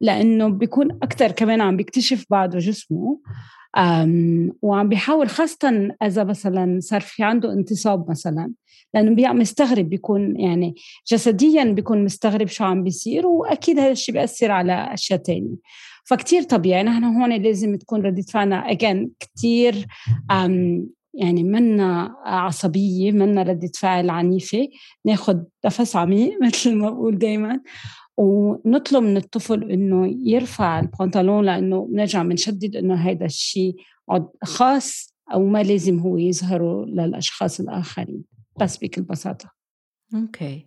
لأنه 0.00 0.48
بيكون 0.48 0.98
أكثر 1.02 1.30
كمان 1.30 1.60
عم 1.60 1.76
بيكتشف 1.76 2.24
بعده 2.30 2.58
جسمه. 2.58 3.20
وعم 4.62 4.88
بيحاول 4.88 5.28
خاصة 5.28 5.88
إذا 6.02 6.24
مثلا 6.24 6.78
صار 6.82 7.00
في 7.00 7.22
عنده 7.22 7.52
انتصاب 7.52 8.10
مثلا 8.10 8.52
لأنه 8.94 9.32
مستغرب 9.32 9.88
بيكون 9.88 10.40
يعني 10.40 10.74
جسديا 11.12 11.64
بيكون 11.64 12.04
مستغرب 12.04 12.46
شو 12.46 12.64
عم 12.64 12.82
بيصير 12.82 13.26
وأكيد 13.26 13.78
هذا 13.78 13.90
الشيء 13.90 14.14
بيأثر 14.14 14.50
على 14.50 14.94
أشياء 14.94 15.18
تانية. 15.18 15.56
فكتير 16.04 16.42
طبيعي 16.42 16.82
نحن 16.82 17.04
هون 17.04 17.32
لازم 17.42 17.76
تكون 17.76 18.02
ردة 18.02 18.22
فعلنا 18.22 18.70
أجان 18.70 19.10
كتير 19.20 19.86
يعني 21.14 21.42
منا 21.42 22.14
عصبية 22.24 23.12
منا 23.12 23.42
ردة 23.42 23.70
فعل 23.78 24.10
عنيفة 24.10 24.68
ناخد 25.04 25.44
نفس 25.64 25.96
عميق 25.96 26.38
مثل 26.46 26.74
ما 26.74 26.90
بقول 26.90 27.18
دايما. 27.18 27.60
ونطلب 28.18 29.02
من 29.02 29.16
الطفل 29.16 29.70
إنه 29.70 30.06
يرفع 30.06 30.80
البنطلون 30.80 31.44
لأنه 31.44 31.86
بنرجع 31.90 32.22
بنشدد 32.22 32.76
إنه 32.76 32.94
هذا 32.94 33.24
الشيء 33.24 33.76
خاص 34.44 35.14
أو 35.32 35.46
ما 35.46 35.62
لازم 35.62 35.98
هو 35.98 36.16
يظهره 36.16 36.84
للأشخاص 36.84 37.60
الآخرين 37.60 38.24
بس 38.60 38.76
بكل 38.76 39.02
بساطة. 39.02 39.50
أوكي. 40.14 40.66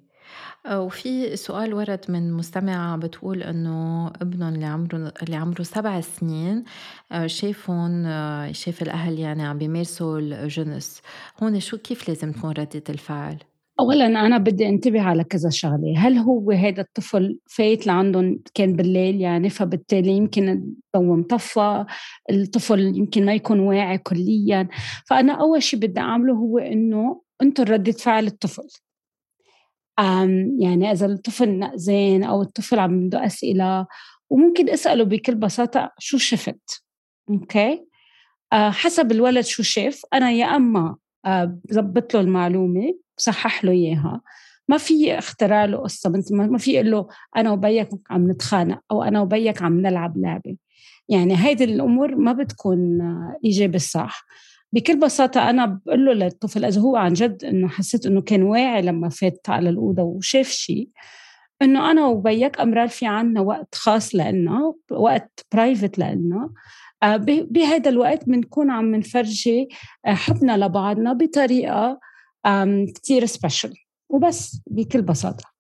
وفي 0.72 1.36
سؤال 1.36 1.74
ورد 1.74 2.06
من 2.10 2.34
مستمعة 2.34 2.98
بتقول 2.98 3.44
إنه 3.44 4.08
ابنهم 4.08 4.54
اللي 4.54 4.66
عمره 4.66 5.14
اللي 5.24 5.36
عمره 5.36 5.64
سبع 5.64 6.02
سنين 6.02 6.64
آه، 7.12 7.28
شافهم 7.28 8.06
آه، 8.06 8.52
شاف 8.52 8.82
الأهل 8.82 9.20
يعني 9.20 9.44
عم 9.44 9.58
بيمارسوا 9.58 10.20
الجنس 10.20 11.02
هون 11.44 11.60
شو 11.60 11.78
كيف 11.78 12.10
لازم 12.10 12.32
تكون 12.32 12.52
ردة 12.52 12.84
الفعل؟ 12.90 13.38
اولا 13.82 14.06
أنا 14.06 14.38
بدي 14.38 14.70
أنتبه 14.70 15.02
على 15.02 15.24
كذا 15.24 15.50
شغلة. 15.50 15.94
هل 15.98 16.18
هو 16.18 16.52
هذا 16.52 16.82
الطفل 16.82 17.40
فايت 17.50 17.88
لعندهم 17.88 18.40
كان 18.54 18.76
بالليل؟ 18.76 19.22
يعني 19.22 19.50
فبالتالي 19.50 20.12
يمكن 20.12 20.50
الضوء 20.50 21.16
مطفى 21.18 21.86
الطفل 22.32 22.80
يمكن 22.80 23.26
ما 23.26 23.34
يكون 23.34 23.60
واعي 23.60 23.98
كليا. 23.98 24.68
فأنا 25.10 25.34
أول 25.34 25.64
شيء 25.64 25.80
بدي 25.80 26.00
أعمله 26.00 26.34
هو 26.34 26.58
إنه 26.58 27.22
انطر 27.42 27.70
ردة 27.70 27.92
فعل 27.92 28.28
الطفل. 28.28 28.68
يعني 30.60 30.92
إذا 30.92 31.06
الطفل 31.06 31.60
نقزان 31.60 32.24
أو 32.24 32.42
الطفل 32.42 32.80
عم 32.80 32.92
عنده 32.92 33.26
أسئلة 33.26 33.88
وممكن 34.30 34.70
أسأله 34.70 35.04
بكل 35.04 35.36
بساطة 35.36 35.92
شو 36.00 36.18
شفت؟ 36.18 36.84
أوكي؟ 37.30 37.86
آه 38.54 38.70
حسب 38.70 39.12
الولد 39.12 39.46
شو 39.46 39.64
شاف 39.64 40.02
أنا 40.14 40.32
يا 40.32 40.46
أما 40.46 40.96
بظبط 41.26 42.14
له 42.14 42.22
المعلومة 42.22 42.94
بصحح 43.22 43.66
له 43.66 43.72
إياها. 43.72 44.22
ما 44.68 44.78
في 44.78 45.18
اخترع 45.18 45.66
له 45.66 45.78
قصة. 45.78 46.22
ما 46.32 46.58
في 46.58 46.72
يقول 46.72 46.92
له 46.92 47.08
أنا 47.38 47.52
وبيك 47.52 47.90
عم 48.10 48.32
نتخانق 48.32 48.82
أو 48.92 49.04
أنا 49.04 49.22
وبيك 49.22 49.62
عم 49.62 49.82
نلعب 49.82 50.18
لعبة. 50.18 50.58
يعني 51.10 51.38
هيدي 51.38 51.64
الأمور 51.64 52.16
ما 52.16 52.34
بتكون 52.34 53.02
ايجابي 53.46 53.76
الصح 53.76 54.26
بكل 54.74 55.00
بساطة 55.00 55.50
أنا 55.50 55.66
بقول 55.66 56.06
له 56.06 56.14
للطفل 56.14 56.66
إذا 56.66 56.82
هو 56.82 56.96
عن 56.96 57.14
جد 57.14 57.44
إنه 57.44 57.68
حسيت 57.68 58.06
إنه 58.06 58.22
كان 58.22 58.44
واعي 58.44 58.82
لما 58.82 59.10
فات 59.10 59.50
على 59.50 59.70
الأوضة 59.70 60.04
وشاف 60.04 60.48
شيء 60.48 60.90
إنه 61.62 61.92
أنا 61.92 62.06
وبيك 62.06 62.60
أمرار 62.60 62.88
في 62.88 63.06
عنا 63.06 63.42
وقت 63.42 63.76
خاص 63.76 64.16
لنا 64.16 64.74
وقت 64.92 65.46
برايفت 65.54 66.00
لنا 66.00 66.50
آه، 67.04 67.18
بهذا 67.26 67.90
الوقت 67.90 68.30
بنكون 68.30 68.72
عم 68.72 68.96
نفرجي 68.96 69.68
آه، 70.06 70.14
حبنا 70.14 70.58
لبعضنا 70.58 71.14
بطريقة 71.14 72.00
كتير 72.96 73.26
سبيشل 73.26 73.74
وبس 74.10 74.62
بكل 74.68 75.02
بساطة. 75.02 75.52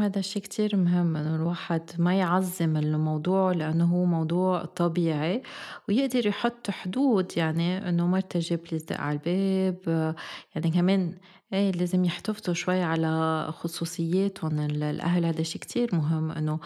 هذا 0.00 0.18
الشيء 0.18 0.42
كتير 0.42 0.76
مهم 0.76 1.16
إنه 1.16 1.36
الواحد 1.36 1.90
ما 1.98 2.18
يعظم 2.18 2.76
الموضوع 2.76 3.52
لأنه 3.52 3.84
هو 3.84 4.04
موضوع 4.04 4.64
طبيعي 4.64 5.42
ويقدر 5.88 6.26
يحط 6.26 6.70
حدود 6.70 7.32
يعني 7.36 7.88
إنه 7.88 8.06
مرتي 8.06 8.38
تجيب 8.38 8.60
لي 8.72 8.80
على 8.90 9.18
الباب. 9.18 10.14
يعني 10.54 10.70
كمان 10.70 11.18
إيه 11.52 11.72
لازم 11.72 12.04
يحتفظوا 12.04 12.54
شوي 12.54 12.82
على 12.82 13.46
خصوصياتهم. 13.52 14.60
الأهل 14.60 15.24
هذا 15.24 15.42
شيء 15.42 15.60
كتير 15.60 15.94
مهم 15.94 16.30
إنه 16.30 16.60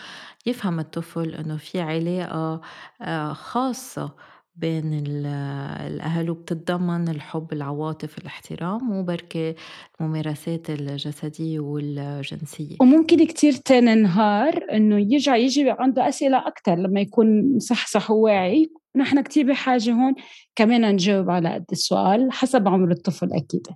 يفهم 0.47 0.81
الطفل 0.81 1.35
إنه 1.35 1.57
في 1.57 1.81
علاقة 1.81 2.61
آه، 3.03 3.33
خاصة 3.33 4.15
بين 4.59 5.07
الأهل 5.07 6.31
وبتتضمن 6.31 7.09
الحب 7.09 7.53
العواطف 7.53 8.19
الاحترام 8.19 8.93
وبركة 8.93 9.55
الممارسات 10.01 10.71
الجسدية 10.71 11.61
والجنسية. 11.61 12.77
وممكن 12.81 13.27
كتير 13.27 13.53
تاني 13.53 13.95
نهار 13.95 14.65
إنه 14.73 15.13
يرجع 15.13 15.37
يجي 15.37 15.71
عنده 15.71 16.09
أسئلة 16.09 16.47
أكتر 16.47 16.75
لما 16.75 17.01
يكون 17.01 17.57
مصحصح 17.57 18.11
وواعي. 18.11 18.71
نحن 18.97 19.21
كتير 19.21 19.47
بحاجة 19.47 19.93
هون 19.93 20.15
كمان 20.57 20.93
نجاوب 20.93 21.31
على 21.31 21.55
قد 21.55 21.65
السؤال 21.73 22.33
حسب 22.33 22.69
عمر 22.69 22.91
الطفل 22.91 23.29
أكيد. 23.33 23.67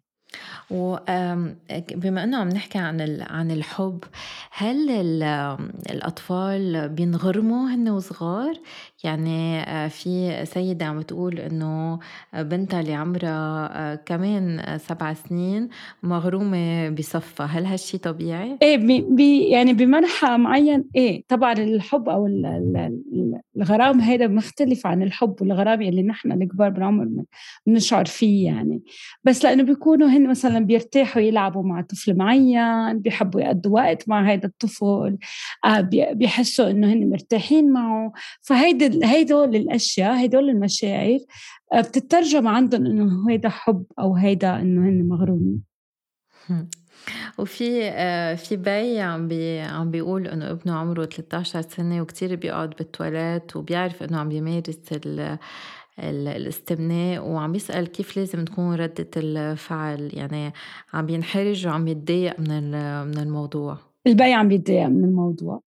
وبما 0.70 2.24
إنه 2.24 2.36
عم 2.36 2.48
نحكي 2.48 2.78
عن 2.78 3.20
عن 3.20 3.50
الحب 3.50 4.04
هل 4.52 4.90
الأطفال 5.90 6.88
بينغرموا 6.88 7.68
هن 7.68 7.88
وصغار؟ 7.88 8.54
يعني 9.04 9.60
آه، 9.60 9.88
في 9.88 10.44
سيدة 10.44 10.86
عم 10.86 11.02
تقول 11.02 11.38
إنه 11.38 11.98
بنتها 12.34 12.80
اللي 12.80 12.94
عمرها 12.94 13.70
آه، 13.72 13.94
كمان 13.94 14.78
سبع 14.78 15.14
سنين 15.14 15.68
مغرومة 16.02 16.88
بصفها. 16.88 17.46
هل 17.46 17.66
هالشي 17.66 17.98
طبيعي؟ 17.98 18.58
إيه 18.62 18.76
بي 18.76 19.48
يعني 19.48 19.72
بمنحى 19.72 20.36
معين 20.36 20.84
إيه 20.96 21.24
طبعا 21.28 21.52
الحب 21.52 22.08
أو 22.08 22.26
الغرام 23.56 24.00
هذا 24.00 24.26
مختلف 24.26 24.86
عن 24.86 25.02
الحب 25.02 25.34
والغرام 25.40 25.82
اللي 25.82 26.02
نحن 26.02 26.32
الكبار 26.32 26.70
بالعمر 26.70 27.08
بنشعر 27.66 28.04
فيه 28.04 28.46
يعني. 28.46 28.82
بس 29.24 29.44
لأنه 29.44 29.62
بيكونوا 29.62 30.08
هن 30.08 30.30
مثلا 30.30 30.58
بيرتاحوا 30.58 31.22
يلعبوا 31.22 31.62
مع 31.62 31.80
طفل 31.80 32.16
معين 32.16 32.98
بيحبوا 32.98 33.40
يقضوا 33.40 33.72
وقت 33.72 34.08
مع 34.08 34.32
هذا 34.32 34.46
الطفل 34.46 35.18
آه 35.64 35.80
بيحسوا 36.12 36.70
إنه 36.70 36.92
هن 36.92 37.10
مرتاحين 37.10 37.72
معه. 37.72 38.12
فهيدي 38.42 38.91
هيدول 39.04 39.56
الأشياء 39.56 40.14
هيدول 40.14 40.48
المشاعر 40.48 41.18
آه، 41.72 41.80
بتترجم 41.80 42.48
عندهم 42.48 42.86
إنه 42.86 43.30
هيدا 43.30 43.48
حب 43.48 43.84
أو 43.98 44.14
هيدا 44.16 44.60
إنه 44.60 44.88
هن 44.88 45.08
مغرومين. 45.08 45.62
وفي 47.38 47.84
آه، 47.84 48.34
في 48.34 48.56
بي 48.56 49.00
عم 49.00 49.28
بي 49.28 49.60
عم 49.60 49.90
بيقول 49.90 50.26
إنه 50.26 50.50
ابنه 50.50 50.74
عمره 50.74 51.04
13 51.04 51.62
سنة 51.62 52.00
وكتير 52.02 52.36
بيقعد 52.36 52.70
بالتواليت 52.70 53.56
وبيعرف 53.56 54.02
إنه 54.02 54.18
عم 54.18 54.28
بيمارس 54.28 54.78
الاستمناء 55.98 57.28
وعم 57.28 57.52
بيسأل 57.52 57.86
كيف 57.86 58.16
لازم 58.16 58.44
تكون 58.44 58.74
ردة 58.74 59.10
الفعل 59.16 60.10
يعني 60.12 60.52
عم 60.92 61.06
بينحرج 61.06 61.66
وعم 61.66 61.88
يتضايق 61.88 62.40
من 62.40 62.70
من 63.06 63.18
الموضوع. 63.18 63.91
البي 64.06 64.32
عم 64.32 64.48
بيتضايق 64.48 64.88
من 64.88 65.04
الموضوع. 65.04 65.62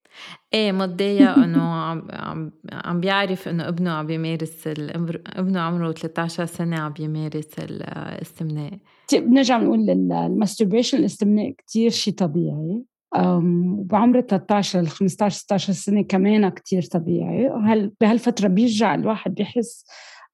إيه 0.53 0.71
متضايق 0.71 1.37
إنه 1.43 1.63
عم 1.63 2.07
عم 2.11 2.51
عم 2.73 2.99
بيعرف 2.99 3.47
إنه 3.47 3.67
ابنه 3.67 3.91
عم 3.91 4.05
بيمارس 4.05 4.67
ابنه 4.67 5.59
عمره 5.59 5.91
13 5.91 6.45
سنة 6.45 6.79
عم 6.79 6.93
بيمارس 6.93 7.59
الاستمناء 7.59 8.79
بنرجع 9.13 9.57
بنقول 9.57 9.89
ال 9.89 9.98
masturbation 9.98 10.97
الاستمناء 10.97 11.53
كثير 11.67 11.89
شيء 11.89 12.13
طبيعي. 12.13 12.83
وبعمر 13.17 14.21
13 14.21 14.81
ل 14.81 14.87
15 14.87 15.37
16 15.37 15.73
سنة 15.73 16.01
كمان 16.01 16.49
كثير 16.49 16.81
طبيعي. 16.81 17.49
وهل 17.49 17.91
بهالفترة 18.01 18.47
بيرجع 18.47 18.95
الواحد 18.95 19.35
بيحس 19.35 19.85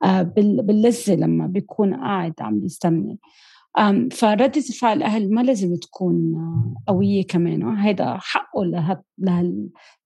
آه، 0.04 0.22
باللذة 0.22 1.16
لما 1.16 1.47
بيكون 1.47 1.93
قاعد 1.93 2.34
عم 2.39 2.60
بيستمنى 2.60 3.18
فردة 4.11 4.61
فعل 4.61 4.97
الأهل 4.97 5.34
ما 5.34 5.41
لازم 5.41 5.76
تكون 5.76 6.36
قوية 6.88 7.28
كمان. 7.28 7.78
هيدا 7.78 8.17
حقه 8.17 8.63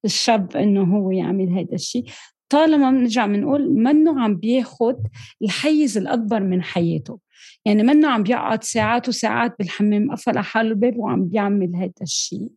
للشاب 0.03 0.55
إنه 0.55 0.97
هو 0.97 1.11
يعمل 1.11 1.49
هيدا 1.49 1.75
الشيء 1.75 2.05
طالما 2.49 2.91
بنرجع 2.91 3.25
بنقول 3.25 3.73
منه 3.73 4.21
عم 4.21 4.35
بياخد 4.35 5.07
الحيز 5.41 5.97
الأكبر 5.97 6.39
من 6.39 6.63
حياته. 6.63 7.19
يعني 7.65 7.83
منه 7.83 8.07
عم 8.07 8.23
بيقعد 8.23 8.63
ساعات 8.63 9.09
وساعات 9.09 9.55
بالحمام 9.59 10.11
قفل 10.11 10.39
حاله 10.39 10.69
الباب 10.69 10.97
وعم 10.97 11.25
بيعمل 11.25 11.75
هيدا 11.75 11.93
الشيء 12.01 12.49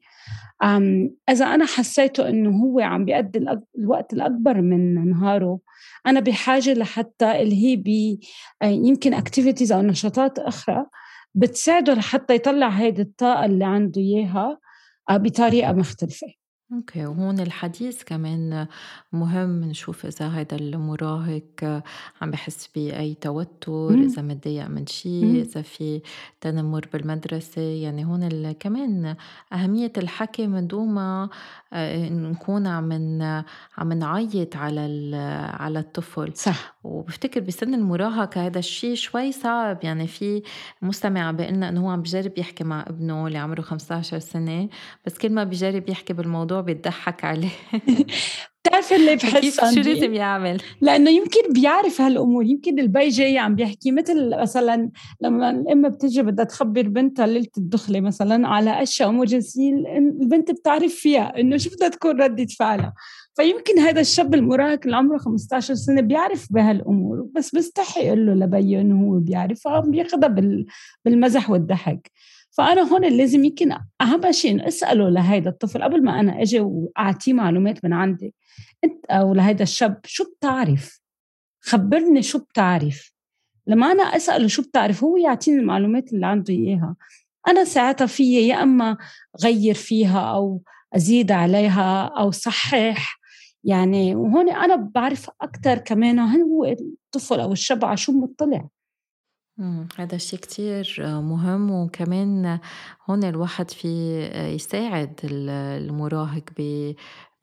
إذا 1.31 1.45
أنا 1.45 1.67
حسيته 1.67 2.29
إنه 2.29 2.51
هو 2.51 2.81
عم 2.81 3.05
بيقضي 3.05 3.39
الوقت 3.79 4.13
الأكبر 4.13 4.61
من 4.61 5.11
نهاره 5.11 5.61
أنا 6.07 6.21
بحاجة 6.21 6.75
لحتى 6.75 7.43
اللي 7.43 7.65
هي 7.65 7.77
آه، 8.63 8.67
يمكن 8.67 9.15
activities 9.15 9.73
أو 9.73 9.83
نشاطات 9.83 10.39
أخرى 10.39 10.87
بتساعده 11.35 11.95
لحتى 11.95 12.35
يطلع 12.35 12.69
هيدي 12.69 13.03
الطاقة 13.03 13.45
اللي 13.45 13.65
عنده 13.65 14.01
إياها 14.01 14.59
آه، 15.11 15.17
بطريقة 15.17 15.73
مختلفة. 15.73 16.27
okay، 16.73 17.07
وهون 17.07 17.41
الحديث 17.41 18.03
كمان 18.05 18.67
مهم 19.13 19.65
نشوف 19.65 20.07
إذا 20.07 20.37
هيدا 20.39 20.57
المراهق 20.57 21.83
عم 22.23 22.31
بحس 22.31 22.69
بأي 22.75 23.15
توتر، 23.15 23.95
إذا 23.95 24.23
متضايق 24.23 24.67
من 24.67 24.87
شي، 24.87 25.41
إذا 25.41 25.63
في 25.63 26.01
تنمر 26.41 26.89
بالمدرسة، 26.93 27.63
يعني 27.63 28.05
هون 28.05 28.53
كمان 28.53 29.17
أهمية 29.53 29.93
الحكي 29.99 30.47
من 30.47 30.67
دون 30.67 30.89
ما 30.89 31.29
آه، 31.73 32.09
نكون 32.09 32.67
عم 32.67 32.93
عم 33.79 33.93
نعيط 33.93 34.57
على 34.57 35.17
على 35.61 35.79
الطفل. 35.79 36.33
صح. 36.37 36.79
وبفتكر 36.85 37.41
بسن 37.41 37.75
المراهقة 37.75 38.47
هذا 38.47 38.59
الشيء 38.59 38.95
شوي 38.95 39.33
صعب 39.33 39.85
يعني 39.85 40.07
في 40.07 40.43
مستمع 40.83 41.31
بيقول 41.31 41.55
لنا 41.55 41.69
إنه 41.69 41.81
هو 41.87 41.91
عم 41.91 42.03
بيجرب 42.03 42.39
يحكي 42.39 42.65
مع 42.65 42.85
ابنه 42.89 43.27
اللي 43.27 43.39
عمره 43.39 43.61
15 43.61 44.19
سنة 44.19 44.69
بس 45.07 45.19
كل 45.19 45.33
ما 45.33 45.45
بيجرب 45.45 45.89
يحكي 45.89 46.13
بالموضوع 46.13 46.58
بيضحك 46.61 47.25
عليه. 47.25 47.51
بتعرفي 48.69 48.97
اللي 48.97 49.17
بحس 49.23 49.75
شو 49.75 49.81
لازم 49.81 50.15
يعمل؟ 50.15 50.63
لأنه 50.81 51.11
يمكن 51.11 51.53
بيعرف 51.53 52.01
هالأمور 52.01 52.45
يمكن 52.45 52.79
البي 52.79 53.09
جاي 53.09 53.39
عم 53.39 53.55
بيحكي 53.55 53.91
مثل 53.91 54.41
مثلا 54.41 54.91
لما 55.21 55.51
الام 55.51 55.89
بتجي 55.89 56.23
بدها 56.23 56.45
تخبر 56.45 56.83
بنتها 56.83 57.27
ليلة 57.27 57.49
الدخلة 57.59 58.01
مثلا 58.01 58.49
على 58.49 58.83
أشياء 58.83 59.09
امور 59.09 59.27
جنسيه 59.27 59.73
البنت 59.99 60.51
بتعرف 60.51 60.95
فيها 60.95 61.41
إنه 61.41 61.57
شو 61.57 61.71
بدها 61.71 61.89
تكون 61.89 62.23
ردة 62.23 62.47
فعلها. 62.59 62.95
فيمكن 63.37 63.79
هذا 63.79 64.01
الشاب 64.01 64.35
المراهق 64.35 64.81
اللي 64.85 64.97
عمره 64.97 65.19
15 65.19 65.75
سنة 65.75 66.01
بيعرف 66.01 66.47
بهالأمور 66.51 67.27
بس 67.35 67.55
بيستحي 67.55 68.07
يقول 68.07 68.27
له 68.27 68.35
لبيه 68.35 68.81
انه 68.81 69.09
هو 69.09 69.19
بيعرف 69.19 69.61
فعم 69.61 69.91
بياخذها 69.91 70.35
بالمزح 71.05 71.51
والضحك. 71.51 72.11
فأنا 72.59 72.83
هون 72.83 73.05
لازم 73.05 73.45
يمكن 73.45 73.73
أهم 74.01 74.33
شيء 74.33 74.69
أسأله 74.69 75.09
لهيدا 75.09 75.51
الطفل 75.51 75.83
قبل 75.83 76.05
ما 76.05 76.21
أنا 76.21 76.43
أجي 76.43 76.61
وأعطيه 76.61 77.33
معلومات 77.33 77.85
من 77.85 77.93
عندي. 77.93 78.35
أنت 78.85 79.05
أو 79.05 79.35
لهيدا 79.35 79.63
الشاب 79.63 80.01
شو 80.05 80.25
بتعرف؟ 80.25 81.01
خبرني 81.61 82.23
شو 82.23 82.39
بتعرف. 82.39 83.13
لما 83.67 83.93
أنا 83.93 84.03
أسأله 84.03 84.49
شو 84.49 84.63
بتعرف 84.63 85.05
هو 85.05 85.17
يعطيني 85.17 85.61
المعلومات 85.61 86.13
اللي 86.13 86.27
عنده 86.27 86.55
إياها. 86.55 86.97
أنا 87.49 87.65
ساعتها 87.65 88.07
في 88.07 88.49
يا 88.49 88.63
إما 88.63 88.97
غير 89.45 89.75
فيها 89.75 90.21
أو 90.21 90.63
أزيد 90.97 91.33
عليها 91.33 92.05
أو 92.05 92.31
صحح. 92.31 93.21
يعني 93.65 94.15
وهون 94.15 94.51
أنا 94.51 94.77
بعرف 94.77 95.31
أكثر 95.41 95.79
كمان 95.79 96.19
هو 96.19 96.65
الطفل 96.65 97.41
أو 97.41 97.53
الشاب 97.53 97.85
على 97.85 97.97
شو 97.97 98.13
مطلع. 98.13 98.69
هذا 99.99 100.15
الشيء 100.15 100.39
كتير 100.39 100.97
مهم. 101.01 101.71
وكمان 101.71 102.59
هون 103.11 103.25
الواحد 103.25 103.71
في 103.71 103.89
يساعد 104.55 105.21
المراهق 105.25 106.45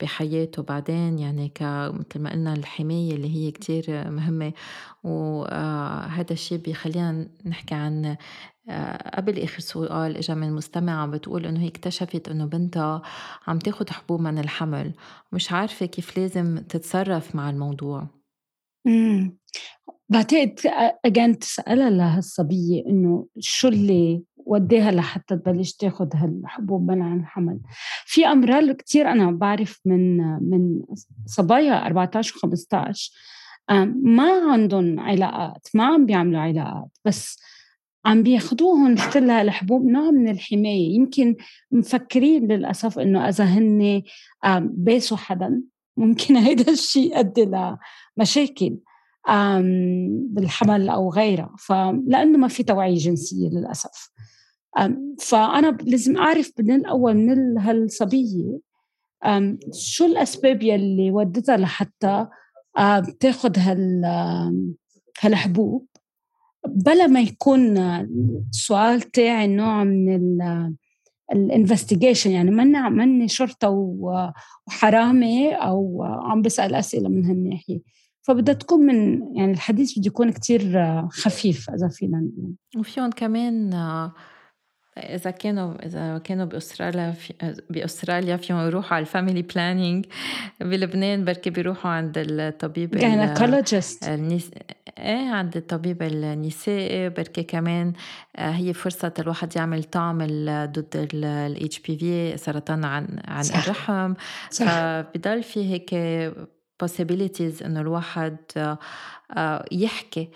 بحياته 0.00 0.62
بعدين. 0.62 1.18
يعني 1.18 1.52
مثل 1.60 2.20
ما 2.20 2.30
قلنا 2.30 2.52
الحماية 2.52 3.12
اللي 3.14 3.36
هي 3.36 3.50
كتير 3.50 4.10
مهمة. 4.10 4.52
وهذا 5.04 6.32
الشيء 6.32 6.58
بيخلينا 6.58 7.28
نحكي 7.46 7.74
عن 7.74 8.16
قبل 9.14 9.42
آخر 9.42 9.60
سؤال 9.60 10.16
إجا 10.16 10.34
من 10.34 10.52
مستمعة 10.52 11.06
بتقول 11.06 11.46
إنه 11.46 11.60
هي 11.60 11.68
اكتشفت 11.68 12.28
إنه 12.28 12.44
بنتها 12.44 13.02
عم 13.46 13.58
تاخد 13.58 13.90
حبوب 13.90 14.20
من 14.20 14.38
الحمل. 14.38 14.92
مش 15.32 15.52
عارفة 15.52 15.86
كيف 15.86 16.18
لازم 16.18 16.58
تتصرف 16.58 17.34
مع 17.36 17.50
الموضوع. 17.50 18.15
بعتقد 20.08 20.60
أجان 21.04 21.38
تسألها 21.38 21.90
لهالصبية 21.90 22.86
إنه 22.86 23.26
شو 23.38 23.68
اللي 23.68 24.22
وداها 24.36 24.90
لحتى 24.90 25.36
تبلش 25.36 25.72
تاخد 25.72 26.10
هالحبوب 26.14 26.90
منع 26.90 27.14
الحمل. 27.14 27.60
في 28.04 28.26
أمراض 28.26 28.70
كتير 28.70 29.12
أنا 29.12 29.30
بعرف 29.30 29.80
من 29.84 30.16
من 30.50 30.82
صبايا 31.26 31.86
14 31.86 32.36
و 32.36 32.38
15 32.40 33.12
ما 34.02 34.52
عندهم 34.52 35.00
علاقات 35.00 35.68
ما 35.74 35.84
عم 35.86 36.06
بيعملوا 36.06 36.40
علاقات 36.40 36.90
بس 37.04 37.38
عم 38.04 38.22
بياخدوهم 38.22 38.92
مثل 38.92 39.30
الحبوب 39.30 39.86
نوع 39.86 40.10
من 40.10 40.28
الحماية. 40.28 40.94
يمكن 40.94 41.36
مفكرين 41.72 42.52
للأسف 42.52 42.98
إنه 42.98 43.28
إذا 43.28 43.44
هن 43.44 44.02
باسوا 44.60 45.16
حدا. 45.16 45.62
ممكن 45.96 46.36
هيدا 46.46 46.72
الشيء 46.72 47.16
يؤدي 47.16 47.50
لمشاكل 48.18 48.78
بالحمل 50.30 50.88
أو 50.88 51.10
غيرها. 51.10 51.54
فلأنه 51.58 52.38
ما 52.38 52.48
في 52.48 52.62
توعية 52.62 52.96
جنسية 52.96 53.48
للأسف. 53.48 54.10
فأنا 55.20 55.76
لازم 55.82 56.16
أعرف 56.16 56.52
من 56.58 56.74
الأول 56.74 57.14
من 57.14 57.58
هالصبية 57.58 58.58
شو 59.72 60.04
الأسباب 60.04 60.62
يلي 60.62 61.10
ودتها 61.10 61.56
لحتى 61.56 62.26
تاخد 63.20 63.58
هال 63.58 64.04
هالحبوب؟ 65.20 65.86
بلا 66.68 67.06
ما 67.06 67.20
يكون 67.20 67.78
السؤال 68.52 69.00
تاعي 69.00 69.46
نوع 69.46 69.84
من 69.84 70.38
الانفستيجيشن 71.32 72.30
يعني 72.30 72.50
ماني 72.50 72.90
ماني 72.90 73.28
شرطة 73.28 73.68
وحرامي 74.68 75.54
أو 75.54 76.02
عم 76.02 76.42
بسأل 76.42 76.74
أسئلة 76.74 77.08
من 77.08 77.24
هالناحية. 77.24 77.80
فبدها 78.22 78.54
تكون 78.54 78.80
من 78.80 79.22
يعني 79.36 79.52
الحديث 79.52 79.98
بده 79.98 80.06
يكون 80.06 80.30
كتير 80.32 80.82
خفيف 81.08 81.70
إذا 81.70 81.88
فينا 81.88 82.18
نقول. 82.18 82.54
وفيهم 82.76 83.10
كمان 83.10 83.74
إذا 84.98 85.30
كانوا 85.30 85.86
إذا 85.86 86.18
كانوا 86.18 86.44
بأستراليا 86.44 87.10
في 87.10 87.34
بأستراليا 87.70 88.36
فيهم 88.36 88.66
يروحوا 88.66 88.94
على 88.94 89.02
ال 89.02 89.08
family 89.08 89.42
planning 89.42 90.06
بلبنان 90.60 91.24
بركي 91.24 91.50
بيروحوا 91.50 91.90
عند 91.90 92.12
الطبيب 92.16 92.90
gynecologist 92.90 94.08
النس... 94.08 94.50
إيه 94.98 95.30
عند 95.30 95.56
الطبيب 95.56 96.02
النسائي 96.02 97.08
بركي 97.08 97.42
كمان 97.42 97.92
آه، 98.36 98.50
هي 98.50 98.72
فرصة 98.72 99.12
الواحد 99.18 99.56
يعمل 99.56 99.84
تعمل 99.84 100.68
ضد 100.72 101.08
ال 101.14 101.78
HPV 101.78 102.36
سرطان 102.36 102.84
عن 102.84 103.20
عن 103.24 103.42
صح. 103.42 103.62
الرحم 103.62 104.14
صح. 104.50 104.66
فبضل 104.66 105.42
في 105.42 105.72
هيك 105.72 105.94
possibilities 106.84 107.64
إنه 107.64 107.80
الواحد 107.80 108.36
آه، 109.36 109.64
يحكي. 109.72 110.30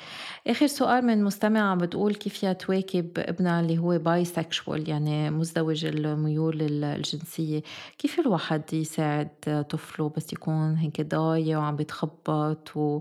آخر 0.46 0.66
سؤال 0.66 1.04
من 1.06 1.24
مستمعة 1.24 1.74
بتقول 1.76 2.14
كيف 2.14 2.34
فيها 2.38 2.52
تواكب 2.52 3.10
ابنها 3.18 3.60
اللي 3.60 3.78
هو 3.78 3.98
bisexual 3.98 4.88
يعني 4.90 5.30
مزدوج 5.30 5.84
الميول 5.84 6.62
الجنسية؟ 6.84 7.62
كيف 7.98 8.20
الواحد 8.20 8.74
يساعد 8.74 9.28
طفله 9.70 10.08
بس 10.16 10.32
يكون 10.32 10.76
هيك 10.76 11.00
ضايع 11.00 11.58
وعم 11.58 11.76
بيتخبط 11.76 12.76
و 12.76 13.00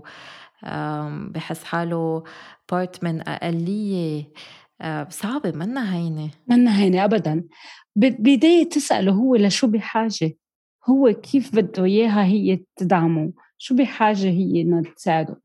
بحس 1.34 1.64
حاله 1.64 2.24
part 2.72 3.04
من 3.04 3.28
أقلية؟ 3.28 4.24
آه، 4.80 5.06
صعبة 5.10 5.50
منا 5.52 5.94
هينة. 5.96 6.30
منا 6.48 6.78
هينة 6.78 7.04
أبدا. 7.04 7.44
بداية 7.96 8.68
تسأله 8.70 9.12
هو 9.12 9.36
لشو 9.36 9.66
بحاجة؟ 9.66 10.39
هو 10.88 11.12
كيف 11.12 11.56
بده 11.56 11.84
إياها 11.84 12.24
هي 12.24 12.60
تدعمه؟ 12.76 13.32
شو 13.58 13.74
بحاجة 13.74 14.30
هي 14.30 14.60
إنها 14.60 14.82
تساعده؟ 14.96 15.40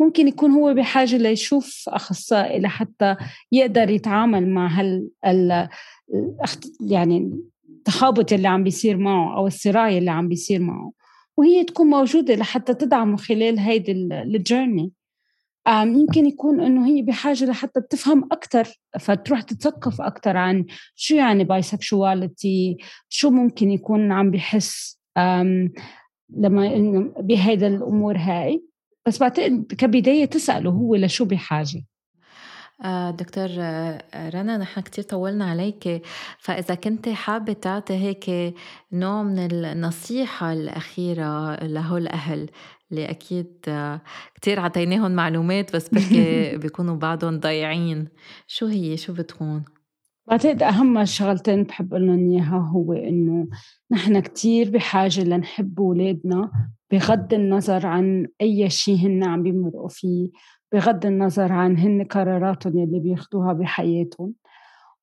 ممكن 0.00 0.28
يكون 0.28 0.50
هو 0.50 0.74
بحاجة 0.74 1.16
ليشوف 1.16 1.84
أخصائي 1.88 2.60
لحتى 2.60 3.16
يقدر 3.52 3.90
يتعامل 3.90 4.48
مع 4.48 4.66
هال 4.66 5.08
ال 5.26 5.68
يعني 6.80 7.40
التخابط 7.68 8.32
اللي 8.32 8.48
عم 8.48 8.64
بيصير 8.64 8.96
معه 8.96 9.36
أو 9.36 9.46
الصراع 9.46 9.88
اللي 9.88 10.10
عم 10.10 10.28
بيصير 10.28 10.60
معه. 10.60 10.92
وهي 11.36 11.64
تكون 11.64 11.86
موجودة 11.86 12.34
لحتى 12.34 12.74
تدعمه 12.74 13.16
خلال 13.16 13.58
هيدي 13.58 13.92
الجيرني 13.92 14.92
يمكن 15.68 16.26
يكون 16.26 16.60
إنه 16.60 16.86
هي 16.86 17.02
بحاجة 17.02 17.44
لحتى 17.44 17.80
تفهم 17.80 18.28
أكثر 18.32 18.68
فتروح 19.00 19.42
تتثقف 19.42 20.00
أكثر 20.00 20.36
عن 20.36 20.64
شو 20.94 21.14
يعني 21.14 21.44
bisexuality 21.44 22.76
شو 23.08 23.30
ممكن 23.30 23.70
يكون 23.70 24.12
عم 24.12 24.30
بحس 24.30 24.98
لما 26.30 26.66
انه 26.76 27.12
بهيدا 27.20 27.66
الأمور 27.66 28.16
هاي. 28.16 28.64
بس 29.06 29.18
بعتقد 29.18 29.74
كبداية 29.78 30.24
تسأله 30.24 30.70
هو 30.70 30.94
لشو 30.94 31.24
بحاجة. 31.24 31.84
آه، 32.84 33.10
دكتور 33.10 33.48
آه، 33.58 34.30
رنا 34.30 34.56
نحن 34.56 34.80
كتير 34.80 35.04
طولنا 35.04 35.50
عليك. 35.50 36.02
فإذا 36.38 36.74
كنت 36.74 37.08
حابة 37.08 37.52
تعطي 37.52 37.94
هيك 37.94 38.54
نوع 38.92 39.22
من 39.22 39.38
النصيحة 39.38 40.52
الأخيرة 40.52 41.54
لهول 41.64 42.02
الأهل 42.02 42.50
اللي 42.90 43.10
أكيد 43.10 43.56
كتير 44.34 44.60
عطيناهم 44.60 45.10
معلومات 45.10 45.76
بس 45.76 45.88
بركي 45.88 46.56
بيكونوا 46.62 46.96
بعضهم 46.96 47.38
ضايعين. 47.40 48.08
شو 48.46 48.66
هي؟ 48.66 48.96
شو 48.96 49.12
بتكون؟ 49.12 49.64
بعتقد 50.28 50.62
أهم 50.62 51.04
شغلتين 51.04 51.62
بحب 51.62 51.94
لهم 51.94 52.30
إياها 52.30 52.70
هو 52.72 52.92
إنه 52.92 53.48
نحن 53.90 54.20
كتير 54.20 54.70
بحاجة 54.70 55.24
لنحب 55.24 55.80
أولادنا 55.80 56.50
بغض 56.90 57.34
النظر 57.34 57.86
عن 57.86 58.26
أي 58.40 58.70
شيء 58.70 58.96
هن 58.96 59.24
عم 59.24 59.42
بيمرقوا 59.42 59.88
فيه 59.88 60.30
بغض 60.72 61.06
النظر 61.06 61.52
عن 61.52 61.78
هن 61.78 62.04
قراراتهم 62.04 62.78
يلي 62.78 63.00
بياخدوها 63.00 63.52
بحياتهم. 63.52 64.32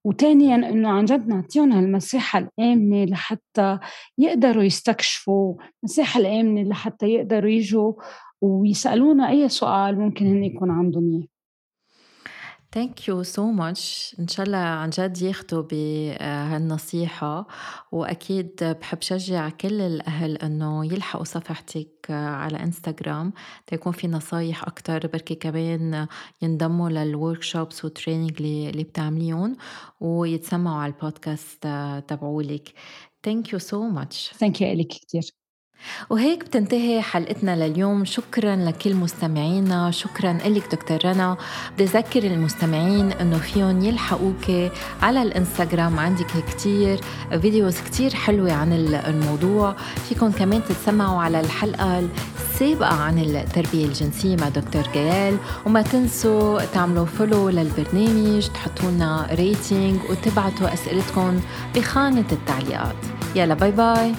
وثانيا 0.05 0.55
إنه 0.55 0.89
عن 0.89 1.05
جد 1.05 1.27
نعطيهم 1.27 1.71
هالمساحة 1.71 2.39
الآمنة 2.39 3.05
لحتى 3.05 3.79
يقدروا 4.17 4.63
يستكشفوا 4.63 5.55
المساحه 5.83 6.19
الآمنة 6.19 6.69
لحتى 6.69 7.05
يقدروا 7.05 7.49
يجوا 7.49 7.93
ويسألونا 8.41 9.29
أي 9.29 9.49
سؤال 9.49 9.99
ممكن 9.99 10.25
هن 10.25 10.43
يكون 10.43 10.71
عندهم 10.71 11.11
إياه. 11.13 11.34
thank 12.75 13.07
you 13.07 13.23
so 13.23 13.51
much 13.51 14.15
إن 14.19 14.27
شاء 14.27 14.45
الله 14.45 14.57
عن 14.57 14.89
جد 14.89 15.21
ياخذوا 15.21 15.63
بهالنصيحة 15.63 17.47
وأكيد 17.91 18.63
بحب 18.81 19.01
شجع 19.01 19.49
كل 19.49 19.81
الأهل 19.81 20.37
إنه 20.37 20.85
يلحقوا 20.85 21.23
صفحتك 21.25 22.05
على 22.09 22.63
انستغرام 22.63 23.33
تيكون 23.67 23.91
في 23.93 24.07
نصايح 24.07 24.63
أكثر 24.63 25.07
بركي 25.07 25.35
كمان 25.35 26.07
ينضموا 26.41 26.89
لل 26.89 27.41
workshops 27.43 27.85
وال 27.85 27.95
training 27.95 28.31
اللي, 28.41 28.83
بتعمليهم 28.83 29.57
ويتسمعوا 29.99 30.77
على 30.77 30.93
البودكاست 30.93 31.67
تبعولك. 32.07 32.73
thank 33.23 33.53
you 33.53 33.59
so 33.59 33.83
much 33.89 34.33
thank 34.39 34.61
you 34.61 34.73
لك 34.73 34.87
كثير 34.87 35.44
وهيك 36.09 36.43
بتنتهي 36.43 37.01
حلقتنا 37.01 37.67
لليوم. 37.67 38.05
شكرا 38.05 38.55
لكل 38.55 38.95
مستمعينا 38.95 39.91
شكرا 39.91 40.33
لك 40.33 40.71
دكتور 40.71 40.97
رنا. 41.05 41.37
بدي 41.73 41.83
أذكر 41.83 42.23
المستمعين 42.23 43.11
إنه 43.11 43.37
فيهم 43.37 43.81
يلحقوك 43.81 44.71
على 45.01 45.21
الإنستغرام 45.21 45.99
عندك 45.99 46.31
كتير 46.49 46.99
videos 47.41 47.77
كتير 47.81 48.15
حلوة 48.15 48.53
عن 48.53 48.73
الموضوع. 48.73 49.75
فيكم 50.09 50.31
كمان 50.31 50.61
تتسمعوا 50.63 51.21
على 51.21 51.39
الحلقة 51.39 52.09
السابقة 52.39 52.93
عن 52.93 53.19
التربية 53.19 53.85
الجنسية 53.85 54.35
مع 54.35 54.49
دكتور 54.49 54.83
جيال. 54.93 55.37
وما 55.65 55.81
تنسوا 55.81 56.65
تعملوا 56.65 57.05
follow 57.05 57.49
للبرنامج 57.49 58.47
تحطوا 58.47 58.91
لنا 58.91 59.27
rating 59.31 59.99
وتبعتوا 60.09 60.73
أسئلتكم 60.73 61.39
بخانة 61.75 62.25
التعليقات. 62.31 62.95
يلا 63.35 63.53
bye 63.53 63.71
bye 63.71 64.13